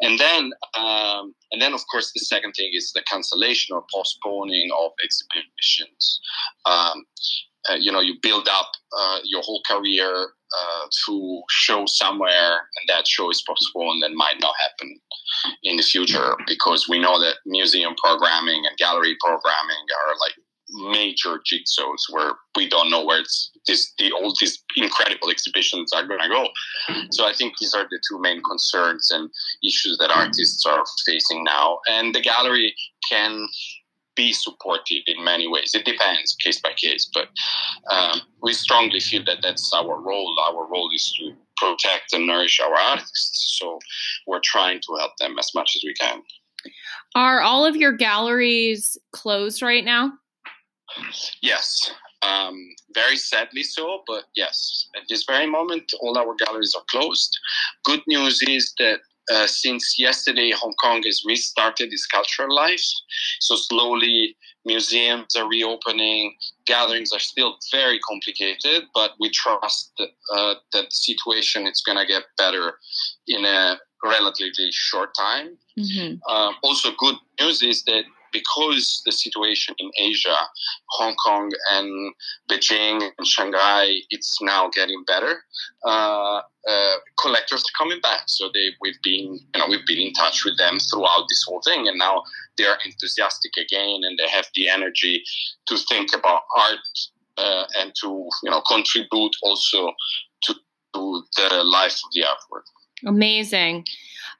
And 0.00 0.18
then 0.18 0.52
um, 0.74 1.34
and 1.50 1.60
then 1.60 1.74
of 1.74 1.80
course 1.90 2.12
the 2.12 2.20
second 2.20 2.52
thing 2.52 2.70
is 2.74 2.92
the 2.92 3.02
cancellation 3.02 3.74
or 3.74 3.84
postponing 3.92 4.70
of 4.78 4.92
exhibitions. 5.02 6.20
Um, 6.66 7.04
uh, 7.70 7.74
you 7.74 7.92
know 7.92 8.00
you 8.00 8.14
build 8.22 8.48
up 8.48 8.70
uh, 8.96 9.18
your 9.24 9.42
whole 9.42 9.62
career 9.66 10.28
uh, 10.52 10.86
to 11.06 11.42
show 11.48 11.86
somewhere 11.86 12.52
and 12.52 12.88
that 12.88 13.06
show 13.06 13.30
is 13.30 13.42
postponed 13.48 14.02
and 14.02 14.14
might 14.16 14.40
not 14.40 14.54
happen 14.60 14.98
in 15.62 15.76
the 15.76 15.82
future 15.82 16.36
because 16.46 16.88
we 16.88 16.98
know 16.98 17.20
that 17.20 17.36
museum 17.46 17.94
programming 18.02 18.64
and 18.66 18.76
gallery 18.78 19.16
programming 19.20 19.84
are 20.04 20.14
like 20.20 20.34
major 20.72 21.40
jigsaws 21.50 22.02
where 22.10 22.32
we 22.56 22.68
don't 22.68 22.90
know 22.90 23.04
where 23.04 23.22
this 23.66 23.92
the 23.98 24.12
all 24.12 24.34
these 24.40 24.62
incredible 24.76 25.30
exhibitions 25.30 25.92
are 25.92 26.06
going 26.06 26.20
to 26.20 26.28
go. 26.28 26.48
So 27.10 27.26
I 27.26 27.32
think 27.32 27.54
these 27.58 27.74
are 27.74 27.84
the 27.84 28.00
two 28.08 28.20
main 28.20 28.42
concerns 28.42 29.10
and 29.10 29.30
issues 29.62 29.98
that 29.98 30.10
artists 30.10 30.64
are 30.66 30.84
facing 31.06 31.44
now, 31.44 31.80
and 31.88 32.14
the 32.14 32.20
gallery 32.20 32.74
can 33.08 33.46
be 34.14 34.32
supportive 34.32 35.02
in 35.06 35.24
many 35.24 35.48
ways. 35.48 35.72
It 35.74 35.84
depends 35.84 36.36
case 36.36 36.60
by 36.60 36.72
case, 36.76 37.10
but 37.12 37.28
um, 37.90 38.20
we 38.42 38.52
strongly 38.52 39.00
feel 39.00 39.24
that 39.24 39.38
that's 39.42 39.72
our 39.72 40.00
role. 40.00 40.36
Our 40.46 40.66
role 40.70 40.90
is 40.94 41.12
to 41.18 41.32
protect 41.56 42.12
and 42.12 42.26
nourish 42.26 42.60
our 42.60 42.74
artists. 42.74 43.58
So 43.58 43.78
we're 44.26 44.40
trying 44.42 44.80
to 44.80 44.96
help 44.98 45.12
them 45.18 45.38
as 45.38 45.50
much 45.54 45.72
as 45.76 45.82
we 45.84 45.94
can. 45.94 46.22
Are 47.14 47.40
all 47.40 47.64
of 47.64 47.76
your 47.76 47.92
galleries 47.92 48.96
closed 49.12 49.62
right 49.62 49.84
now? 49.84 50.12
Yes, 51.40 51.90
um, 52.22 52.56
very 52.94 53.16
sadly 53.16 53.62
so, 53.62 54.02
but 54.06 54.24
yes, 54.36 54.88
at 54.96 55.02
this 55.08 55.24
very 55.24 55.46
moment, 55.46 55.92
all 56.00 56.18
our 56.18 56.34
galleries 56.44 56.74
are 56.76 56.84
closed. 56.90 57.36
Good 57.84 58.02
news 58.06 58.40
is 58.42 58.72
that 58.78 59.00
uh, 59.32 59.46
since 59.46 59.98
yesterday, 59.98 60.50
Hong 60.50 60.74
Kong 60.82 61.02
has 61.04 61.22
restarted 61.26 61.92
its 61.92 62.06
cultural 62.06 62.54
life. 62.54 62.82
So 63.40 63.56
slowly, 63.56 64.36
museums 64.64 65.36
are 65.36 65.48
reopening. 65.48 66.34
Gatherings 66.66 67.12
are 67.12 67.20
still 67.20 67.56
very 67.70 67.98
complicated, 68.00 68.84
but 68.94 69.12
we 69.20 69.30
trust 69.30 69.92
that, 69.98 70.08
uh, 70.32 70.54
that 70.72 70.84
the 70.84 70.90
situation 70.90 71.66
is 71.66 71.82
going 71.84 71.98
to 71.98 72.06
get 72.06 72.24
better 72.36 72.74
in 73.28 73.44
a 73.44 73.78
relatively 74.04 74.70
short 74.72 75.10
time. 75.14 75.56
Mm-hmm. 75.78 76.16
Uh, 76.28 76.52
also, 76.62 76.90
good 76.98 77.16
news 77.40 77.62
is 77.62 77.84
that 77.84 78.04
because 78.32 79.02
the 79.04 79.12
situation 79.12 79.74
in 79.78 79.90
Asia, 79.98 80.36
Hong 80.90 81.14
Kong 81.16 81.50
and 81.72 82.14
Beijing 82.50 83.02
and 83.16 83.26
Shanghai, 83.26 83.88
it's 84.10 84.38
now 84.42 84.70
getting 84.70 85.04
better. 85.06 85.44
Uh, 85.84 86.40
uh, 86.68 86.96
collectors 87.20 87.62
are 87.62 87.84
coming 87.84 88.00
back, 88.00 88.22
so 88.26 88.50
they 88.54 88.70
we've 88.80 89.00
been 89.02 89.38
you 89.54 89.58
know 89.58 89.66
we've 89.68 89.86
been 89.86 90.00
in 90.00 90.12
touch 90.12 90.44
with 90.44 90.56
them 90.58 90.78
throughout 90.78 91.26
this 91.28 91.44
whole 91.46 91.60
thing, 91.62 91.88
and 91.88 91.98
now 91.98 92.22
they're 92.56 92.78
enthusiastic 92.84 93.52
again, 93.56 94.00
and 94.02 94.18
they 94.18 94.28
have 94.28 94.46
the 94.54 94.68
energy 94.68 95.22
to 95.66 95.76
think 95.88 96.14
about 96.14 96.42
art 96.56 96.78
uh, 97.38 97.64
and 97.80 97.92
to 98.00 98.28
you 98.42 98.50
know 98.50 98.60
contribute 98.62 99.32
also 99.42 99.92
to, 100.44 100.54
to 100.94 101.22
the 101.36 101.62
life 101.64 101.94
of 101.94 102.10
the 102.12 102.22
artwork. 102.22 102.64
Amazing. 103.06 103.84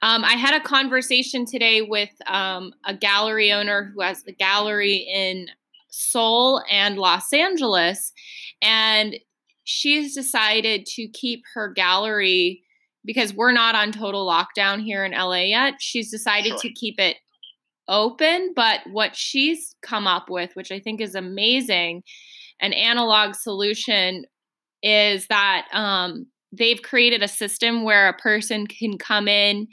Um, 0.01 0.23
I 0.23 0.33
had 0.33 0.53
a 0.53 0.63
conversation 0.63 1.45
today 1.45 1.81
with 1.81 2.09
um, 2.27 2.73
a 2.85 2.93
gallery 2.93 3.51
owner 3.51 3.91
who 3.93 4.01
has 4.01 4.23
a 4.27 4.31
gallery 4.31 5.07
in 5.13 5.47
Seoul 5.89 6.61
and 6.69 6.97
Los 6.97 7.31
Angeles, 7.33 8.13
and 8.61 9.15
she's 9.63 10.15
decided 10.15 10.85
to 10.87 11.07
keep 11.07 11.43
her 11.53 11.69
gallery 11.69 12.63
because 13.05 13.33
we're 13.33 13.51
not 13.51 13.75
on 13.75 13.91
total 13.91 14.27
lockdown 14.27 14.81
here 14.81 15.03
in 15.03 15.11
LA 15.11 15.43
yet. 15.43 15.75
She's 15.79 16.09
decided 16.09 16.51
sure. 16.51 16.59
to 16.59 16.73
keep 16.73 16.99
it 16.99 17.17
open, 17.87 18.53
but 18.55 18.81
what 18.91 19.15
she's 19.15 19.75
come 19.81 20.07
up 20.07 20.29
with, 20.29 20.55
which 20.55 20.71
I 20.71 20.79
think 20.79 21.01
is 21.01 21.15
amazing, 21.15 22.03
an 22.61 22.71
analog 22.73 23.35
solution 23.35 24.25
is 24.81 25.27
that 25.27 25.67
um, 25.73 26.27
they've 26.53 26.81
created 26.81 27.23
a 27.23 27.27
system 27.27 27.83
where 27.83 28.07
a 28.07 28.17
person 28.17 28.67
can 28.67 28.97
come 28.97 29.27
in 29.27 29.67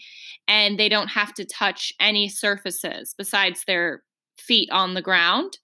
and 0.49 0.79
they 0.79 0.89
don't 0.89 1.09
have 1.09 1.35
to 1.35 1.45
touch 1.45 1.93
any 2.01 2.29
surfaces 2.29 3.15
besides 3.17 3.65
their 3.67 4.03
feet 4.39 4.71
on 4.73 4.95
the 4.95 5.03
ground. 5.03 5.59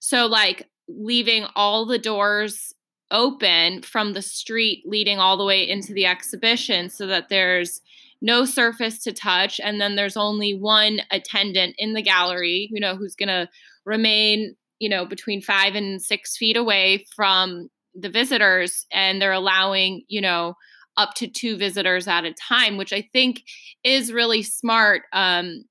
So, 0.00 0.26
like 0.26 0.68
leaving 0.88 1.46
all 1.56 1.86
the 1.86 1.98
doors 1.98 2.74
open 3.10 3.80
from 3.82 4.12
the 4.12 4.22
street 4.22 4.82
leading 4.86 5.18
all 5.18 5.38
the 5.38 5.44
way 5.44 5.66
into 5.66 5.94
the 5.94 6.04
exhibition 6.04 6.90
so 6.90 7.06
that 7.06 7.30
there's 7.30 7.80
no 8.20 8.44
surface 8.44 9.02
to 9.02 9.12
touch 9.12 9.58
and 9.60 9.80
then 9.80 9.96
there's 9.96 10.16
only 10.16 10.52
one 10.52 11.00
attendant 11.10 11.74
in 11.78 11.94
the 11.94 12.02
gallery 12.02 12.68
you 12.70 12.78
know 12.78 12.96
who's 12.96 13.14
going 13.14 13.28
to 13.28 13.48
remain 13.86 14.54
you 14.78 14.90
know 14.90 15.06
between 15.06 15.40
five 15.40 15.74
and 15.74 16.02
six 16.02 16.36
feet 16.36 16.56
away 16.56 17.02
from 17.16 17.70
the 17.98 18.10
visitors 18.10 18.86
and 18.92 19.20
they're 19.20 19.32
allowing, 19.32 20.02
you 20.08 20.20
know, 20.20 20.54
up 20.96 21.14
to 21.14 21.28
two 21.28 21.56
visitors 21.56 22.08
at 22.08 22.24
a 22.24 22.34
time, 22.34 22.76
which 22.76 22.92
I 22.92 23.08
think 23.12 23.42
is 23.84 24.12
really 24.12 24.42
smart. 24.42 25.02
Um, 25.12 25.64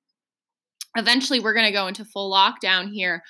eventually, 0.95 1.39
we're 1.39 1.53
going 1.53 1.65
to 1.65 1.71
go 1.71 1.87
into 1.87 2.05
full 2.05 2.31
lockdown 2.31 2.89
here, 2.91 3.21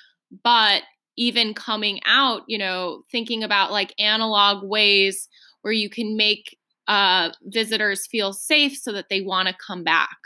but 0.44 0.82
even 1.16 1.54
coming 1.54 1.98
out, 2.06 2.42
you 2.46 2.58
know, 2.58 3.02
thinking 3.10 3.42
about 3.42 3.72
like 3.72 3.92
analog 3.98 4.62
ways 4.62 5.28
where 5.62 5.72
you 5.72 5.90
can 5.90 6.16
make 6.16 6.56
uh, 6.86 7.30
visitors 7.42 8.06
feel 8.06 8.32
safe 8.32 8.76
so 8.76 8.92
that 8.92 9.06
they 9.10 9.20
want 9.20 9.48
to 9.48 9.54
come 9.66 9.82
back. 9.82 10.16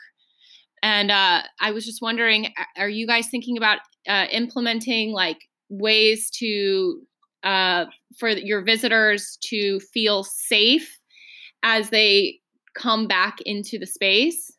And 0.83 1.11
uh, 1.11 1.43
I 1.61 1.71
was 1.71 1.87
just 1.87 2.03
wondering, 2.03 2.53
are 2.77 2.89
you 2.89 3.07
guys 3.07 3.29
thinking 3.29 3.57
about 3.57 3.79
uh, 4.07 4.27
implementing 4.31 5.13
like 5.13 5.39
ways 5.71 6.29
to 6.39 7.01
uh, 7.43 7.87
for 8.19 8.29
your 8.29 8.63
visitors 8.63 9.39
to 9.43 9.81
feel 9.81 10.25
safe 10.25 10.99
as 11.63 11.91
they 11.91 12.41
come 12.75 13.07
back 13.07 13.41
into 13.43 13.79
the 13.79 13.87
space? 13.87 14.53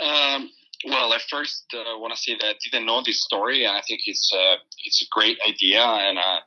Um, 0.00 0.50
well, 0.84 1.12
I 1.12 1.18
first 1.30 1.64
uh, 1.74 1.98
want 1.98 2.14
to 2.14 2.20
say 2.20 2.36
that 2.40 2.44
I 2.44 2.54
didn't 2.62 2.86
know 2.86 3.02
this 3.04 3.22
story, 3.22 3.64
and 3.64 3.76
I 3.76 3.82
think 3.82 4.00
it's 4.06 4.32
uh, 4.34 4.56
it's 4.84 5.02
a 5.02 5.06
great 5.12 5.38
idea, 5.48 5.80
and 5.80 6.18
uh, 6.18 6.40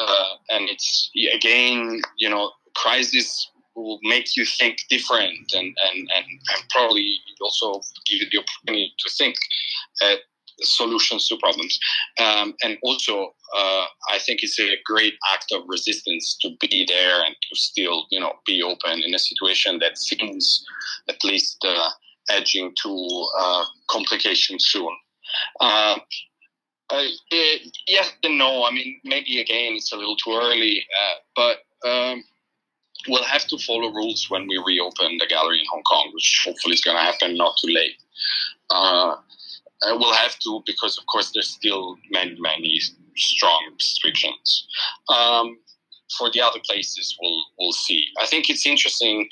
uh 0.00 0.34
and 0.50 0.68
it's 0.68 1.10
again, 1.34 2.00
you 2.16 2.30
know, 2.30 2.52
crisis 2.74 3.50
will 3.74 3.98
make 4.02 4.36
you 4.36 4.46
think 4.46 4.78
different, 4.88 5.52
and 5.52 5.76
and 5.76 5.98
and, 6.16 6.26
and 6.26 6.68
probably 6.70 7.18
also 7.40 7.82
give 8.06 8.20
you 8.20 8.26
the 8.32 8.38
opportunity 8.38 8.94
to 8.98 9.10
think 9.10 9.36
at 10.02 10.20
solutions 10.62 11.28
to 11.28 11.36
problems. 11.36 11.78
Um, 12.18 12.54
and 12.62 12.78
also, 12.82 13.34
uh, 13.56 13.84
I 14.10 14.18
think 14.24 14.42
it's 14.42 14.58
a 14.58 14.76
great 14.84 15.14
act 15.32 15.52
of 15.52 15.62
resistance 15.66 16.36
to 16.42 16.50
be 16.60 16.84
there 16.88 17.24
and 17.24 17.34
to 17.34 17.56
still, 17.56 18.06
you 18.10 18.20
know, 18.20 18.32
be 18.46 18.62
open 18.62 19.02
in 19.02 19.14
a 19.14 19.18
situation 19.18 19.78
that 19.80 19.98
seems 19.98 20.64
at 21.08 21.22
least 21.24 21.64
uh, 21.66 21.90
edging 22.30 22.72
to 22.82 23.28
uh, 23.38 23.64
complications 23.90 24.66
soon. 24.66 24.90
Uh, 25.60 25.96
it, 26.90 27.76
yes 27.88 28.12
and 28.22 28.38
no. 28.38 28.64
I 28.64 28.70
mean, 28.70 29.00
maybe 29.04 29.40
again 29.40 29.74
it's 29.74 29.92
a 29.92 29.96
little 29.96 30.16
too 30.16 30.38
early, 30.40 30.86
uh, 31.00 31.14
but 31.34 31.88
um, 31.88 32.24
we'll 33.08 33.24
have 33.24 33.46
to 33.48 33.58
follow 33.58 33.92
rules 33.92 34.30
when 34.30 34.46
we 34.46 34.62
reopen 34.64 35.18
the 35.18 35.26
gallery 35.26 35.60
in 35.60 35.66
Hong 35.70 35.82
Kong, 35.82 36.10
which 36.14 36.42
hopefully 36.44 36.74
is 36.74 36.82
going 36.82 36.96
to 36.96 37.02
happen 37.02 37.36
not 37.36 37.56
too 37.60 37.72
late. 37.72 37.96
Uh, 38.70 39.16
we'll 39.82 40.14
have 40.14 40.38
to 40.40 40.62
because, 40.66 40.98
of 40.98 41.06
course, 41.06 41.32
there's 41.34 41.50
still 41.50 41.96
many, 42.10 42.36
many 42.38 42.80
strong 43.16 43.70
restrictions. 43.74 44.66
Um, 45.08 45.58
for 46.18 46.30
the 46.30 46.40
other 46.40 46.60
places, 46.64 47.16
we'll 47.20 47.44
we'll 47.58 47.72
see. 47.72 48.06
I 48.20 48.26
think 48.26 48.48
it's 48.48 48.66
interesting 48.66 49.28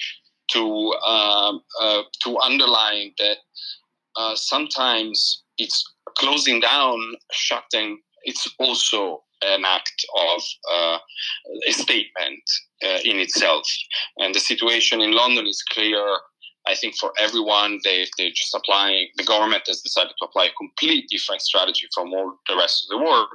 to 0.51 0.93
um, 1.07 1.61
uh, 1.81 2.03
to 2.23 2.39
underline 2.39 3.13
that 3.19 3.39
uh, 4.17 4.35
sometimes 4.35 5.43
it's 5.59 5.85
closing 6.17 6.61
down, 6.61 6.99
shutting. 7.33 8.01
It's 8.25 8.49
also 8.59 9.23
an 9.43 9.65
act 9.67 10.05
of 10.19 10.43
uh, 10.73 10.99
a 11.69 11.73
statement 11.73 12.43
uh, 12.83 12.99
in 13.05 13.19
itself, 13.19 13.69
and 14.19 14.35
the 14.35 14.41
situation 14.41 15.01
in 15.01 15.13
London 15.13 15.47
is 15.47 15.63
clear. 15.63 16.05
I 16.67 16.75
think 16.75 16.97
for 16.97 17.13
everyone, 17.19 17.81
they 17.85 18.07
they 18.17 18.31
just 18.31 18.55
applying. 18.55 19.09
The 19.17 19.25
government 19.25 19.65
has 19.67 19.81
decided 19.83 20.13
to 20.19 20.25
apply 20.25 20.47
a 20.47 20.53
complete 20.59 21.09
different 21.09 21.43
strategy 21.43 21.89
from 21.95 22.13
all 22.13 22.39
the 22.49 22.57
rest 22.57 22.85
of 22.85 22.99
the 22.99 23.05
world 23.05 23.29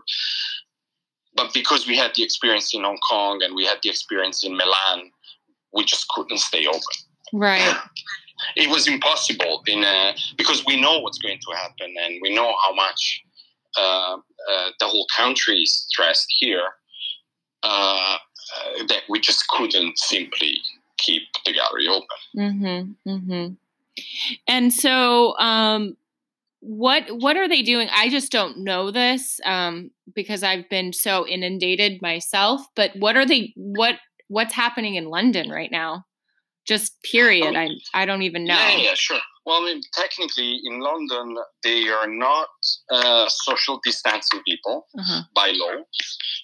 but 1.35 1.53
because 1.53 1.87
we 1.87 1.95
had 1.95 2.11
the 2.15 2.23
experience 2.23 2.73
in 2.73 2.83
Hong 2.83 2.97
Kong 3.07 3.41
and 3.43 3.55
we 3.55 3.65
had 3.65 3.77
the 3.83 3.89
experience 3.89 4.43
in 4.43 4.57
Milan, 4.57 5.11
we 5.73 5.85
just 5.85 6.07
couldn't 6.09 6.39
stay 6.39 6.65
open. 6.65 6.81
Right. 7.31 7.75
It 8.55 8.69
was 8.69 8.87
impossible 8.87 9.61
in 9.67 9.83
a, 9.83 10.15
because 10.37 10.63
we 10.65 10.79
know 10.79 10.99
what's 10.99 11.17
going 11.17 11.39
to 11.39 11.55
happen 11.55 11.93
and 12.03 12.19
we 12.21 12.33
know 12.33 12.53
how 12.63 12.73
much 12.73 13.21
uh, 13.77 14.17
uh, 14.51 14.69
the 14.79 14.85
whole 14.85 15.05
country 15.15 15.59
is 15.59 15.85
stressed 15.89 16.33
here 16.39 16.67
uh, 17.61 18.17
uh 18.55 18.83
that 18.87 19.01
we 19.09 19.19
just 19.19 19.47
couldn't 19.49 19.97
simply 19.99 20.59
keep 20.99 21.23
the 21.45 21.53
gallery 21.53 21.87
open. 21.87 22.07
Mm-hmm, 22.37 23.09
mm-hmm. 23.09 23.53
And 24.47 24.73
so, 24.73 25.37
um, 25.39 25.97
what 26.61 27.05
what 27.09 27.37
are 27.37 27.47
they 27.47 27.61
doing? 27.61 27.87
I 27.93 28.09
just 28.09 28.31
don't 28.31 28.59
know 28.59 28.91
this 28.91 29.39
um, 29.45 29.91
because 30.13 30.43
I've 30.43 30.69
been 30.69 30.91
so 30.93 31.25
inundated 31.25 32.01
myself. 32.01 32.61
But 32.75 32.91
what 32.95 33.15
are 33.15 33.25
they? 33.25 33.53
What 33.55 33.95
what's 34.27 34.53
happening 34.53 34.95
in 34.95 35.05
London 35.05 35.49
right 35.49 35.71
now? 35.71 36.05
Just 36.65 37.01
period. 37.03 37.55
I 37.55 37.69
I 37.93 38.05
don't 38.05 38.23
even 38.23 38.45
know. 38.45 38.55
Yeah, 38.55 38.77
yeah, 38.77 38.93
sure. 38.95 39.19
Well, 39.49 39.63
I 39.63 39.65
mean, 39.65 39.81
technically, 39.95 40.61
in 40.63 40.79
London, 40.79 41.35
they 41.63 41.87
are 41.89 42.05
not 42.05 42.49
uh, 42.91 43.25
social 43.29 43.79
distancing 43.83 44.41
people 44.47 44.85
uh-huh. 44.95 45.23
by 45.33 45.49
law. 45.55 45.81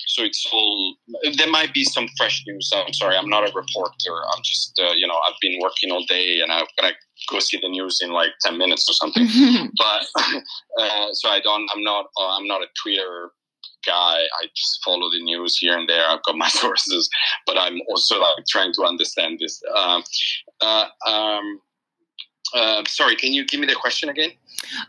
So 0.08 0.24
it's 0.24 0.44
all. 0.52 0.96
There 1.38 1.52
might 1.52 1.72
be 1.72 1.84
some 1.84 2.08
fresh 2.18 2.44
news. 2.48 2.72
I'm 2.74 2.94
sorry, 2.94 3.16
I'm 3.16 3.30
not 3.30 3.44
a 3.44 3.54
reporter. 3.54 4.16
I'm 4.34 4.42
just, 4.44 4.82
uh, 4.84 4.94
you 4.94 5.06
know, 5.06 5.20
I've 5.28 5.36
been 5.40 5.60
working 5.62 5.92
all 5.92 6.04
day, 6.10 6.40
and 6.42 6.52
I'm 6.52 6.66
gonna 6.82 6.94
go 7.30 7.38
see 7.38 7.60
the 7.62 7.70
news 7.70 8.00
in 8.02 8.10
like 8.10 8.32
ten 8.42 8.58
minutes 8.58 8.90
or 8.90 8.94
something. 8.94 9.28
but 9.78 10.08
uh, 10.82 11.10
so 11.12 11.30
I 11.30 11.42
don't. 11.42 11.70
I'm 11.76 11.84
not. 11.84 12.06
Uh, 12.20 12.38
I'm 12.38 12.48
not 12.48 12.64
a 12.64 12.68
Twitter 12.82 13.30
guy. 13.86 14.24
I 14.42 14.48
just 14.56 14.80
follow 14.84 15.12
the 15.12 15.22
news 15.22 15.60
here 15.60 15.78
and 15.78 15.88
there. 15.88 16.10
I've 16.10 16.24
got 16.24 16.38
my 16.38 16.48
sources, 16.64 17.08
but 17.46 17.56
I'm 17.56 17.80
also 17.88 18.20
like 18.20 18.48
trying 18.50 18.74
to 18.74 18.84
understand 18.84 19.38
this. 19.40 19.62
Um, 19.76 20.04
uh, 20.62 20.88
um, 21.06 21.60
uh, 22.56 22.84
sorry, 22.88 23.16
can 23.16 23.34
you 23.34 23.46
give 23.46 23.60
me 23.60 23.68
the 23.68 23.76
question 23.76 24.10
again? 24.10 24.32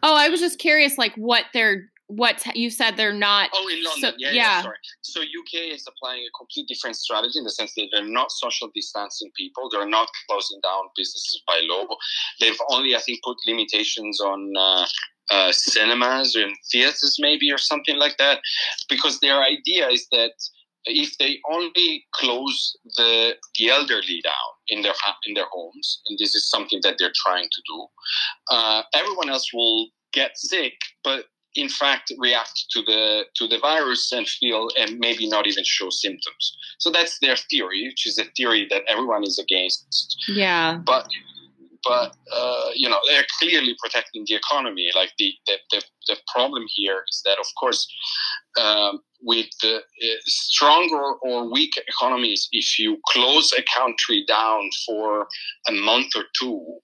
Oh, 0.03 0.15
I 0.17 0.29
was 0.29 0.41
just 0.41 0.59
curious, 0.59 0.97
like 0.97 1.15
what 1.17 1.45
they're 1.53 1.91
what 2.09 2.45
you 2.55 2.71
said 2.71 2.97
they're 2.97 3.13
not. 3.13 3.51
Oh, 3.53 3.69
in 3.69 3.83
London, 3.83 4.13
so, 4.13 4.17
yeah, 4.17 4.29
yeah, 4.29 4.33
yeah. 4.33 4.63
Sorry. 4.63 4.77
So 5.03 5.21
UK 5.23 5.75
is 5.75 5.87
applying 5.89 6.23
a 6.23 6.31
completely 6.39 6.73
different 6.73 6.97
strategy 6.97 7.39
in 7.39 7.45
the 7.45 7.51
sense 7.51 7.75
that 7.75 7.89
they're 7.91 8.07
not 8.07 8.31
social 8.31 8.71
distancing 8.75 9.31
people. 9.37 9.69
They're 9.71 9.89
not 9.89 10.09
closing 10.29 10.61
down 10.63 10.85
businesses 10.97 11.43
by 11.47 11.61
law. 11.65 11.87
They've 12.41 12.59
only, 12.71 12.95
I 12.95 13.01
think, 13.01 13.21
put 13.25 13.37
limitations 13.47 14.21
on. 14.21 14.53
Uh, 14.59 14.87
uh, 15.29 15.51
cinemas 15.51 16.37
and 16.37 16.55
theaters, 16.71 17.17
maybe, 17.19 17.51
or 17.51 17.59
something 17.59 17.97
like 17.97 18.17
that, 18.17 18.39
because 18.89 19.19
their 19.19 19.43
idea 19.43 19.89
is 19.89 20.07
that 20.13 20.31
if 20.87 21.17
they 21.19 21.41
only 21.51 22.05
close 22.15 22.77
the 22.97 23.35
the 23.57 23.69
elderly 23.69 24.21
down 24.23 24.53
in 24.69 24.83
their 24.83 24.95
in 25.27 25.35
their 25.35 25.47
homes, 25.51 26.01
and 26.09 26.19
this 26.19 26.35
is 26.35 26.49
something 26.49 26.81
that 26.83 26.97
they're 26.99 27.13
trying 27.15 27.49
to 27.51 27.63
do, 27.67 27.87
uh, 28.51 28.83
everyone 28.95 29.31
else 29.31 29.53
will 29.53 29.89
get 30.13 30.37
sick, 30.37 30.75
but 31.05 31.27
in 31.57 31.69
fact 31.69 32.13
react 32.19 32.67
to 32.71 32.83
the 32.83 33.25
to 33.35 33.47
the 33.49 33.59
virus 33.59 34.13
and 34.13 34.29
feel 34.29 34.69
and 34.79 34.99
maybe 34.99 35.29
not 35.29 35.47
even 35.47 35.65
show 35.65 35.91
symptoms. 35.91 36.57
So 36.79 36.91
that's 36.91 37.19
their 37.21 37.37
theory, 37.37 37.85
which 37.89 38.07
is 38.07 38.19
a 38.19 38.25
theory 38.37 38.67
that 38.71 38.83
everyone 38.89 39.25
is 39.25 39.39
against. 39.39 40.25
Yeah. 40.29 40.79
But 40.85 41.09
but 41.87 42.17
uh, 42.33 42.71
you 42.75 42.89
know 42.89 42.99
they're 43.07 43.27
clearly 43.39 43.75
protecting 43.83 44.25
the 44.27 44.35
economy. 44.35 44.89
Like 44.95 45.13
the 45.19 45.33
the, 45.47 45.57
the, 45.71 45.83
the 46.09 46.17
problem 46.35 46.65
here 46.75 47.03
is 47.09 47.23
that 47.25 47.39
of 47.39 47.47
course 47.59 47.87
um, 48.61 49.01
with 49.23 49.47
uh, 49.65 49.79
stronger 50.27 51.15
or 51.23 51.51
weak 51.51 51.73
economies, 51.89 52.49
if 52.53 52.79
you 52.79 52.99
close 53.09 53.53
a 53.53 53.63
country 53.79 54.25
down 54.27 54.69
for 54.87 55.27
a 55.69 55.73
month 55.73 56.09
or 56.17 56.25
two, 56.39 56.79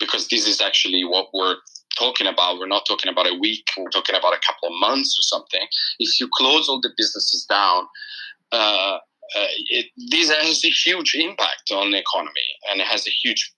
because 0.00 0.28
this 0.28 0.46
is 0.46 0.60
actually 0.60 1.04
what 1.04 1.28
we're 1.32 1.56
talking 1.98 2.26
about. 2.26 2.58
We're 2.58 2.66
not 2.66 2.86
talking 2.86 3.10
about 3.10 3.28
a 3.28 3.38
week. 3.38 3.66
We're 3.76 3.90
talking 3.90 4.14
about 4.14 4.34
a 4.34 4.40
couple 4.46 4.68
of 4.68 4.80
months 4.80 5.18
or 5.18 5.22
something. 5.22 5.66
If 5.98 6.20
you 6.20 6.28
close 6.32 6.68
all 6.68 6.80
the 6.80 6.90
businesses 6.96 7.44
down, 7.48 7.84
uh, 8.52 8.98
it, 9.34 9.86
this 10.10 10.30
has 10.30 10.64
a 10.64 10.68
huge 10.68 11.14
impact 11.14 11.70
on 11.72 11.90
the 11.90 11.98
economy 11.98 12.48
and 12.70 12.80
it 12.80 12.86
has 12.86 13.06
a 13.06 13.10
huge 13.10 13.52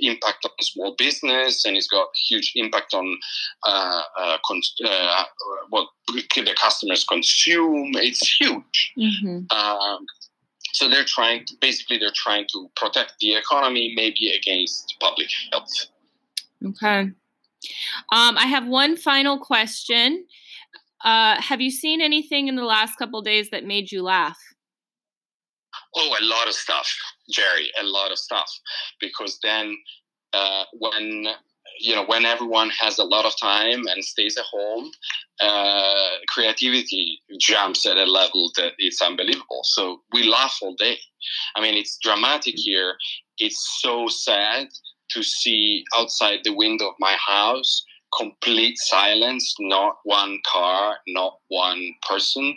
impact 0.00 0.44
on 0.44 0.50
small 0.60 0.94
business 0.96 1.64
and 1.64 1.76
it's 1.76 1.88
got 1.88 2.08
huge 2.28 2.52
impact 2.54 2.94
on 2.94 3.18
uh, 3.66 4.02
uh, 4.18 4.38
cons- 4.46 4.74
uh, 4.84 5.24
what 5.70 5.88
the 6.08 6.56
customers 6.60 7.04
consume. 7.04 7.92
It's 7.94 8.40
huge. 8.40 8.92
Mm-hmm. 8.98 9.56
Um, 9.56 10.06
so 10.72 10.88
they're 10.88 11.04
trying 11.04 11.44
to 11.46 11.54
basically 11.60 11.98
they're 11.98 12.10
trying 12.14 12.46
to 12.52 12.70
protect 12.76 13.14
the 13.20 13.34
economy 13.34 13.92
maybe 13.94 14.30
against 14.30 14.96
public 15.00 15.28
health. 15.52 15.86
Okay. 16.64 17.10
Um, 18.10 18.38
I 18.38 18.46
have 18.46 18.66
one 18.66 18.96
final 18.96 19.38
question. 19.38 20.24
Uh, 21.04 21.40
have 21.40 21.60
you 21.60 21.70
seen 21.70 22.00
anything 22.00 22.48
in 22.48 22.56
the 22.56 22.64
last 22.64 22.96
couple 22.96 23.20
days 23.22 23.50
that 23.50 23.64
made 23.64 23.92
you 23.92 24.02
laugh? 24.02 24.38
Oh, 25.94 26.16
a 26.20 26.24
lot 26.24 26.48
of 26.48 26.54
stuff, 26.54 26.88
Jerry, 27.30 27.70
a 27.80 27.84
lot 27.84 28.10
of 28.10 28.18
stuff. 28.18 28.50
Because 29.00 29.38
then 29.42 29.76
uh, 30.32 30.64
when 30.78 31.26
you 31.80 31.94
know 31.94 32.04
when 32.04 32.24
everyone 32.24 32.70
has 32.78 32.98
a 32.98 33.04
lot 33.04 33.24
of 33.24 33.38
time 33.38 33.86
and 33.86 34.04
stays 34.04 34.36
at 34.36 34.44
home, 34.50 34.90
uh, 35.40 36.16
creativity 36.28 37.20
jumps 37.38 37.86
at 37.86 37.96
a 37.96 38.04
level 38.04 38.50
that 38.56 38.72
it's 38.78 39.02
unbelievable. 39.02 39.60
So 39.64 40.00
we 40.12 40.22
laugh 40.24 40.56
all 40.62 40.74
day. 40.78 40.98
I 41.56 41.60
mean, 41.60 41.74
it's 41.74 41.98
dramatic 42.02 42.54
here. 42.56 42.94
It's 43.38 43.78
so 43.80 44.08
sad 44.08 44.68
to 45.10 45.22
see 45.22 45.84
outside 45.94 46.40
the 46.44 46.54
window 46.54 46.88
of 46.88 46.94
my 46.98 47.16
house 47.26 47.84
complete 48.16 48.76
silence, 48.78 49.54
not 49.58 49.96
one 50.04 50.38
car, 50.50 50.96
not 51.08 51.38
one 51.48 51.94
person. 52.08 52.56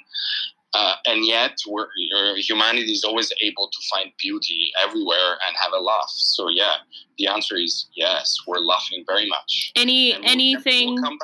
Uh, 0.76 0.96
and 1.06 1.26
yet, 1.26 1.58
we're, 1.70 1.88
humanity 2.36 2.92
is 2.92 3.06
always 3.06 3.32
able 3.42 3.70
to 3.70 3.78
find 3.90 4.12
beauty 4.20 4.72
everywhere 4.84 5.38
and 5.48 5.56
have 5.56 5.72
a 5.72 5.80
laugh. 5.80 6.10
So, 6.10 6.50
yeah, 6.50 6.74
the 7.18 7.28
answer 7.28 7.56
is 7.56 7.88
yes. 7.96 8.36
We're 8.46 8.60
laughing 8.60 9.06
very 9.08 9.28
much. 9.30 9.72
Any 9.78 10.14
we'll, 10.14 10.30
anything? 10.30 10.96
We'll 10.96 11.18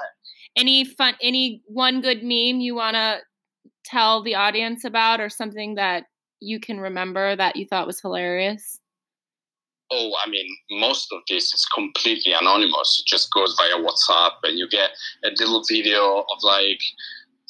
any 0.55 0.85
fun? 0.85 1.15
Any 1.21 1.61
one 1.65 1.99
good 1.99 2.23
meme 2.23 2.61
you 2.61 2.75
wanna 2.75 3.19
tell 3.83 4.23
the 4.23 4.35
audience 4.35 4.85
about, 4.85 5.19
or 5.19 5.29
something 5.29 5.75
that 5.75 6.05
you 6.39 6.61
can 6.61 6.79
remember 6.79 7.35
that 7.35 7.57
you 7.57 7.65
thought 7.65 7.87
was 7.87 7.99
hilarious? 7.99 8.79
oh, 9.91 10.11
I 10.25 10.29
mean, 10.29 10.47
most 10.71 11.11
of 11.11 11.21
this 11.29 11.53
is 11.53 11.67
completely 11.73 12.33
anonymous. 12.33 13.03
It 13.03 13.09
just 13.09 13.31
goes 13.33 13.55
via 13.57 13.83
WhatsApp, 13.83 14.31
and 14.43 14.57
you 14.57 14.67
get 14.69 14.91
a 15.23 15.29
little 15.37 15.63
video 15.67 16.19
of 16.19 16.43
like 16.43 16.81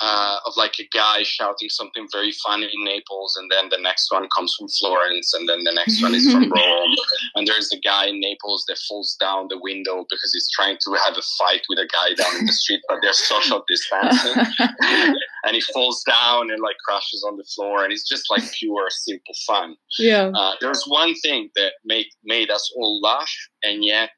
uh, 0.01 0.37
of 0.45 0.53
like 0.57 0.73
a 0.79 0.87
guy 0.91 1.21
shouting 1.21 1.69
something 1.69 2.07
very 2.11 2.31
funny 2.31 2.65
in 2.65 2.83
Naples, 2.83 3.37
and 3.39 3.49
then 3.51 3.69
the 3.69 3.77
next 3.81 4.11
one 4.11 4.27
comes 4.35 4.53
from 4.57 4.67
Florence, 4.79 5.33
and 5.33 5.47
then 5.47 5.63
the 5.63 5.71
next 5.71 6.01
one 6.01 6.15
is 6.15 6.31
from 6.31 6.49
Rome. 6.55 6.95
And 7.35 7.47
there's 7.47 7.71
a 7.71 7.79
guy 7.79 8.07
in 8.07 8.19
Naples 8.19 8.65
that 8.67 8.79
falls 8.89 9.15
down 9.19 9.47
the 9.49 9.59
window 9.59 10.05
because 10.09 10.31
he's 10.33 10.49
trying 10.51 10.77
to 10.81 10.97
have 11.05 11.17
a 11.17 11.21
fight 11.37 11.61
with 11.69 11.77
a 11.77 11.87
guy 11.87 12.13
down 12.15 12.39
in 12.39 12.45
the 12.47 12.51
street, 12.51 12.81
but 12.89 12.97
they're 13.01 13.13
social 13.13 13.63
distancing. 13.67 14.43
and 15.45 15.55
he 15.55 15.61
falls 15.73 16.03
down 16.03 16.49
and 16.49 16.61
like 16.61 16.77
crashes 16.83 17.23
on 17.27 17.37
the 17.37 17.45
floor, 17.55 17.83
and 17.83 17.93
it's 17.93 18.07
just 18.07 18.25
like 18.31 18.43
pure, 18.53 18.87
simple 18.89 19.35
fun. 19.45 19.75
Yeah. 19.99 20.31
Uh, 20.33 20.53
there's 20.61 20.83
one 20.87 21.13
thing 21.15 21.49
that 21.55 21.73
made 21.85 22.07
made 22.23 22.49
us 22.49 22.71
all 22.75 22.99
laugh, 23.01 23.31
and 23.63 23.85
yet 23.85 24.09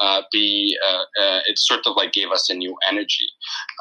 uh, 0.00 0.22
be 0.32 0.76
uh, 0.86 1.22
uh, 1.22 1.40
it 1.46 1.58
sort 1.58 1.86
of 1.86 1.96
like 1.96 2.12
gave 2.12 2.30
us 2.30 2.48
a 2.50 2.54
new 2.54 2.76
energy. 2.88 3.28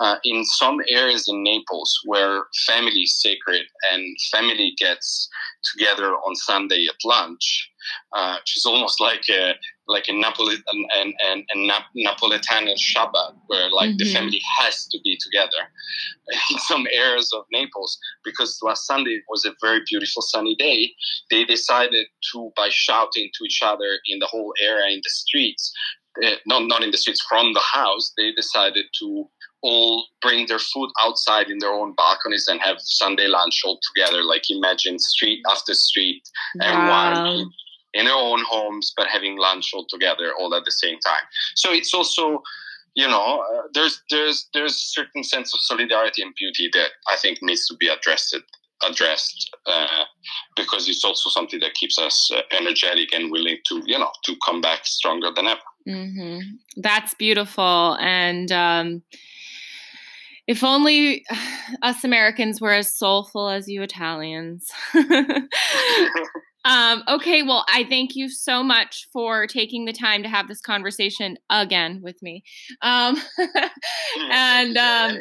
Uh, 0.02 0.16
in 0.24 0.44
some 0.46 0.80
areas 0.90 1.28
in 1.28 1.44
Naples 1.44 1.94
where 2.06 2.44
family 2.66 3.02
is 3.02 3.22
sacred 3.22 3.64
and 3.92 4.18
family 4.32 4.74
gets 4.78 5.30
together 5.74 6.14
on 6.14 6.36
Sunday 6.36 6.86
at 6.90 6.96
lunch, 7.04 7.70
uh, 8.14 8.38
which 8.40 8.58
is 8.58 8.66
almost 8.66 9.00
like 9.00 9.24
a 9.30 9.54
like 9.88 10.06
a 10.08 10.14
Napoli 10.14 10.56
and 10.68 11.14
and, 11.24 11.44
and 11.50 11.68
Nap- 11.68 11.94
Napolitan 11.96 12.68
Shabbat, 12.78 13.36
where 13.48 13.70
like 13.70 13.92
mm-hmm. 13.92 13.98
the 13.98 14.14
family 14.14 14.42
has 14.60 14.88
to 14.88 15.00
be 15.04 15.18
together. 15.18 15.70
In 16.52 16.60
some 16.60 16.88
areas 16.94 17.32
of 17.34 17.46
Naples, 17.52 17.98
because 18.26 18.60
last 18.62 18.86
Sunday 18.86 19.22
was 19.30 19.46
a 19.46 19.54
very 19.62 19.82
beautiful 19.90 20.22
sunny 20.22 20.56
day, 20.56 20.92
they 21.32 21.46
decided 21.46 22.08
to 22.34 22.52
by 22.56 22.68
shouting 22.70 23.30
to 23.34 23.46
each 23.46 23.62
other 23.64 24.00
in 24.08 24.20
the 24.20 24.28
whole 24.28 24.54
area 24.62 24.94
in 24.94 25.00
the 25.04 25.10
streets 25.10 25.72
uh, 26.24 26.36
not 26.46 26.64
not 26.68 26.84
in 26.84 26.92
the 26.92 26.98
streets 26.98 27.24
from 27.28 27.54
the 27.54 27.62
house, 27.62 28.14
they 28.18 28.32
decided 28.32 28.86
to 29.00 29.30
all 29.62 30.06
bring 30.22 30.46
their 30.48 30.60
food 30.60 30.90
outside 31.04 31.50
in 31.50 31.58
their 31.60 31.74
own 31.74 31.94
balconies 31.96 32.48
and 32.48 32.62
have 32.62 32.78
Sunday 32.80 33.28
lunch 33.28 33.62
all 33.66 33.80
together. 33.94 34.24
Like 34.24 34.44
imagine 34.50 35.00
street 35.00 35.42
after 35.50 35.74
street, 35.74 36.22
wow. 36.56 36.68
everyone 36.68 37.52
in 37.94 38.06
their 38.06 38.16
own 38.16 38.44
homes, 38.48 38.94
but 38.96 39.08
having 39.08 39.38
lunch 39.38 39.72
all 39.74 39.86
together 39.90 40.34
all 40.40 40.54
at 40.54 40.66
the 40.66 40.72
same 40.72 41.00
time. 41.00 41.24
So 41.56 41.72
it's 41.72 41.94
also 41.94 42.42
you 42.96 43.08
know 43.08 43.44
uh, 43.54 43.62
there's 43.74 44.02
there's 44.10 44.50
there's 44.54 44.74
a 44.74 45.02
certain 45.02 45.24
sense 45.24 45.54
of 45.54 45.60
solidarity 45.62 46.22
and 46.22 46.34
beauty 46.36 46.70
that 46.74 46.90
I 47.10 47.16
think 47.18 47.40
needs 47.42 47.68
to 47.68 47.76
be 47.76 47.88
addressed 47.88 48.36
addressed 48.88 49.50
uh, 49.66 50.04
because 50.56 50.88
it's 50.88 51.04
also 51.04 51.32
something 51.32 51.60
that 51.62 51.74
keeps 51.74 51.98
us 51.98 52.30
uh, 52.32 52.42
energetic 52.52 53.12
and 53.14 53.32
willing 53.32 53.58
to 53.68 53.82
you 53.86 53.98
know 53.98 54.12
to 54.26 54.36
come 54.46 54.62
back 54.62 54.86
stronger 54.86 55.30
than 55.36 55.48
ever 55.48 55.62
Mm-hmm. 55.88 56.40
That's 56.78 57.14
beautiful. 57.14 57.98
And 58.00 58.52
um, 58.52 59.04
if 60.46 60.64
only 60.64 61.26
us 61.82 62.04
Americans 62.04 62.60
were 62.60 62.74
as 62.74 62.94
soulful 62.94 63.50
as 63.50 63.68
you 63.68 63.82
Italians. 63.82 64.70
um, 66.68 67.04
okay, 67.08 67.44
well, 67.44 67.66
I 67.70 67.86
thank 67.86 68.16
you 68.16 68.30
so 68.30 68.62
much 68.62 69.08
for 69.14 69.48
taking 69.48 69.86
the 69.86 69.94
time 69.94 70.22
to 70.24 70.30
have 70.30 70.48
this 70.48 70.62
conversation 70.62 71.38
again 71.50 72.02
with 72.02 72.22
me. 72.22 72.44
Um, 72.82 73.18
and 74.32 74.78
um, 74.78 75.20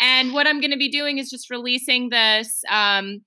and 0.00 0.34
what 0.34 0.46
I'm 0.46 0.60
going 0.60 0.72
to 0.72 0.76
be 0.76 0.90
doing 0.90 1.18
is 1.18 1.30
just 1.30 1.50
releasing 1.50 2.10
this 2.10 2.62
um, 2.70 3.22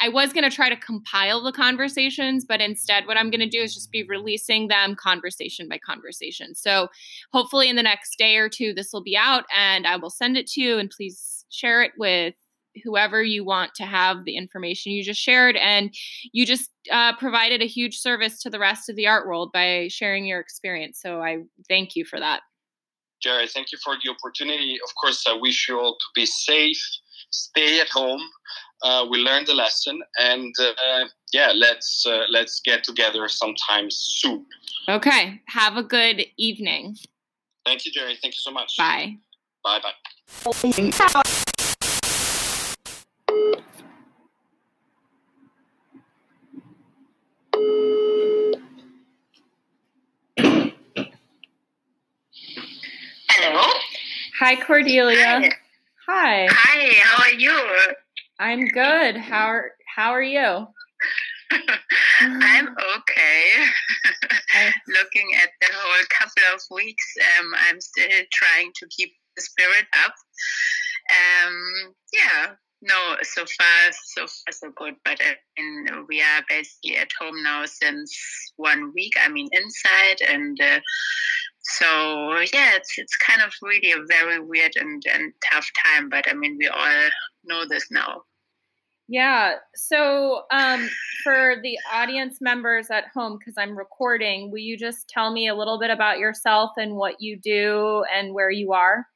I 0.00 0.08
was 0.10 0.32
going 0.32 0.48
to 0.48 0.54
try 0.54 0.68
to 0.68 0.76
compile 0.76 1.42
the 1.42 1.52
conversations, 1.52 2.44
but 2.44 2.60
instead, 2.60 3.06
what 3.06 3.16
I'm 3.16 3.30
going 3.30 3.40
to 3.40 3.48
do 3.48 3.62
is 3.62 3.74
just 3.74 3.90
be 3.90 4.04
releasing 4.04 4.68
them 4.68 4.94
conversation 4.94 5.68
by 5.68 5.78
conversation. 5.78 6.54
So, 6.54 6.88
hopefully, 7.32 7.68
in 7.68 7.76
the 7.76 7.82
next 7.82 8.16
day 8.18 8.36
or 8.36 8.48
two, 8.48 8.74
this 8.74 8.92
will 8.92 9.02
be 9.02 9.16
out 9.16 9.44
and 9.56 9.86
I 9.86 9.96
will 9.96 10.10
send 10.10 10.36
it 10.36 10.46
to 10.48 10.60
you. 10.60 10.78
And 10.78 10.90
please 10.90 11.44
share 11.48 11.82
it 11.82 11.92
with 11.96 12.34
whoever 12.84 13.22
you 13.22 13.44
want 13.44 13.74
to 13.76 13.84
have 13.84 14.24
the 14.24 14.36
information 14.36 14.92
you 14.92 15.02
just 15.02 15.20
shared. 15.20 15.56
And 15.56 15.94
you 16.32 16.46
just 16.46 16.70
uh, 16.90 17.16
provided 17.16 17.62
a 17.62 17.66
huge 17.66 17.98
service 17.98 18.40
to 18.42 18.50
the 18.50 18.58
rest 18.58 18.88
of 18.88 18.96
the 18.96 19.06
art 19.06 19.26
world 19.26 19.50
by 19.52 19.88
sharing 19.90 20.24
your 20.24 20.40
experience. 20.40 21.00
So, 21.00 21.22
I 21.22 21.38
thank 21.68 21.96
you 21.96 22.04
for 22.04 22.18
that. 22.20 22.42
Jerry, 23.22 23.46
thank 23.48 23.70
you 23.70 23.78
for 23.84 23.96
the 24.02 24.10
opportunity. 24.10 24.78
Of 24.82 24.90
course, 25.00 25.24
I 25.28 25.34
wish 25.34 25.68
you 25.68 25.78
all 25.78 25.92
to 25.92 26.06
be 26.14 26.24
safe, 26.24 26.80
stay 27.30 27.80
at 27.80 27.88
home 27.88 28.22
uh, 28.82 29.06
we 29.10 29.18
learned 29.18 29.46
the 29.46 29.54
lesson, 29.54 30.00
and 30.18 30.54
uh, 30.60 31.04
yeah, 31.32 31.52
let's 31.54 32.04
uh, 32.06 32.22
let's 32.30 32.60
get 32.60 32.82
together 32.82 33.28
sometime 33.28 33.88
soon. 33.90 34.46
Okay. 34.88 35.40
Have 35.46 35.76
a 35.76 35.82
good 35.82 36.24
evening. 36.38 36.96
Thank 37.66 37.84
you, 37.84 37.92
Jerry. 37.92 38.16
Thank 38.20 38.34
you 38.34 38.40
so 38.40 38.50
much. 38.50 38.76
Bye. 38.78 39.16
Bye. 39.62 39.80
Bye. 39.82 39.92
Hello. 53.28 53.72
Hi, 54.40 54.56
Cordelia. 54.56 55.52
Hi. 56.08 56.48
Hi. 56.48 56.48
Hi. 56.50 56.94
How 57.02 57.24
are 57.24 57.34
you? 57.34 57.60
I'm 58.38 58.64
good. 58.68 59.18
How 59.18 59.44
are 59.48 59.72
how 59.94 60.12
are 60.12 60.22
you? 60.22 60.66
I'm 62.20 62.68
okay. 62.96 63.42
Looking 64.88 65.28
at 65.42 65.50
the 65.60 65.66
whole 65.74 66.04
couple 66.08 66.42
of 66.54 66.62
weeks, 66.70 67.04
um, 67.38 67.52
I'm 67.68 67.82
still 67.82 68.08
trying 68.32 68.72
to 68.76 68.88
keep 68.88 69.12
the 69.36 69.42
spirit 69.42 69.84
up. 70.06 70.14
Um, 71.10 71.94
yeah, 72.14 72.52
no, 72.80 73.16
so 73.22 73.44
far, 73.44 73.92
so 73.92 74.22
far, 74.22 74.52
so 74.52 74.72
good. 74.74 74.94
But 75.04 75.20
I 75.20 75.36
mean, 75.60 76.06
we 76.08 76.22
are 76.22 76.42
basically 76.48 76.96
at 76.96 77.10
home 77.20 77.42
now 77.42 77.66
since 77.66 78.16
one 78.56 78.92
week. 78.94 79.12
I 79.22 79.28
mean, 79.28 79.48
inside, 79.52 80.22
and 80.26 80.58
uh, 80.62 80.80
so 81.62 82.38
yeah, 82.52 82.72
it's 82.76 82.98
it's 82.98 83.16
kind 83.16 83.42
of 83.42 83.52
really 83.62 83.92
a 83.92 84.04
very 84.08 84.40
weird 84.40 84.72
and, 84.76 85.02
and 85.12 85.32
tough 85.52 85.68
time. 85.84 86.08
But 86.08 86.28
I 86.28 86.34
mean, 86.34 86.56
we 86.58 86.68
all 86.68 87.08
know 87.44 87.66
this 87.66 87.90
now. 87.90 88.22
Yeah. 89.08 89.56
So, 89.74 90.42
um, 90.52 90.88
for 91.24 91.56
the 91.64 91.76
audience 91.92 92.38
members 92.40 92.90
at 92.90 93.08
home, 93.12 93.38
because 93.38 93.54
I'm 93.58 93.76
recording, 93.76 94.52
will 94.52 94.58
you 94.58 94.78
just 94.78 95.08
tell 95.08 95.32
me 95.32 95.48
a 95.48 95.54
little 95.54 95.80
bit 95.80 95.90
about 95.90 96.20
yourself 96.20 96.70
and 96.76 96.94
what 96.94 97.20
you 97.20 97.36
do 97.36 98.04
and 98.14 98.32
where 98.32 98.50
you 98.50 98.72
are? 98.72 99.06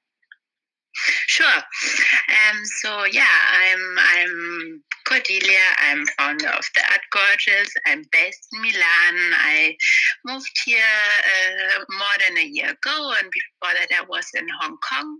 Sure. 1.26 1.46
Um, 1.46 2.64
so 2.80 3.04
yeah, 3.04 3.26
I'm 3.26 3.98
I'm 4.16 4.82
Cordelia. 5.06 5.58
I'm 5.80 6.06
founder 6.18 6.48
of 6.48 6.64
the 6.74 6.82
Art 6.90 7.00
Gorgeous. 7.12 7.72
I'm 7.86 8.02
based 8.10 8.48
in 8.52 8.62
Milan. 8.62 9.32
I 9.38 9.76
moved 10.24 10.56
here 10.64 10.78
uh, 10.78 11.84
more 11.90 12.16
than 12.26 12.38
a 12.38 12.46
year 12.46 12.70
ago, 12.70 13.12
and 13.20 13.30
before 13.30 13.74
that, 13.78 13.88
I 13.96 14.04
was 14.08 14.26
in 14.34 14.46
Hong 14.60 14.76
Kong 14.78 15.18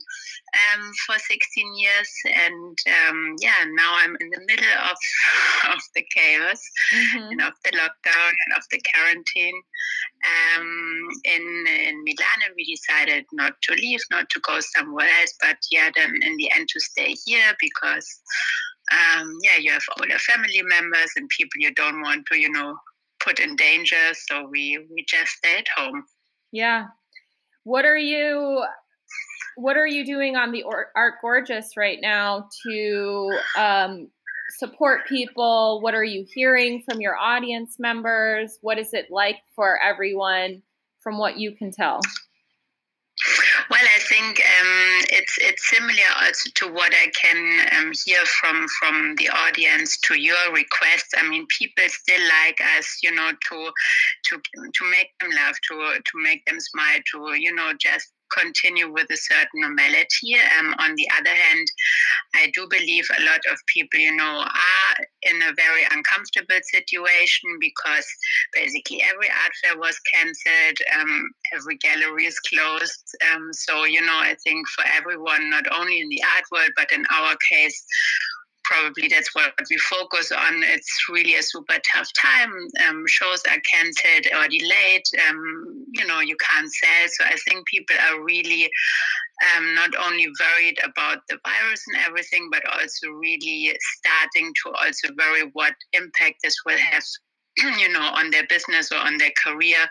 um, 0.75 0.93
for 1.07 1.19
16 1.19 1.77
years. 1.77 2.11
And 2.35 2.79
um, 2.87 3.37
yeah, 3.41 3.65
now 3.73 3.97
I'm 3.97 4.17
in 4.21 4.31
the 4.31 4.41
middle 4.47 4.75
of 4.91 4.97
of 5.75 5.81
the 5.95 6.05
chaos 6.15 6.61
mm-hmm. 6.95 7.33
and 7.33 7.41
of 7.43 7.53
the 7.65 7.73
lockdown 7.73 8.31
and 8.31 8.57
of 8.57 8.65
the 8.71 8.81
quarantine. 8.93 9.61
Um, 10.25 11.09
in 11.25 11.65
in 11.69 12.05
Milan, 12.05 12.55
we 12.57 12.65
decided 12.65 13.25
not 13.33 13.55
to 13.63 13.75
leave, 13.75 14.01
not 14.11 14.31
to 14.31 14.41
go 14.41 14.61
somewhere 14.61 15.09
else, 15.21 15.35
but 15.41 15.59
yeah, 15.71 15.91
then 15.95 16.15
in 16.23 16.37
the 16.37 16.51
end 16.55 16.69
to 16.69 16.81
stay 16.81 17.15
here 17.27 17.55
because 17.61 18.21
um, 18.93 19.39
yeah, 19.43 19.59
you 19.59 19.73
have 19.73 19.83
older 19.99 20.19
family 20.19 20.63
members 20.63 21.11
and 21.17 21.29
people 21.31 21.59
you 21.59 21.73
don't 21.75 22.03
want 22.03 22.27
to, 22.27 22.39
you 22.39 22.51
know, 22.51 22.77
put 23.25 23.41
in 23.41 23.57
danger. 23.57 24.13
So 24.29 24.47
we 24.51 24.87
we 24.91 25.05
just 25.09 25.33
stay 25.33 25.59
at 25.59 25.67
home. 25.77 26.05
Yeah. 26.53 26.87
What 27.65 27.85
are 27.85 27.97
you? 27.97 28.65
What 29.57 29.77
are 29.77 29.87
you 29.87 30.05
doing 30.05 30.37
on 30.37 30.51
the 30.51 30.65
Art 30.65 31.15
Gorgeous 31.21 31.77
right 31.77 31.99
now 32.03 32.49
to 32.67 33.39
um, 33.57 34.09
support 34.59 35.07
people? 35.07 35.81
What 35.81 35.95
are 35.95 36.05
you 36.05 36.27
hearing 36.35 36.83
from 36.89 37.01
your 37.01 37.17
audience 37.17 37.77
members? 37.79 38.59
What 38.63 38.79
is 38.79 38.93
it 38.93 39.07
like 39.11 39.37
for 39.55 39.81
everyone 39.81 40.63
from 41.01 41.19
what 41.19 41.39
you 41.39 41.53
can 41.53 41.71
tell? 41.71 42.01
Well, 43.71 43.81
I 43.83 43.99
think 44.01 44.41
um, 44.41 45.05
it's 45.11 45.39
it's 45.41 45.71
similar 45.71 46.11
also 46.23 46.51
to 46.57 46.69
what 46.69 46.93
I 46.95 47.11
can 47.21 47.69
um, 47.77 47.93
hear 48.05 48.25
from 48.27 48.67
from 48.79 49.15
the 49.17 49.29
audience 49.31 49.99
to 50.09 50.21
your 50.21 50.53
requests. 50.53 51.13
I 51.17 51.29
mean, 51.29 51.47
people 51.49 51.85
still 51.89 52.21
like 52.45 52.61
us, 52.79 52.99
you 53.03 53.13
know, 53.13 53.31
to 53.31 53.71
to 54.25 54.41
to 54.73 54.91
make 54.91 55.11
them 55.21 55.31
laugh, 55.31 55.57
to 55.71 55.99
to 55.99 56.23
make 56.23 56.45
them 56.47 56.61
smile, 56.61 56.99
to 57.13 57.35
you 57.41 57.55
know, 57.55 57.73
just 57.79 58.14
continue 58.33 58.93
with 58.93 59.11
a 59.11 59.17
certain 59.17 59.61
normality. 59.61 60.37
Um, 60.59 60.75
on 60.79 60.95
the 60.95 61.09
other 61.19 61.35
hand, 61.35 61.67
I 62.35 62.51
do 62.55 62.67
believe 62.69 63.07
a 63.19 63.25
lot 63.25 63.41
of 63.51 63.59
people, 63.67 64.01
you 64.01 64.15
know, 64.15 64.41
are 64.41 65.05
in 65.23 65.43
a 65.43 65.55
very 65.55 65.85
uncomfortable 65.91 66.61
situation 66.63 67.59
because 67.61 68.07
basically 68.53 69.03
every 69.03 69.29
art 69.29 69.53
fair 69.63 69.79
was 69.79 69.99
cancelled, 70.13 70.79
um, 70.99 71.31
every 71.55 71.77
gallery 71.77 72.27
is 72.27 72.39
closed. 72.41 73.17
Um, 73.33 73.53
so, 73.53 73.85
you 73.85 74.01
know, 74.01 74.19
I 74.19 74.37
think 74.45 74.69
for 74.69 74.85
everyone, 74.97 75.51
not 75.51 75.65
only 75.73 76.01
in 76.01 76.09
the 76.09 76.23
art 76.37 76.45
world, 76.53 76.71
but 76.77 76.93
in 76.93 77.05
our 77.13 77.37
case, 77.51 77.85
probably 78.65 79.09
that's 79.09 79.35
what 79.35 79.53
we 79.71 79.77
focus 79.79 80.33
on. 80.33 80.63
It's 80.63 81.09
really 81.09 81.37
a 81.37 81.43
super 81.43 81.77
tough 81.93 82.09
time. 82.21 82.53
Um, 82.89 83.05
shows 83.07 83.43
are 83.51 83.61
cancelled 83.71 84.27
or 84.35 84.49
delayed. 84.49 85.03
Um, 85.29 85.85
you 85.93 86.07
know, 86.07 86.21
you 86.21 86.37
can't 86.37 86.73
sell. 86.73 87.09
So 87.09 87.25
I 87.25 87.37
think 87.49 87.67
people 87.67 87.97
are 88.11 88.23
really 88.23 88.71
um, 89.57 89.75
not 89.75 89.91
only 90.05 90.27
worried 90.27 90.79
about 90.83 91.19
the 91.29 91.39
virus 91.45 91.83
and 91.89 92.05
everything, 92.07 92.49
but 92.51 92.63
also 92.67 93.09
really 93.09 93.77
starting 93.99 94.53
to 94.65 94.73
also 94.73 95.09
worry 95.19 95.51
what 95.53 95.75
impact 95.93 96.37
this 96.43 96.57
will 96.67 96.79
have, 96.79 97.03
you 97.79 97.89
know, 97.91 98.01
on 98.01 98.31
their 98.31 98.47
business 98.49 98.91
or 98.93 98.99
on 98.99 99.19
their 99.19 99.33
career 99.45 99.89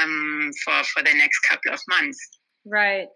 um, 0.00 0.50
for 0.64 0.82
for 0.84 1.02
the 1.02 1.14
next 1.14 1.40
couple 1.48 1.72
of 1.72 1.80
months. 1.88 2.18
Right. 2.66 3.08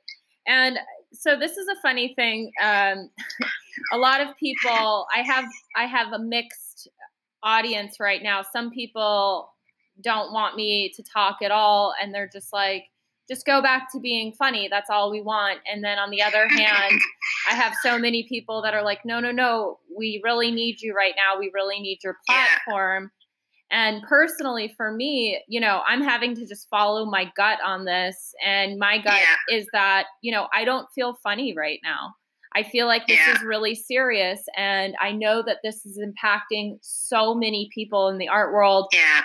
And 0.46 0.78
so 1.12 1.38
this 1.38 1.56
is 1.56 1.68
a 1.68 1.80
funny 1.82 2.14
thing. 2.14 2.50
A 3.92 3.98
lot 3.98 4.20
of 4.20 4.36
people, 4.36 5.06
I 5.14 5.22
have, 5.22 5.46
I 5.76 5.86
have 5.86 6.12
a 6.12 6.18
mixed 6.18 6.88
audience 7.42 8.00
right 8.00 8.22
now. 8.22 8.42
Some 8.42 8.70
people 8.70 9.52
don't 10.02 10.32
want 10.32 10.56
me 10.56 10.92
to 10.96 11.02
talk 11.02 11.38
at 11.42 11.50
all, 11.50 11.94
and 12.00 12.14
they're 12.14 12.30
just 12.32 12.52
like, 12.52 12.84
just 13.28 13.46
go 13.46 13.62
back 13.62 13.90
to 13.92 14.00
being 14.00 14.32
funny. 14.32 14.68
That's 14.68 14.90
all 14.90 15.10
we 15.10 15.22
want. 15.22 15.60
And 15.70 15.82
then 15.82 15.98
on 15.98 16.10
the 16.10 16.22
other 16.22 16.48
hand, 16.50 17.00
I 17.50 17.54
have 17.54 17.74
so 17.82 17.98
many 17.98 18.24
people 18.24 18.62
that 18.62 18.74
are 18.74 18.82
like, 18.82 19.04
no, 19.04 19.20
no, 19.20 19.30
no, 19.30 19.78
we 19.96 20.20
really 20.24 20.50
need 20.50 20.80
you 20.80 20.94
right 20.94 21.14
now. 21.16 21.38
We 21.38 21.50
really 21.54 21.80
need 21.80 22.00
your 22.02 22.16
platform. 22.26 23.10
And 23.70 24.02
personally, 24.02 24.72
for 24.76 24.92
me, 24.92 25.42
you 25.48 25.58
know, 25.58 25.82
I'm 25.86 26.02
having 26.02 26.34
to 26.36 26.46
just 26.46 26.68
follow 26.68 27.06
my 27.06 27.30
gut 27.36 27.58
on 27.64 27.84
this. 27.84 28.34
And 28.44 28.78
my 28.78 28.98
gut 28.98 29.14
yeah. 29.14 29.56
is 29.56 29.66
that, 29.72 30.06
you 30.22 30.30
know, 30.30 30.48
I 30.52 30.64
don't 30.64 30.86
feel 30.94 31.18
funny 31.22 31.54
right 31.56 31.80
now. 31.82 32.14
I 32.56 32.62
feel 32.62 32.86
like 32.86 33.06
this 33.06 33.18
yeah. 33.26 33.34
is 33.34 33.42
really 33.42 33.74
serious. 33.74 34.40
And 34.56 34.94
I 35.00 35.12
know 35.12 35.42
that 35.44 35.58
this 35.64 35.84
is 35.84 35.98
impacting 35.98 36.78
so 36.82 37.34
many 37.34 37.68
people 37.74 38.08
in 38.08 38.18
the 38.18 38.28
art 38.28 38.52
world. 38.52 38.88
Yeah. 38.92 39.22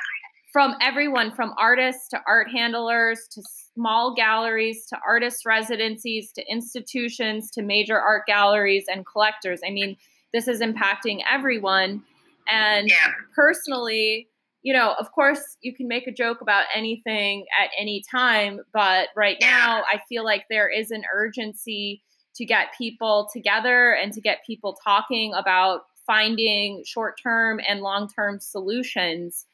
From 0.52 0.74
everyone, 0.82 1.32
from 1.32 1.54
artists 1.60 2.08
to 2.10 2.20
art 2.28 2.48
handlers 2.50 3.28
to 3.34 3.44
small 3.76 4.16
galleries 4.16 4.88
to 4.88 4.98
artist 5.08 5.46
residencies 5.46 6.32
to 6.34 6.44
institutions 6.50 7.52
to 7.52 7.62
major 7.62 8.00
art 8.00 8.24
galleries 8.26 8.86
and 8.88 9.06
collectors. 9.06 9.62
I 9.66 9.70
mean, 9.70 9.96
this 10.34 10.48
is 10.48 10.60
impacting 10.60 11.20
everyone. 11.32 12.04
And 12.48 12.88
yeah. 12.90 13.14
personally, 13.36 14.28
you 14.64 14.74
know, 14.74 14.96
of 15.00 15.12
course, 15.12 15.40
you 15.62 15.74
can 15.74 15.88
make 15.88 16.08
a 16.08 16.12
joke 16.12 16.42
about 16.42 16.66
anything 16.76 17.46
at 17.62 17.70
any 17.80 18.04
time, 18.10 18.60
but 18.74 19.10
right 19.16 19.38
yeah. 19.40 19.50
now, 19.52 19.84
I 19.84 20.00
feel 20.10 20.26
like 20.26 20.46
there 20.50 20.68
is 20.68 20.92
an 20.92 21.04
urgency 21.14 22.02
to 22.40 22.46
get 22.46 22.68
people 22.78 23.30
together 23.34 23.92
and 23.92 24.14
to 24.14 24.22
get 24.22 24.46
people 24.48 24.80
talking 24.82 25.34
about 25.34 25.82
finding 26.08 26.82
short 26.86 27.20
term 27.22 27.60
and 27.68 27.82
long 27.82 28.08
term 28.08 28.40
solutions. 28.40 29.46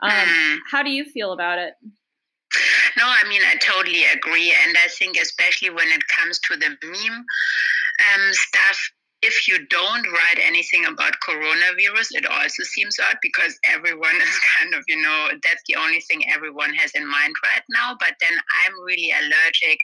Um, 0.00 0.10
mm. 0.10 0.58
How 0.68 0.82
do 0.82 0.90
you 0.90 1.04
feel 1.04 1.32
about 1.32 1.60
it? 1.60 1.74
No, 2.98 3.04
I 3.06 3.26
mean, 3.28 3.42
I 3.46 3.54
totally 3.56 4.02
agree. 4.12 4.52
And 4.66 4.76
I 4.84 4.88
think, 4.88 5.16
especially 5.16 5.70
when 5.70 5.86
it 5.88 6.02
comes 6.08 6.40
to 6.40 6.56
the 6.56 6.68
meme 6.82 7.12
um, 7.14 8.32
stuff, 8.32 8.90
if 9.22 9.46
you 9.46 9.64
don't 9.66 10.06
write 10.10 10.42
anything 10.42 10.84
about 10.84 11.14
coronavirus, 11.22 12.18
it 12.18 12.26
also 12.26 12.62
seems 12.64 12.98
odd 12.98 13.16
because 13.22 13.56
everyone 13.64 14.16
is 14.20 14.40
kind 14.58 14.74
of, 14.74 14.82
you 14.88 15.00
know, 15.00 15.28
that's 15.42 15.62
the 15.68 15.76
only 15.76 16.00
thing 16.00 16.22
everyone 16.34 16.74
has 16.74 16.90
in 16.94 17.08
mind 17.08 17.32
right 17.54 17.62
now. 17.70 17.96
But 17.98 18.14
then 18.20 18.34
I'm 18.34 18.74
really 18.84 19.12
allergic 19.14 19.78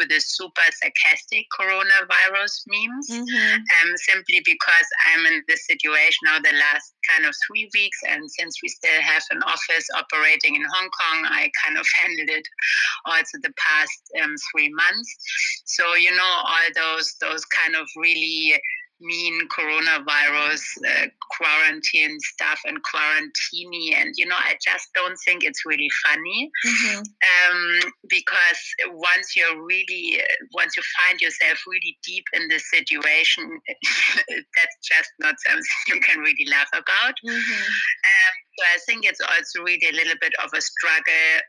to 0.00 0.06
the 0.08 0.20
super 0.20 0.64
sarcastic 0.80 1.46
coronavirus 1.52 2.64
memes, 2.66 3.08
mm-hmm. 3.12 3.60
um, 3.60 3.90
simply 4.08 4.40
because 4.44 4.88
I'm 5.12 5.26
in 5.26 5.42
this 5.48 5.66
situation 5.66 6.24
now 6.24 6.38
the 6.40 6.56
last 6.56 6.94
kind 7.12 7.28
of 7.28 7.34
three 7.46 7.68
weeks. 7.74 7.98
And 8.08 8.24
since 8.30 8.56
we 8.62 8.68
still 8.68 9.00
have 9.02 9.22
an 9.30 9.42
office 9.42 9.86
operating 9.94 10.56
in 10.56 10.64
Hong 10.64 10.88
Kong, 10.88 11.28
I 11.28 11.50
kind 11.64 11.76
of 11.76 11.84
handled 12.00 12.30
it 12.40 12.46
also 13.04 13.36
the 13.42 13.52
past 13.60 14.00
um, 14.22 14.34
three 14.50 14.72
months. 14.72 15.10
So, 15.66 15.94
you 15.94 16.16
know, 16.16 16.34
all 16.48 16.68
those, 16.74 17.14
those 17.20 17.44
kind 17.44 17.76
of 17.76 17.86
really 17.96 18.56
mean 19.00 19.40
coronavirus 19.48 20.62
uh, 20.86 21.06
quarantine 21.30 22.18
stuff 22.20 22.60
and 22.66 22.78
quarantini 22.82 23.94
and 23.94 24.14
you 24.16 24.26
know 24.26 24.36
i 24.38 24.54
just 24.64 24.88
don't 24.94 25.16
think 25.24 25.44
it's 25.44 25.64
really 25.64 25.88
funny 26.06 26.50
mm-hmm. 26.66 26.98
um, 26.98 27.92
because 28.08 28.60
once 28.90 29.36
you're 29.36 29.64
really 29.64 30.20
once 30.54 30.76
you 30.76 30.82
find 30.98 31.20
yourself 31.20 31.58
really 31.66 31.96
deep 32.04 32.24
in 32.32 32.48
the 32.48 32.58
situation 32.58 33.44
that's 34.28 34.78
just 34.82 35.10
not 35.20 35.34
something 35.46 35.62
you 35.88 36.00
can 36.00 36.18
really 36.18 36.46
laugh 36.50 36.68
about 36.72 37.14
mm-hmm. 37.24 37.62
um, 37.62 38.34
so 38.58 38.64
i 38.74 38.78
think 38.86 39.04
it's 39.04 39.20
also 39.20 39.62
really 39.62 39.88
a 39.90 39.96
little 39.96 40.18
bit 40.20 40.32
of 40.44 40.50
a 40.54 40.60
struggle 40.60 41.40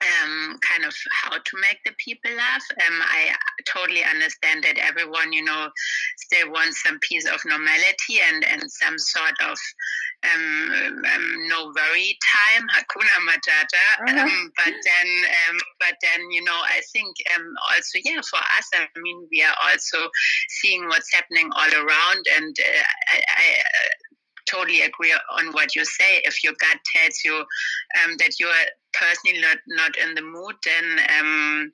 um, 0.00 0.58
kind 0.60 0.84
of 0.84 0.94
how 1.12 1.36
to 1.36 1.54
make 1.60 1.78
the 1.84 1.92
people 1.98 2.30
laugh. 2.34 2.64
Um, 2.86 3.00
I 3.02 3.34
totally 3.66 4.02
understand 4.02 4.64
that 4.64 4.78
everyone, 4.78 5.32
you 5.32 5.44
know, 5.44 5.68
still 6.16 6.50
wants 6.50 6.82
some 6.82 6.98
piece 7.00 7.26
of 7.28 7.40
normality 7.44 8.20
and, 8.32 8.44
and 8.44 8.62
some 8.70 8.98
sort 8.98 9.34
of 9.44 9.58
um, 10.24 11.02
um, 11.14 11.48
no 11.48 11.72
worry 11.76 12.18
time, 12.24 12.66
Hakuna 12.76 13.16
Matata. 13.28 14.08
Uh-huh. 14.08 14.22
Um, 14.22 14.52
but 14.56 14.72
then, 14.72 15.08
um, 15.48 15.58
but 15.78 15.94
then, 16.02 16.30
you 16.30 16.44
know, 16.44 16.60
I 16.64 16.80
think 16.92 17.14
um, 17.36 17.54
also, 17.72 17.98
yeah, 18.04 18.20
for 18.22 18.38
us, 18.38 18.68
I 18.74 18.86
mean, 19.00 19.28
we 19.30 19.42
are 19.42 19.56
also 19.68 20.10
seeing 20.48 20.88
what's 20.88 21.12
happening 21.12 21.50
all 21.54 21.72
around, 21.74 22.24
and 22.36 22.56
uh, 22.58 22.82
I, 23.12 23.16
I 23.16 23.46
uh, 23.60 23.88
totally 24.50 24.82
agree 24.82 25.14
on 25.38 25.52
what 25.52 25.74
you 25.74 25.84
say. 25.84 26.20
If 26.24 26.42
your 26.42 26.54
gut 26.58 26.78
tells 26.94 27.20
you 27.24 27.36
um, 27.36 28.16
that 28.18 28.38
you 28.38 28.46
are 28.46 28.66
personally 28.92 29.40
not, 29.40 29.58
not 29.66 29.96
in 29.96 30.14
the 30.14 30.22
mood, 30.22 30.54
then 30.64 31.00
um, 31.18 31.72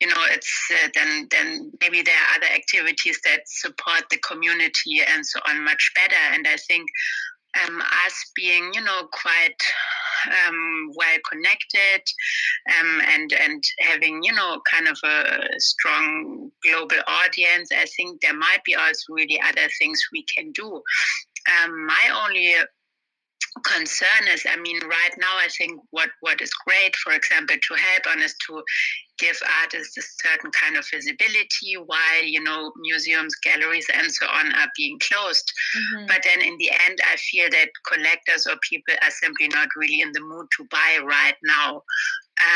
you 0.00 0.08
know 0.08 0.22
it's 0.30 0.70
uh, 0.72 0.88
then 0.94 1.28
then 1.30 1.72
maybe 1.80 2.02
there 2.02 2.14
are 2.14 2.36
other 2.36 2.52
activities 2.54 3.18
that 3.24 3.40
support 3.46 4.04
the 4.10 4.18
community 4.18 5.00
and 5.06 5.24
so 5.24 5.40
on 5.48 5.64
much 5.64 5.92
better. 5.94 6.22
And 6.32 6.46
I 6.46 6.56
think 6.56 6.88
um, 7.62 7.80
us 7.80 8.30
being 8.34 8.70
you 8.74 8.80
know 8.80 9.08
quite 9.12 9.60
um, 10.46 10.90
well 10.96 11.18
connected 11.30 12.02
um, 12.78 13.00
and 13.08 13.32
and 13.32 13.62
having 13.80 14.22
you 14.22 14.32
know 14.32 14.60
kind 14.70 14.88
of 14.88 14.98
a 15.04 15.48
strong 15.58 16.50
global 16.62 16.98
audience, 17.06 17.70
I 17.72 17.86
think 17.96 18.20
there 18.20 18.36
might 18.36 18.64
be 18.64 18.74
also 18.74 19.12
really 19.12 19.40
other 19.40 19.68
things 19.78 20.00
we 20.12 20.24
can 20.36 20.52
do. 20.52 20.82
Um, 21.62 21.86
my 21.86 22.24
only 22.24 22.54
concern 23.62 24.26
is 24.32 24.44
i 24.50 24.56
mean 24.56 24.78
right 24.84 25.14
now 25.18 25.36
i 25.38 25.46
think 25.56 25.80
what 25.90 26.08
what 26.20 26.40
is 26.40 26.50
great 26.66 26.94
for 26.96 27.12
example 27.12 27.54
to 27.66 27.74
help 27.74 28.02
on 28.10 28.20
is 28.20 28.34
to 28.44 28.60
give 29.18 29.38
artists 29.62 29.96
a 29.96 30.02
certain 30.02 30.50
kind 30.50 30.76
of 30.76 30.84
visibility 30.92 31.74
while 31.86 32.24
you 32.24 32.42
know 32.42 32.72
museums 32.80 33.34
galleries 33.44 33.86
and 33.94 34.10
so 34.10 34.26
on 34.26 34.52
are 34.54 34.70
being 34.76 34.98
closed 35.08 35.52
mm-hmm. 35.76 36.06
but 36.06 36.20
then 36.24 36.42
in 36.42 36.56
the 36.58 36.70
end 36.84 36.98
i 37.06 37.16
feel 37.16 37.48
that 37.50 37.68
collectors 37.86 38.46
or 38.46 38.56
people 38.68 38.94
are 39.02 39.10
simply 39.22 39.46
not 39.48 39.68
really 39.76 40.00
in 40.00 40.10
the 40.12 40.20
mood 40.20 40.46
to 40.56 40.66
buy 40.70 40.98
right 41.04 41.36
now 41.44 41.80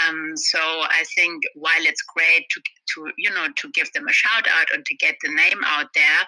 um, 0.09 0.33
so 0.37 0.59
I 0.59 1.05
think 1.15 1.43
while 1.55 1.73
it's 1.83 2.03
great 2.03 2.47
to, 2.51 2.61
to 2.61 3.13
you 3.17 3.31
know 3.31 3.47
to 3.57 3.71
give 3.71 3.91
them 3.93 4.09
a 4.09 4.13
shout 4.13 4.47
out 4.49 4.67
and 4.75 4.85
to 4.85 4.95
get 4.97 5.15
the 5.23 5.33
name 5.33 5.61
out 5.65 5.87
there, 5.95 6.21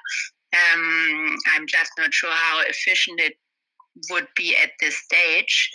um, 0.55 1.37
I'm 1.55 1.67
just 1.67 1.91
not 1.99 2.15
sure 2.15 2.31
how 2.31 2.61
efficient 2.69 3.21
it 3.21 3.35
would 4.11 4.29
be 4.37 4.57
at 4.57 4.71
this 4.81 4.97
stage 4.97 5.71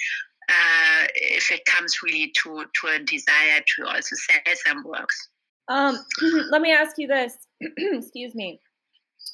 uh, 0.49 1.07
if 1.15 1.51
it 1.51 1.65
comes 1.65 1.97
really 2.03 2.33
to, 2.43 2.65
to 2.81 2.87
a 2.87 2.99
desire 2.99 3.61
to 3.75 3.87
also 3.87 4.15
sell 4.15 4.55
some 4.65 4.83
works. 4.83 5.29
Um, 5.67 5.97
let 6.51 6.61
me 6.61 6.71
ask 6.71 6.97
you 6.97 7.07
this. 7.07 7.35
Excuse 7.77 8.35
me. 8.35 8.59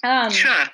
Um, 0.03 0.29
sure. 0.29 0.65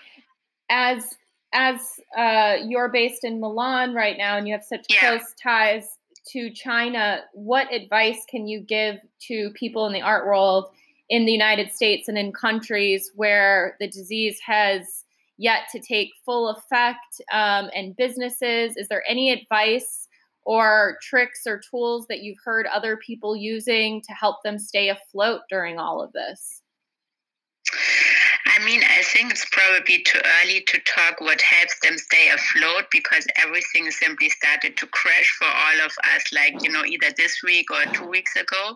As 0.70 1.16
as 1.54 1.80
uh, 2.16 2.58
you're 2.66 2.90
based 2.90 3.24
in 3.24 3.40
Milan 3.40 3.94
right 3.94 4.18
now, 4.18 4.38
and 4.38 4.48
you 4.48 4.54
have 4.54 4.64
such 4.64 4.86
yeah. 4.90 5.00
close 5.00 5.34
ties 5.42 5.98
to 6.32 6.52
China, 6.52 7.22
what 7.34 7.74
advice 7.74 8.26
can 8.30 8.48
you 8.48 8.60
give 8.60 8.98
to 9.28 9.50
people 9.52 9.88
in 9.88 9.94
the 9.94 10.02
art 10.02 10.26
world 10.26 10.66
in 11.10 11.26
the 11.26 11.32
United 11.32 11.72
States 11.72 12.10
and 12.10 12.18
in 12.18 12.34
countries 12.34 13.12
where 13.16 13.78
the 13.80 13.88
disease 13.88 14.40
has 14.46 15.06
yet 15.38 15.64
to 15.72 15.80
take 15.80 16.12
full 16.26 16.50
effect 16.50 17.22
um, 17.32 17.70
and 17.76 17.96
businesses? 17.96 18.76
Is 18.76 18.88
there 18.88 19.04
any 19.08 19.32
advice 19.32 20.08
or 20.46 20.98
tricks 21.02 21.42
or 21.46 21.62
tools 21.70 22.06
that 22.08 22.22
you've 22.22 22.40
heard 22.44 22.66
other 22.68 22.98
people 22.98 23.36
using 23.36 24.02
to 24.02 24.14
help 24.14 24.38
them 24.44 24.58
stay 24.58 24.90
afloat 24.90 25.42
during 25.50 25.78
all 25.78 26.02
of 26.02 26.12
this? 26.14 26.62
I 28.58 28.66
mean, 28.66 28.82
I 28.82 29.04
think 29.04 29.32
it's 29.32 29.46
probably 29.52 30.02
too 30.02 30.20
early 30.42 30.62
to 30.62 30.80
talk 30.80 31.22
what 31.22 31.40
helps 31.42 31.76
them 31.84 31.96
stay 31.96 32.30
afloat 32.34 32.86
because 32.92 33.28
everything 33.38 33.92
simply 33.92 34.30
started 34.30 34.76
to 34.78 34.88
crash 34.88 35.30
for 35.38 35.46
all 35.46 35.86
of 35.86 35.92
us, 36.16 36.24
like, 36.34 36.64
you 36.64 36.72
know, 36.72 36.84
either 36.84 37.14
this 37.18 37.44
week 37.44 37.68
or 37.70 37.86
two 37.94 38.08
weeks 38.08 38.36
ago. 38.36 38.76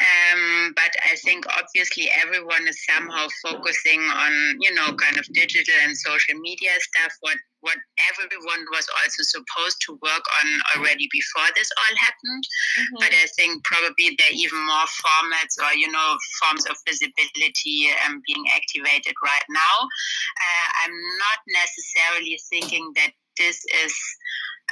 Um, 0.00 0.72
but 0.74 0.96
I 1.04 1.16
think 1.16 1.44
obviously 1.46 2.08
everyone 2.24 2.66
is 2.66 2.78
somehow 2.88 3.28
focusing 3.44 4.00
on, 4.00 4.56
you 4.60 4.72
know, 4.72 4.94
kind 4.94 5.18
of 5.18 5.26
digital 5.34 5.74
and 5.84 5.94
social 5.94 6.38
media 6.40 6.70
stuff, 6.80 7.12
what 7.20 7.36
what 7.62 7.78
everyone 8.10 8.66
was 8.74 8.86
also 9.00 9.22
supposed 9.22 9.78
to 9.86 9.98
work 10.02 10.26
on 10.42 10.46
already 10.74 11.08
before 11.10 11.46
this 11.54 11.70
all 11.78 11.96
happened. 11.96 12.44
Mm-hmm. 12.44 12.98
But 12.98 13.12
I 13.14 13.26
think 13.38 13.62
probably 13.64 14.18
there 14.18 14.30
are 14.30 14.38
even 14.38 14.58
more 14.66 14.90
formats 14.98 15.54
or, 15.62 15.72
you 15.74 15.90
know, 15.90 16.18
forms 16.42 16.66
of 16.66 16.76
visibility 16.86 17.88
um, 18.06 18.20
being 18.26 18.44
activated 18.54 19.14
right 19.22 19.48
now. 19.48 19.74
Uh, 19.86 20.68
I'm 20.84 20.96
not 21.22 21.38
necessarily 21.46 22.38
thinking 22.50 22.92
that 22.98 23.14
this 23.38 23.62
is 23.86 23.94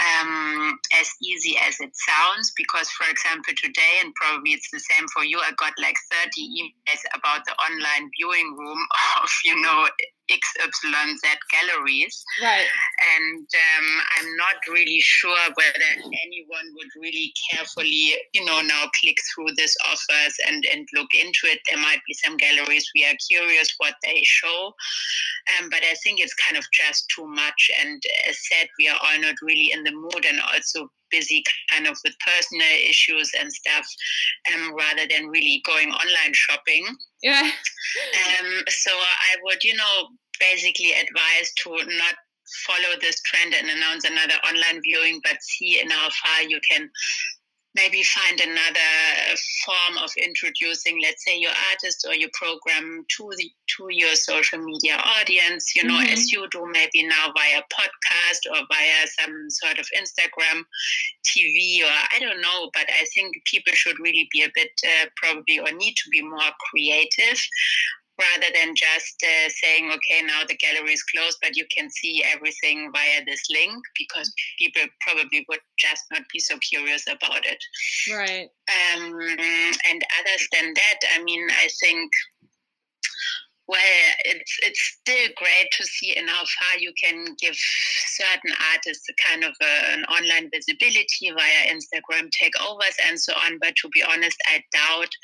um, 0.00 0.78
as 0.98 1.10
easy 1.22 1.56
as 1.66 1.78
it 1.80 1.90
sounds 1.94 2.52
because 2.56 2.88
for 2.90 3.08
example 3.10 3.52
today 3.56 4.00
and 4.02 4.14
probably 4.14 4.52
it's 4.52 4.70
the 4.70 4.80
same 4.80 5.06
for 5.12 5.24
you 5.24 5.38
i 5.40 5.50
got 5.58 5.72
like 5.78 5.96
30 6.24 6.30
emails 6.40 7.02
about 7.14 7.44
the 7.44 7.52
online 7.52 8.10
viewing 8.16 8.56
room 8.56 8.78
of 9.22 9.30
you 9.44 9.60
know 9.60 9.88
XYZ 10.30 11.22
galleries. 11.50 12.24
Right. 12.42 12.66
And 13.16 13.40
um, 13.40 13.86
I'm 14.18 14.36
not 14.36 14.56
really 14.68 15.00
sure 15.00 15.36
whether 15.54 15.90
anyone 16.24 16.66
would 16.74 17.02
really 17.02 17.32
carefully, 17.50 18.14
you 18.32 18.44
know, 18.44 18.60
now 18.62 18.90
click 19.00 19.16
through 19.34 19.48
these 19.56 19.76
offers 19.86 20.34
and, 20.48 20.64
and 20.72 20.88
look 20.94 21.10
into 21.14 21.44
it. 21.44 21.60
There 21.68 21.80
might 21.80 22.00
be 22.06 22.14
some 22.14 22.36
galleries 22.36 22.90
we 22.94 23.04
are 23.04 23.16
curious 23.28 23.74
what 23.78 23.94
they 24.04 24.20
show. 24.24 24.74
Um, 25.58 25.68
but 25.70 25.80
I 25.82 25.94
think 26.04 26.20
it's 26.20 26.34
kind 26.34 26.56
of 26.56 26.64
just 26.72 27.06
too 27.14 27.26
much. 27.26 27.70
And 27.82 28.02
as 28.28 28.38
said, 28.48 28.68
we 28.78 28.88
are 28.88 28.98
all 29.02 29.20
not 29.20 29.36
really 29.42 29.70
in 29.72 29.84
the 29.84 29.92
mood 29.92 30.24
and 30.26 30.40
also 30.52 30.90
busy 31.10 31.42
kind 31.70 31.86
of 31.86 31.98
with 32.04 32.14
personal 32.24 32.66
issues 32.88 33.30
and 33.38 33.52
stuff 33.52 33.86
um, 34.54 34.74
rather 34.74 35.06
than 35.08 35.28
really 35.28 35.62
going 35.66 35.90
online 35.90 36.32
shopping. 36.32 36.86
Yeah. 37.22 37.42
um, 37.42 38.62
so 38.68 38.90
I 38.90 39.36
would, 39.42 39.62
you 39.64 39.76
know, 39.76 40.08
basically 40.40 40.92
advised 40.92 41.52
to 41.64 41.70
not 41.70 42.14
follow 42.66 42.98
this 43.00 43.20
trend 43.22 43.54
and 43.54 43.70
announce 43.70 44.04
another 44.04 44.34
online 44.48 44.80
viewing, 44.82 45.20
but 45.22 45.42
see 45.42 45.80
in 45.80 45.90
how 45.90 46.08
far 46.08 46.42
you 46.42 46.58
can 46.68 46.90
maybe 47.74 48.02
find 48.02 48.40
another 48.40 49.36
form 49.64 50.02
of 50.02 50.10
introducing 50.16 51.00
let's 51.02 51.24
say 51.24 51.38
your 51.38 51.52
artist 51.70 52.04
or 52.08 52.14
your 52.14 52.30
program 52.34 53.04
to 53.16 53.30
the 53.36 53.48
to 53.68 53.86
your 53.90 54.14
social 54.14 54.58
media 54.58 54.96
audience 55.20 55.74
you 55.76 55.84
know 55.84 55.94
mm-hmm. 55.94 56.12
as 56.12 56.32
you 56.32 56.46
do 56.50 56.66
maybe 56.72 57.06
now 57.06 57.32
via 57.36 57.62
podcast 57.72 58.50
or 58.50 58.66
via 58.68 59.06
some 59.18 59.48
sort 59.50 59.78
of 59.78 59.86
instagram 59.96 60.62
tv 61.24 61.82
or 61.82 61.94
i 62.14 62.18
don't 62.18 62.40
know 62.40 62.70
but 62.74 62.86
i 62.88 63.04
think 63.14 63.32
people 63.44 63.72
should 63.72 63.98
really 64.00 64.28
be 64.32 64.42
a 64.42 64.50
bit 64.54 64.70
uh, 64.84 65.06
probably 65.16 65.60
or 65.60 65.70
need 65.72 65.94
to 65.94 66.10
be 66.10 66.22
more 66.22 66.50
creative 66.70 67.40
rather 68.20 68.52
than 68.54 68.74
just 68.76 69.22
uh, 69.22 69.48
saying, 69.48 69.90
okay, 69.90 70.26
now 70.26 70.42
the 70.46 70.56
gallery 70.56 70.92
is 70.92 71.02
closed, 71.04 71.38
but 71.42 71.56
you 71.56 71.64
can 71.74 71.90
see 71.90 72.22
everything 72.24 72.90
via 72.92 73.24
this 73.24 73.42
link 73.50 73.82
because 73.98 74.32
people 74.58 74.82
probably 75.00 75.44
would 75.48 75.60
just 75.78 76.04
not 76.12 76.22
be 76.32 76.38
so 76.38 76.56
curious 76.58 77.04
about 77.06 77.44
it. 77.46 77.62
Right. 78.12 78.48
Um, 78.68 79.12
and 79.12 80.02
other 80.20 80.36
than 80.52 80.74
that, 80.74 80.98
I 81.16 81.22
mean, 81.22 81.48
I 81.50 81.68
think 81.80 82.10
well, 83.70 83.78
it's 84.24 84.58
it's 84.66 84.98
still 84.98 85.28
great 85.36 85.68
to 85.70 85.84
see 85.84 86.16
in 86.16 86.26
how 86.26 86.42
far 86.42 86.80
you 86.80 86.92
can 87.00 87.36
give 87.38 87.54
certain 87.54 88.50
artists 88.72 89.06
a 89.08 89.14
kind 89.28 89.44
of 89.44 89.54
a, 89.62 89.92
an 89.94 90.04
online 90.06 90.50
visibility 90.52 91.30
via 91.30 91.72
Instagram 91.72 92.30
takeovers 92.34 92.98
and 93.08 93.18
so 93.18 93.32
on. 93.46 93.58
But 93.60 93.76
to 93.76 93.88
be 93.90 94.02
honest, 94.02 94.36
I 94.48 94.64
doubt 94.72 95.14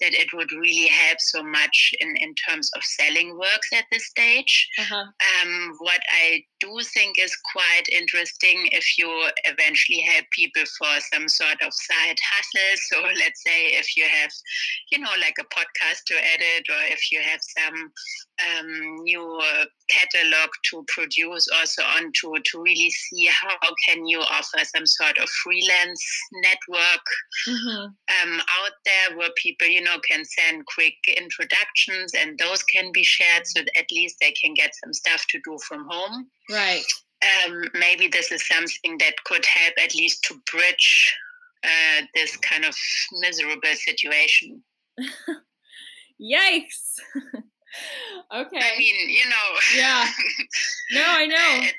that 0.00 0.14
it 0.14 0.32
would 0.32 0.52
really 0.52 0.88
help 0.88 1.18
so 1.20 1.42
much 1.42 1.92
in, 2.00 2.14
in 2.20 2.34
terms 2.34 2.70
of 2.76 2.82
selling 2.84 3.36
works 3.36 3.70
at 3.72 3.84
this 3.90 4.06
stage. 4.06 4.68
Uh-huh. 4.78 5.04
Um, 5.04 5.74
what 5.78 6.00
I 6.10 6.42
do 6.60 6.80
think 6.94 7.18
is 7.18 7.36
quite 7.52 7.88
interesting 7.90 8.68
if 8.72 8.98
you 8.98 9.08
eventually 9.44 10.00
help 10.00 10.24
people 10.30 10.62
for 10.78 11.00
some 11.12 11.28
sort 11.28 11.60
of 11.62 11.72
side 11.72 12.18
hustle. 12.32 12.76
So 12.90 13.02
let's 13.18 13.42
say 13.42 13.66
if 13.78 13.96
you 13.96 14.04
have, 14.04 14.30
you 14.90 14.98
know, 14.98 15.10
like 15.20 15.36
a 15.38 15.44
podcast 15.44 16.04
to 16.06 16.14
edit, 16.14 16.66
or 16.68 16.82
if 16.92 17.10
you 17.12 17.20
have 17.20 17.40
some 17.42 17.92
um, 18.46 18.96
new 19.02 19.40
catalog 19.90 20.50
to 20.70 20.84
produce 20.88 21.48
also 21.58 21.82
on 21.82 22.12
to, 22.20 22.34
to 22.44 22.62
really 22.62 22.90
see 22.90 23.26
how 23.26 23.56
can 23.86 24.06
you 24.06 24.20
offer 24.20 24.58
some 24.64 24.86
sort 24.86 25.18
of 25.18 25.28
freelance 25.28 26.06
network 26.42 27.04
mm-hmm. 27.48 27.84
um, 27.86 28.40
out 28.40 28.72
there 28.84 29.16
where 29.16 29.30
people 29.36 29.66
you 29.66 29.82
know 29.82 29.98
can 30.08 30.24
send 30.24 30.64
quick 30.66 30.94
introductions 31.16 32.12
and 32.18 32.38
those 32.38 32.62
can 32.64 32.90
be 32.92 33.02
shared 33.02 33.46
so 33.46 33.62
at 33.76 33.86
least 33.90 34.16
they 34.20 34.32
can 34.32 34.54
get 34.54 34.72
some 34.84 34.92
stuff 34.92 35.24
to 35.28 35.40
do 35.44 35.56
from 35.66 35.86
home. 35.88 36.28
Right. 36.50 36.84
Um, 37.46 37.64
maybe 37.74 38.08
this 38.08 38.30
is 38.30 38.46
something 38.46 38.96
that 38.98 39.14
could 39.24 39.44
help 39.44 39.74
at 39.82 39.94
least 39.94 40.22
to 40.24 40.40
bridge 40.52 41.14
uh, 41.64 42.02
this 42.14 42.36
kind 42.36 42.64
of 42.64 42.76
miserable 43.20 43.74
situation. 43.74 44.62
Yikes 46.20 46.98
okay. 48.40 48.60
I 48.60 48.78
mean, 48.78 48.96
you 49.08 49.28
know. 49.28 49.48
Yeah. 49.76 50.06
No, 50.90 51.04
I 51.04 51.26
know. 51.26 51.68
It, 51.68 51.76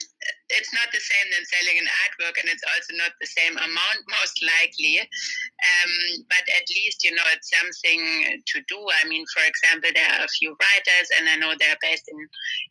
it's 0.50 0.74
not 0.74 0.90
the 0.94 1.02
same 1.02 1.28
than 1.34 1.46
selling 1.50 1.82
an 1.82 1.90
artwork, 2.06 2.38
and 2.38 2.46
it's 2.46 2.62
also 2.62 2.94
not 2.94 3.10
the 3.18 3.26
same 3.26 3.58
amount, 3.58 4.02
most 4.22 4.38
likely. 4.42 5.02
Um, 5.02 5.92
but 6.30 6.46
at 6.46 6.70
least, 6.70 7.02
you 7.02 7.14
know, 7.18 7.26
it's 7.34 7.50
something 7.50 8.42
to 8.46 8.58
do. 8.70 8.78
I 8.78 9.08
mean, 9.10 9.26
for 9.34 9.42
example, 9.46 9.90
there 9.94 10.06
are 10.14 10.26
a 10.26 10.36
few 10.38 10.54
writers, 10.54 11.10
and 11.18 11.26
I 11.26 11.42
know 11.42 11.58
they're 11.58 11.82
based 11.82 12.06
in, 12.06 12.20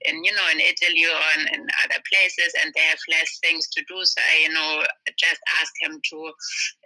in 0.06 0.22
you 0.22 0.30
know, 0.30 0.46
in 0.54 0.62
Italy 0.62 1.10
or 1.10 1.22
in, 1.38 1.42
in 1.58 1.62
other 1.82 1.98
places, 2.06 2.54
and 2.62 2.70
they 2.74 2.86
have 2.86 3.02
less 3.10 3.42
things 3.42 3.66
to 3.74 3.82
do. 3.90 3.98
So 4.06 4.22
I, 4.22 4.46
you 4.46 4.52
know, 4.54 4.86
just 5.18 5.42
ask 5.58 5.74
them 5.82 5.98
to, 5.98 6.18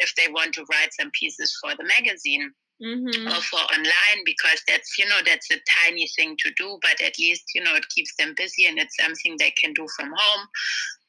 if 0.01 0.17
they 0.17 0.33
want 0.33 0.57
to 0.57 0.65
write 0.73 0.97
some 0.97 1.13
pieces 1.13 1.53
for 1.61 1.77
the 1.77 1.85
magazine 1.85 2.53
mm-hmm. 2.83 3.29
or 3.29 3.41
for 3.41 3.61
online 3.61 4.21
because 4.25 4.63
that's 4.67 4.99
you 4.99 5.07
know 5.07 5.19
that's 5.25 5.51
a 5.51 5.61
tiny 5.85 6.09
thing 6.17 6.37
to 6.39 6.51
do 6.57 6.79
but 6.83 7.01
at 7.01 7.19
least 7.19 7.45
you 7.55 7.63
know 7.63 7.75
it 7.75 7.89
keeps 7.95 8.15
them 8.19 8.35
busy 8.37 8.67
and 8.67 8.79
it's 8.79 8.97
something 9.01 9.37
they 9.39 9.53
can 9.53 9.73
do 9.75 9.87
from 9.97 10.09
home 10.09 10.47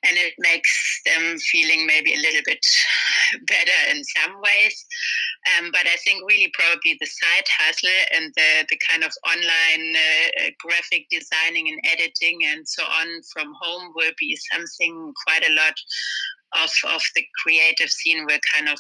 and 0.04 0.18
it 0.18 0.34
makes 0.38 1.02
them 1.06 1.38
feeling 1.40 1.88
maybe 1.88 2.14
a 2.14 2.22
little 2.22 2.42
bit 2.46 2.64
better 3.48 3.80
in 3.92 4.04
some 4.04 4.36
ways. 4.36 4.86
Um, 5.58 5.72
but 5.72 5.88
I 5.88 5.96
think 6.04 6.24
really 6.28 6.52
probably 6.54 6.98
the 7.00 7.08
side 7.08 7.48
hustle 7.58 7.90
and 8.16 8.34
the, 8.36 8.66
the 8.70 8.80
kind 8.90 9.04
of 9.04 9.12
online 9.26 9.96
uh, 9.96 10.50
graphic 10.60 11.08
designing 11.10 11.70
and 11.70 11.80
editing 11.92 12.40
and 12.52 12.68
so 12.68 12.84
on 12.84 13.22
from 13.32 13.54
home 13.60 13.94
will 13.96 14.12
be 14.20 14.38
something 14.52 15.14
quite 15.26 15.48
a 15.48 15.54
lot 15.54 15.76
of, 16.62 16.70
of 16.94 17.02
the 17.16 17.26
creative 17.42 17.90
scene 17.90 18.26
will 18.26 18.40
kind 18.54 18.70
of 18.70 18.78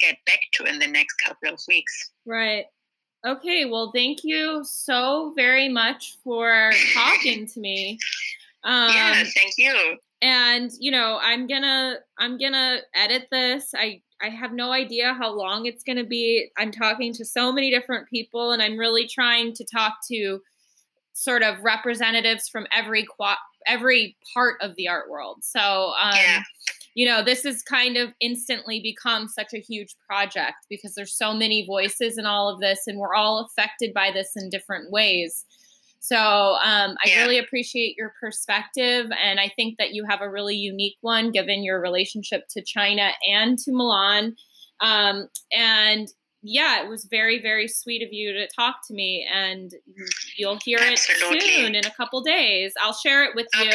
get 0.00 0.16
back 0.26 0.40
to 0.54 0.64
in 0.64 0.78
the 0.78 0.86
next 0.86 1.14
couple 1.24 1.52
of 1.52 1.60
weeks. 1.68 2.10
Right. 2.26 2.64
Okay, 3.24 3.66
well, 3.66 3.92
thank 3.94 4.24
you 4.24 4.64
so 4.64 5.32
very 5.36 5.68
much 5.68 6.16
for 6.24 6.72
talking 6.94 7.46
to 7.46 7.60
me. 7.60 7.98
Um, 8.64 8.90
yeah, 8.92 9.24
thank 9.34 9.54
you. 9.58 9.96
And 10.22 10.70
you 10.78 10.90
know, 10.90 11.18
I'm 11.22 11.46
gonna 11.46 11.96
I'm 12.18 12.38
gonna 12.38 12.78
edit 12.94 13.28
this. 13.30 13.72
I 13.74 14.02
I 14.22 14.28
have 14.28 14.52
no 14.52 14.72
idea 14.72 15.14
how 15.14 15.32
long 15.32 15.66
it's 15.66 15.82
gonna 15.82 16.04
be. 16.04 16.50
I'm 16.58 16.70
talking 16.70 17.12
to 17.14 17.24
so 17.24 17.52
many 17.52 17.70
different 17.70 18.08
people, 18.08 18.52
and 18.52 18.62
I'm 18.62 18.76
really 18.76 19.06
trying 19.06 19.54
to 19.54 19.64
talk 19.64 19.98
to 20.08 20.40
sort 21.12 21.42
of 21.42 21.62
representatives 21.62 22.48
from 22.48 22.66
every 22.72 23.04
qua- 23.04 23.36
every 23.66 24.16
part 24.34 24.56
of 24.60 24.74
the 24.76 24.88
art 24.88 25.10
world. 25.10 25.38
So 25.42 25.92
um, 26.02 26.12
yeah 26.14 26.42
you 26.94 27.06
know, 27.06 27.22
this 27.22 27.44
has 27.44 27.62
kind 27.62 27.96
of 27.96 28.10
instantly 28.20 28.80
become 28.80 29.28
such 29.28 29.52
a 29.54 29.60
huge 29.60 29.94
project 30.08 30.66
because 30.68 30.94
there's 30.94 31.16
so 31.16 31.32
many 31.32 31.64
voices 31.66 32.18
in 32.18 32.26
all 32.26 32.48
of 32.48 32.60
this, 32.60 32.80
and 32.86 32.98
we're 32.98 33.14
all 33.14 33.46
affected 33.46 33.94
by 33.94 34.10
this 34.12 34.32
in 34.36 34.50
different 34.50 34.90
ways. 34.90 35.44
So 36.00 36.16
um, 36.16 36.96
I 37.04 37.10
yeah. 37.10 37.22
really 37.22 37.38
appreciate 37.38 37.96
your 37.96 38.12
perspective, 38.20 39.06
and 39.22 39.38
I 39.38 39.50
think 39.54 39.76
that 39.78 39.92
you 39.92 40.04
have 40.08 40.22
a 40.22 40.30
really 40.30 40.56
unique 40.56 40.96
one 41.02 41.30
given 41.30 41.62
your 41.62 41.80
relationship 41.80 42.44
to 42.50 42.62
China 42.62 43.10
and 43.30 43.58
to 43.58 43.72
Milan. 43.72 44.34
Um, 44.80 45.28
and 45.52 46.08
yeah, 46.42 46.82
it 46.82 46.88
was 46.88 47.04
very, 47.04 47.40
very 47.40 47.68
sweet 47.68 48.02
of 48.02 48.12
you 48.12 48.32
to 48.32 48.48
talk 48.48 48.76
to 48.88 48.94
me, 48.94 49.28
and 49.32 49.72
you'll 50.36 50.58
hear 50.64 50.78
Absolutely. 50.80 51.38
it 51.38 51.42
soon 51.42 51.74
in 51.74 51.86
a 51.86 51.90
couple 51.90 52.22
days. 52.22 52.72
I'll 52.80 52.94
share 52.94 53.24
it 53.24 53.34
with 53.34 53.46
you, 53.60 53.70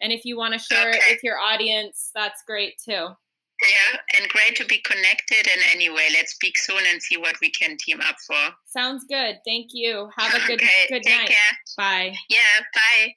and 0.00 0.12
if 0.12 0.24
you 0.24 0.36
want 0.36 0.54
to 0.54 0.58
share 0.58 0.90
okay. 0.90 0.98
it 0.98 1.02
with 1.10 1.20
your 1.22 1.38
audience, 1.38 2.10
that's 2.14 2.42
great 2.46 2.74
too. 2.84 3.08
Yeah, 3.62 3.98
and 4.18 4.28
great 4.30 4.56
to 4.56 4.64
be 4.64 4.82
connected. 4.84 5.48
And 5.52 5.62
anyway, 5.72 6.08
let's 6.12 6.34
speak 6.34 6.58
soon 6.58 6.82
and 6.90 7.00
see 7.00 7.16
what 7.16 7.36
we 7.40 7.50
can 7.50 7.76
team 7.78 8.00
up 8.00 8.16
for. 8.26 8.54
Sounds 8.66 9.04
good. 9.08 9.36
Thank 9.46 9.68
you. 9.72 10.08
Have 10.16 10.34
a 10.34 10.46
good 10.46 10.60
okay, 10.60 10.88
good 10.88 11.02
take 11.04 11.16
night. 11.16 11.28
Care. 11.28 11.58
Bye. 11.76 12.14
Yeah, 12.28 12.38
bye. 12.74 13.14